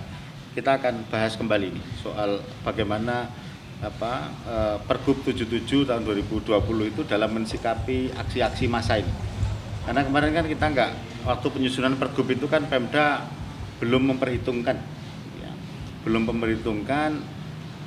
kita 0.57 0.81
akan 0.81 1.05
bahas 1.13 1.37
kembali 1.37 1.69
soal 2.01 2.41
bagaimana 2.65 3.29
apa 3.79 4.13
eh, 4.43 4.77
Pergub 4.83 5.23
77 5.23 5.87
tahun 5.87 6.03
2020 6.03 6.91
itu 6.91 7.01
dalam 7.07 7.31
mensikapi 7.31 8.11
aksi-aksi 8.11 8.65
massa 8.67 8.99
ini. 8.99 9.11
Karena 9.87 10.03
kemarin 10.03 10.31
kan 10.35 10.45
kita 10.45 10.65
nggak 10.67 10.91
waktu 11.23 11.47
penyusunan 11.47 11.95
Pergub 11.95 12.27
itu 12.27 12.45
kan 12.51 12.67
Pemda 12.67 13.23
belum 13.79 14.11
memperhitungkan, 14.11 14.75
ya, 15.39 15.51
belum 16.03 16.27
memperhitungkan 16.27 17.23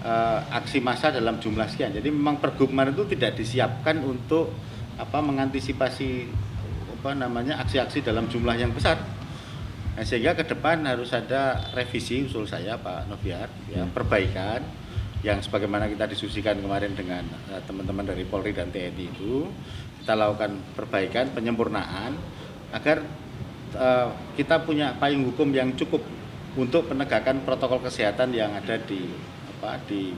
eh, 0.01 0.40
aksi 0.56 0.80
massa 0.80 1.12
dalam 1.12 1.36
jumlah 1.36 1.68
sekian. 1.68 1.93
Jadi 1.93 2.09
memang 2.09 2.40
Pergub 2.40 2.72
kemarin 2.72 2.97
itu 2.97 3.05
tidak 3.12 3.36
disiapkan 3.36 4.01
untuk 4.01 4.55
apa 4.97 5.18
mengantisipasi 5.20 6.30
apa 7.01 7.18
namanya 7.18 7.60
aksi-aksi 7.60 8.01
dalam 8.01 8.30
jumlah 8.32 8.56
yang 8.56 8.72
besar. 8.72 9.22
Nah, 9.93 10.05
sehingga 10.09 10.32
ke 10.32 10.48
depan 10.48 10.81
harus 10.89 11.12
ada 11.12 11.69
revisi 11.77 12.24
usul 12.24 12.48
saya 12.48 12.81
Pak 12.81 13.12
Noviar, 13.12 13.52
ya, 13.69 13.85
perbaikan 13.93 14.64
yang 15.23 15.39
sebagaimana 15.39 15.86
kita 15.86 16.09
diskusikan 16.09 16.59
kemarin 16.59 16.97
dengan 16.97 17.23
eh, 17.52 17.62
teman-teman 17.69 18.09
dari 18.09 18.24
Polri 18.27 18.56
dan 18.56 18.73
TNI 18.73 19.06
itu 19.06 19.47
kita 20.02 20.19
lakukan 20.19 20.59
perbaikan 20.74 21.31
penyempurnaan 21.31 22.19
agar 22.74 23.06
uh, 23.78 24.10
kita 24.35 24.66
punya 24.66 24.98
payung 24.98 25.31
hukum 25.31 25.55
yang 25.55 25.70
cukup 25.78 26.02
untuk 26.59 26.90
penegakan 26.90 27.47
protokol 27.47 27.78
kesehatan 27.78 28.35
yang 28.35 28.51
ada 28.51 28.82
di 28.82 28.98
apa 29.47 29.78
di 29.86 30.10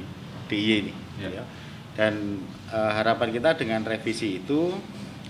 DIY 0.49 0.73
ini 0.89 0.95
ya. 1.21 1.29
ya. 1.37 1.45
dan 2.01 2.41
uh, 2.73 2.97
harapan 2.97 3.29
kita 3.29 3.61
dengan 3.61 3.85
revisi 3.85 4.41
itu 4.41 4.73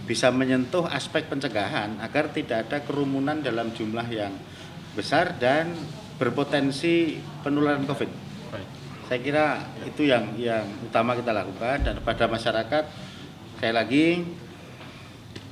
bisa 0.05 0.29
menyentuh 0.29 0.85
aspek 0.89 1.25
pencegahan 1.33 1.97
agar 2.05 2.29
tidak 2.29 2.69
ada 2.69 2.85
kerumunan 2.85 3.41
dalam 3.41 3.73
jumlah 3.73 4.05
yang 4.13 4.37
besar 4.93 5.37
dan 5.41 5.73
berpotensi 6.21 7.19
penularan 7.41 7.89
COVID. 7.89 8.11
Saya 9.05 9.21
kira 9.21 9.47
itu 9.85 10.09
yang 10.09 10.33
yang 10.41 10.65
utama 10.81 11.13
kita 11.13 11.33
lakukan 11.33 11.85
dan 11.85 12.01
pada 12.01 12.25
masyarakat 12.25 12.85
sekali 13.57 13.75
lagi 13.75 14.07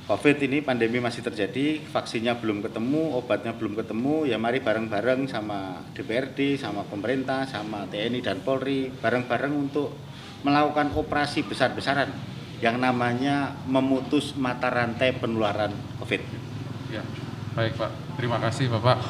COVID 0.03 0.35
ini 0.43 0.59
pandemi 0.59 0.99
masih 0.99 1.23
terjadi, 1.23 1.79
vaksinnya 1.79 2.35
belum 2.35 2.59
ketemu, 2.59 3.15
obatnya 3.15 3.55
belum 3.55 3.79
ketemu, 3.79 4.27
ya 4.27 4.35
mari 4.35 4.59
bareng-bareng 4.59 5.31
sama 5.31 5.79
DPRD, 5.95 6.59
sama 6.59 6.83
pemerintah, 6.83 7.47
sama 7.47 7.87
TNI 7.87 8.19
dan 8.19 8.43
Polri, 8.43 8.91
bareng-bareng 8.91 9.55
untuk 9.55 9.95
melakukan 10.43 10.91
operasi 10.99 11.47
besar-besaran 11.47 12.32
yang 12.63 12.79
namanya 12.79 13.59
memutus 13.67 14.31
mata 14.39 14.71
rantai 14.71 15.11
penularan 15.19 15.75
COVID. 15.99 16.21
Ya, 16.95 17.03
baik 17.59 17.75
Pak, 17.75 17.91
terima 18.15 18.39
kasih 18.39 18.71
Bapak. 18.71 19.03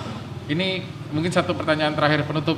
Ini 0.50 0.82
mungkin 1.14 1.30
satu 1.30 1.54
pertanyaan 1.54 1.94
terakhir 1.94 2.26
penutup 2.26 2.58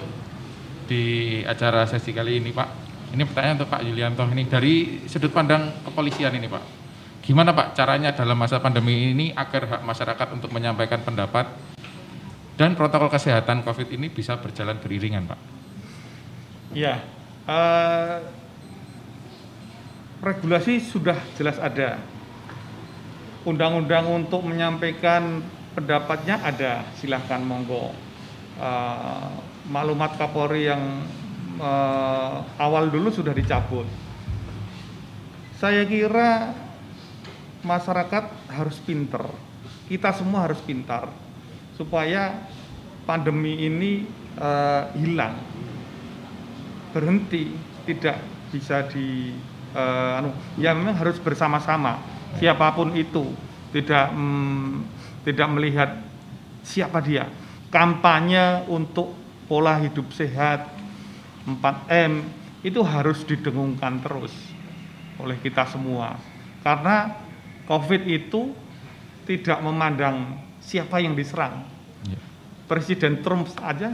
di 0.87 1.43
acara 1.43 1.83
sesi 1.83 2.15
kali 2.15 2.39
ini 2.39 2.55
Pak. 2.55 2.87
Ini 3.11 3.27
pertanyaan 3.27 3.59
untuk 3.59 3.69
Pak 3.75 3.83
Yulianto 3.83 4.23
ini 4.31 4.47
dari 4.47 5.03
sudut 5.03 5.35
pandang 5.35 5.83
kepolisian 5.83 6.31
ini 6.31 6.47
Pak. 6.47 6.63
Gimana 7.19 7.51
Pak 7.51 7.75
caranya 7.75 8.15
dalam 8.15 8.39
masa 8.39 8.63
pandemi 8.63 9.11
ini 9.11 9.35
agar 9.35 9.67
hak 9.67 9.81
masyarakat 9.83 10.27
untuk 10.31 10.47
menyampaikan 10.55 11.03
pendapat 11.03 11.51
dan 12.55 12.71
protokol 12.71 13.11
kesehatan 13.11 13.67
COVID 13.67 13.91
ini 13.91 14.07
bisa 14.07 14.39
berjalan 14.39 14.79
beriringan 14.79 15.27
Pak? 15.27 15.39
Ya, 16.71 17.03
uh, 17.51 18.44
regulasi 20.25 20.81
sudah 20.81 21.21
jelas 21.37 21.61
ada. 21.61 22.01
Undang-undang 23.45 24.09
untuk 24.09 24.41
menyampaikan 24.41 25.45
pendapatnya 25.77 26.41
ada, 26.41 26.81
silahkan 26.97 27.45
monggo. 27.45 27.93
Uh, 28.57 29.29
maklumat 29.69 30.17
Kapolri 30.17 30.65
yang 30.65 31.05
uh, 31.61 32.41
awal 32.57 32.89
dulu 32.89 33.13
sudah 33.13 33.37
dicabut. 33.37 33.85
Saya 35.61 35.85
kira 35.85 36.57
masyarakat 37.61 38.49
harus 38.49 38.81
pinter, 38.81 39.29
kita 39.85 40.09
semua 40.13 40.49
harus 40.49 40.61
pintar 40.61 41.09
supaya 41.77 42.45
pandemi 43.05 43.65
ini 43.65 44.05
uh, 44.37 44.89
hilang, 44.97 45.37
berhenti, 46.93 47.53
tidak 47.85 48.19
bisa 48.53 48.85
di 48.89 49.33
uh, 49.75 50.19
anu, 50.23 50.31
ya 50.55 50.71
memang 50.71 50.95
harus 50.95 51.19
bersama-sama 51.19 51.99
siapa 52.39 52.71
pun 52.71 52.95
itu, 52.95 53.27
tidak 53.75 54.09
mm, 54.15 54.71
tidak 55.27 55.47
melihat 55.51 55.89
siapa 56.63 57.03
dia. 57.03 57.27
Kampanye 57.69 58.63
untuk 58.71 59.11
pola 59.45 59.77
hidup 59.77 60.09
sehat 60.15 60.71
4M 61.45 62.25
itu 62.65 62.81
harus 62.81 63.21
didengungkan 63.21 64.01
terus 64.01 64.33
oleh 65.21 65.37
kita 65.37 65.69
semua 65.69 66.17
karena 66.65 67.13
COVID 67.69 68.09
itu 68.09 68.51
tidak 69.29 69.61
memandang 69.61 70.41
siapa 70.57 70.97
yang 70.97 71.13
diserang 71.13 71.61
ya. 72.09 72.19
Presiden 72.65 73.21
Trump 73.21 73.53
aja 73.61 73.93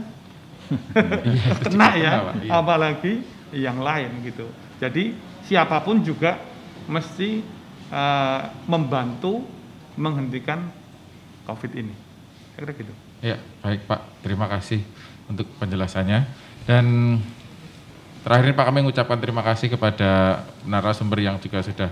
iya, 1.28 1.52
kena 1.60 1.88
ya 2.00 2.12
iya. 2.40 2.50
apalagi 2.56 3.20
yang 3.52 3.76
lain 3.84 4.24
gitu 4.24 4.48
jadi 4.80 5.12
siapa 5.52 5.84
pun 5.84 6.00
juga 6.00 6.40
mesti 6.88 7.44
uh, 7.92 8.48
membantu 8.64 9.44
menghentikan 10.00 10.72
COVID 11.44 11.72
ini 11.76 11.92
kira-kira 12.56 12.88
gitu 12.88 12.92
ya 13.20 13.36
baik 13.60 13.84
Pak 13.84 14.00
terima 14.24 14.48
kasih 14.48 14.80
untuk 15.32 15.46
penjelasannya. 15.56 16.20
Dan 16.68 17.18
terakhir 18.22 18.52
Pak 18.54 18.64
kami 18.70 18.78
mengucapkan 18.84 19.18
terima 19.18 19.42
kasih 19.42 19.72
kepada 19.72 20.42
narasumber 20.68 21.18
yang 21.24 21.40
juga 21.40 21.64
sudah 21.64 21.90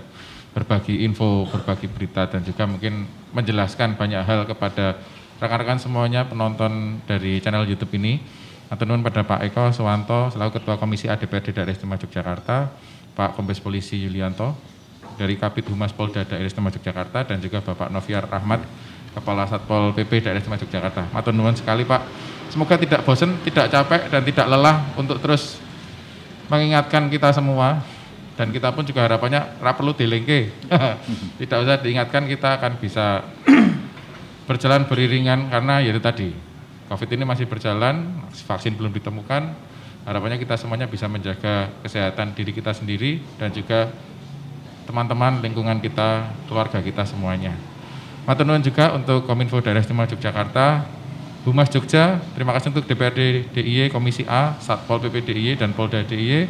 berbagi 0.51 1.01
info, 1.07 1.47
berbagi 1.47 1.87
berita 1.87 2.27
dan 2.27 2.43
juga 2.43 2.67
mungkin 2.67 3.07
menjelaskan 3.31 3.95
banyak 3.95 4.21
hal 4.23 4.43
kepada 4.47 4.99
rekan-rekan 5.41 5.79
semuanya 5.79 6.27
penonton 6.27 7.01
dari 7.09 7.41
channel 7.41 7.67
YouTube 7.67 7.97
ini. 7.97 8.21
Atau 8.71 8.87
pada 8.87 9.27
Pak 9.27 9.51
Eko 9.51 9.75
Suwanto 9.75 10.31
selaku 10.31 10.63
Ketua 10.63 10.79
Komisi 10.79 11.11
ADPRD 11.11 11.51
Daerah 11.51 11.75
Istimewa 11.75 11.99
Yogyakarta, 11.99 12.71
Pak 13.21 13.37
Kombes 13.37 13.61
Polisi 13.61 14.01
Yulianto 14.01 14.57
dari 15.13 15.37
Kapit 15.37 15.69
Humas 15.69 15.93
Polda 15.93 16.25
Daerah 16.25 16.49
Istimewa 16.49 16.73
Yogyakarta 16.73 17.29
dan 17.29 17.37
juga 17.37 17.61
Bapak 17.61 17.93
Noviar 17.93 18.25
Rahmat 18.25 18.65
Kepala 19.13 19.45
Satpol 19.45 19.93
PP 19.93 20.25
Daerah 20.25 20.41
Istimewa 20.41 20.57
Yogyakarta. 20.57 21.13
Matur 21.13 21.37
nuwun 21.37 21.53
sekali 21.53 21.85
Pak 21.85 22.01
Semoga 22.51 22.75
tidak 22.75 23.07
bosan, 23.07 23.39
tidak 23.47 23.71
capek, 23.71 24.11
dan 24.11 24.27
tidak 24.27 24.43
lelah 24.51 24.83
untuk 24.99 25.23
terus 25.23 25.55
mengingatkan 26.51 27.07
kita 27.07 27.31
semua. 27.31 27.79
Dan 28.35 28.51
kita 28.51 28.75
pun 28.75 28.83
juga 28.83 29.07
harapannya 29.07 29.55
rap 29.63 29.79
perlu 29.79 29.95
dilengke. 29.95 30.51
tidak 31.39 31.57
usah 31.63 31.79
diingatkan, 31.79 32.27
kita 32.27 32.59
akan 32.59 32.75
bisa 32.75 33.23
berjalan 34.51 34.83
beriringan 34.83 35.47
karena 35.47 35.79
ya 35.79 35.95
itu 35.95 36.03
tadi, 36.03 36.35
COVID 36.91 37.09
ini 37.15 37.23
masih 37.23 37.47
berjalan, 37.47 38.19
vaksin 38.35 38.75
belum 38.75 38.91
ditemukan. 38.99 39.70
Harapannya 40.01 40.41
kita 40.41 40.57
semuanya 40.57 40.89
bisa 40.89 41.05
menjaga 41.05 41.69
kesehatan 41.85 42.33
diri 42.33 42.51
kita 42.51 42.73
sendiri 42.73 43.21
dan 43.37 43.53
juga 43.53 43.93
teman-teman 44.89 45.39
lingkungan 45.45 45.77
kita, 45.77 46.25
keluarga 46.49 46.81
kita 46.81 47.05
semuanya. 47.05 47.53
Matur 48.25 48.49
juga 48.61 48.93
untuk 48.93 49.25
Kominfo 49.25 49.61
Daerah 49.61 49.81
Istimewa 49.81 50.05
Yogyakarta 50.05 50.85
Humas 51.41 51.73
Jogja, 51.73 52.21
terima 52.37 52.53
kasih 52.53 52.69
untuk 52.69 52.85
DPRD 52.85 53.49
DIY 53.49 53.89
Komisi 53.89 54.21
A, 54.29 54.53
Satpol 54.61 55.01
PP 55.01 55.25
DIY 55.25 55.57
dan 55.57 55.73
Polda 55.73 56.05
DIY, 56.05 56.45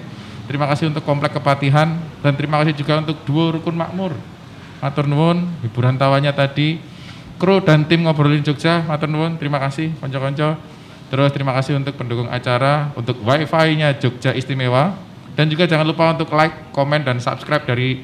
terima 0.51 0.67
kasih 0.67 0.91
untuk 0.91 1.07
Komplek 1.07 1.31
Kepatihan, 1.39 1.95
dan 2.19 2.35
terima 2.35 2.59
kasih 2.59 2.75
juga 2.75 2.99
untuk 2.99 3.15
Duo 3.23 3.55
Rukun 3.55 3.71
Makmur. 3.71 4.11
Matur 4.83 5.07
nuwun, 5.07 5.47
hiburan 5.63 5.95
tawanya 5.95 6.35
tadi, 6.35 6.75
kru 7.39 7.63
dan 7.63 7.87
tim 7.87 8.03
ngobrolin 8.03 8.43
Jogja, 8.43 8.83
matur 8.83 9.07
nuwun, 9.07 9.39
terima 9.39 9.63
kasih 9.63 9.95
konco-konco. 10.03 10.59
Terus 11.11 11.29
terima 11.35 11.51
kasih 11.51 11.75
untuk 11.75 11.99
pendukung 11.99 12.31
acara, 12.31 12.95
untuk 12.95 13.19
wifi-nya 13.19 13.99
Jogja 13.99 14.31
Istimewa, 14.31 14.95
dan 15.35 15.51
juga 15.51 15.67
jangan 15.67 15.83
lupa 15.83 16.15
untuk 16.15 16.31
like, 16.31 16.71
komen, 16.71 17.03
dan 17.03 17.19
subscribe 17.19 17.67
dari 17.67 17.99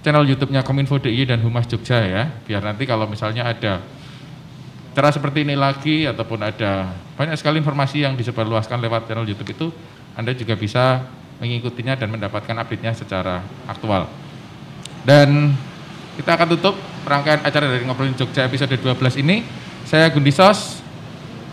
channel 0.00 0.24
YouTube-nya 0.24 0.64
Kominfo 0.64 0.96
DIY 0.96 1.28
dan 1.28 1.44
Humas 1.44 1.68
Jogja 1.68 2.00
ya, 2.00 2.24
biar 2.48 2.64
nanti 2.64 2.88
kalau 2.88 3.04
misalnya 3.04 3.52
ada 3.52 3.84
cara 4.96 5.12
seperti 5.12 5.44
ini 5.44 5.60
lagi 5.60 6.08
ataupun 6.08 6.40
ada 6.40 6.88
banyak 7.20 7.36
sekali 7.36 7.60
informasi 7.60 8.08
yang 8.08 8.16
disebarluaskan 8.16 8.80
lewat 8.80 9.12
channel 9.12 9.28
YouTube 9.28 9.52
itu, 9.52 9.68
Anda 10.16 10.32
juga 10.32 10.56
bisa 10.56 11.04
mengikutinya 11.44 12.00
dan 12.00 12.08
mendapatkan 12.08 12.56
update-nya 12.64 12.96
secara 12.96 13.44
aktual. 13.68 14.08
Dan 15.04 15.52
kita 16.16 16.32
akan 16.32 16.48
tutup 16.56 16.80
rangkaian 17.04 17.44
acara 17.44 17.68
dari 17.68 17.84
Ngobrolin 17.84 18.16
Jogja 18.16 18.48
episode 18.48 18.72
12 18.72 19.20
ini. 19.20 19.44
Saya 19.84 20.08
Gundi 20.08 20.32
Sos. 20.32 20.87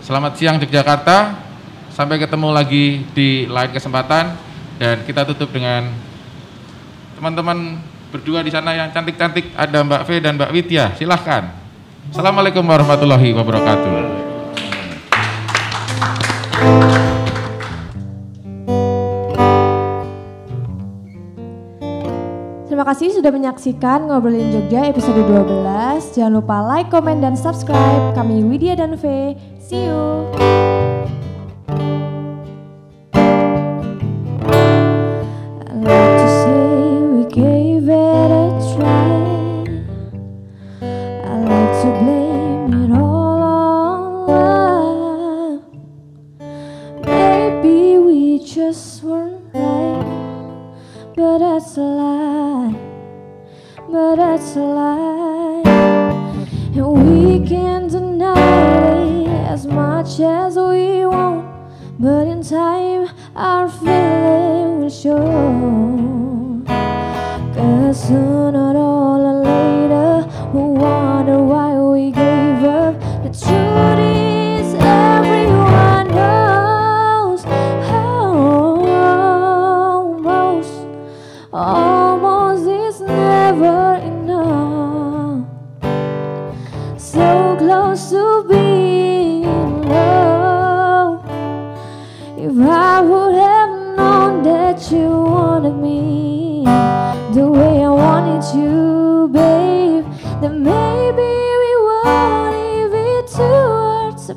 Selamat 0.06 0.38
siang 0.38 0.62
Yogyakarta. 0.62 1.34
Sampai 1.90 2.22
ketemu 2.22 2.54
lagi 2.54 3.02
di 3.10 3.50
lain 3.50 3.74
kesempatan 3.74 4.38
dan 4.78 5.02
kita 5.02 5.26
tutup 5.26 5.50
dengan 5.50 5.90
teman-teman 7.18 7.82
berdua 8.14 8.46
di 8.46 8.54
sana 8.54 8.70
yang 8.70 8.94
cantik-cantik 8.94 9.50
ada 9.58 9.82
Mbak 9.82 10.06
V 10.06 10.10
dan 10.22 10.38
Mbak 10.38 10.50
Widya. 10.54 10.94
Silahkan. 10.94 11.50
Assalamualaikum 12.14 12.62
warahmatullahi 12.62 13.34
wabarakatuh. 13.34 14.22
Kasih 22.86 23.18
sudah 23.18 23.34
menyaksikan 23.34 24.06
Ngobrolin 24.06 24.54
Jogja 24.54 24.86
episode 24.86 25.18
12. 25.18 26.14
Jangan 26.14 26.38
lupa 26.38 26.62
like, 26.62 26.86
comment, 26.86 27.18
dan 27.18 27.34
subscribe. 27.34 28.14
Kami 28.14 28.46
Widya 28.46 28.78
dan 28.78 28.94
V. 28.94 29.34
See 29.58 29.90
you. 29.90 30.75
time 62.48 63.08
our 63.34 63.68
feeling 63.68 64.80
will 64.80 64.90
show. 64.90 66.62
Cause 67.54 68.08
soon 68.08 68.55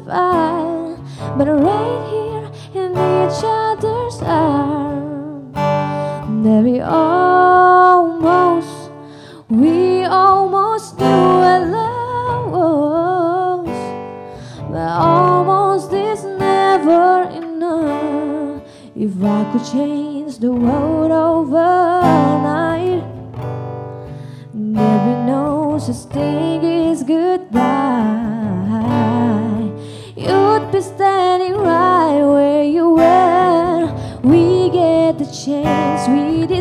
But 0.09 1.45
right 1.47 2.09
here 2.09 2.51
in 2.83 2.91
each 2.91 3.43
other's 3.43 4.21
arms. 4.23 5.53
There 6.43 6.63
we 6.63 6.81
almost, 6.81 8.89
we 9.49 10.03
almost 10.05 10.97
knew 10.97 11.05
what 11.05 11.67
was, 12.51 13.67
but 14.71 14.89
almost 14.89 15.93
is 15.93 16.23
never 16.23 17.29
enough. 17.29 18.63
If 18.95 19.23
I 19.23 19.43
could 19.51 19.65
change 19.71 20.39
the 20.39 20.51
world 20.51 21.11
overnight, 21.11 23.03
there 24.53 25.05
we 25.05 25.13
know 25.29 25.77
such 25.79 26.11
thing 26.11 26.63
is 26.63 27.03
good. 27.03 27.18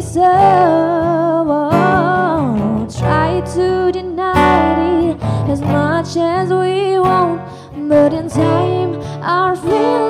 so 0.09 0.23
oh, 1.47 2.89
try 2.99 3.43
to 3.55 3.93
deny 3.93 5.11
it 5.11 5.23
as 5.51 5.61
much 5.61 6.17
as 6.17 6.49
we 6.49 6.99
want 6.99 7.43
but 7.91 8.15
in 8.15 8.27
time 8.31 8.95
our 9.23 9.55
feelings 9.55 10.08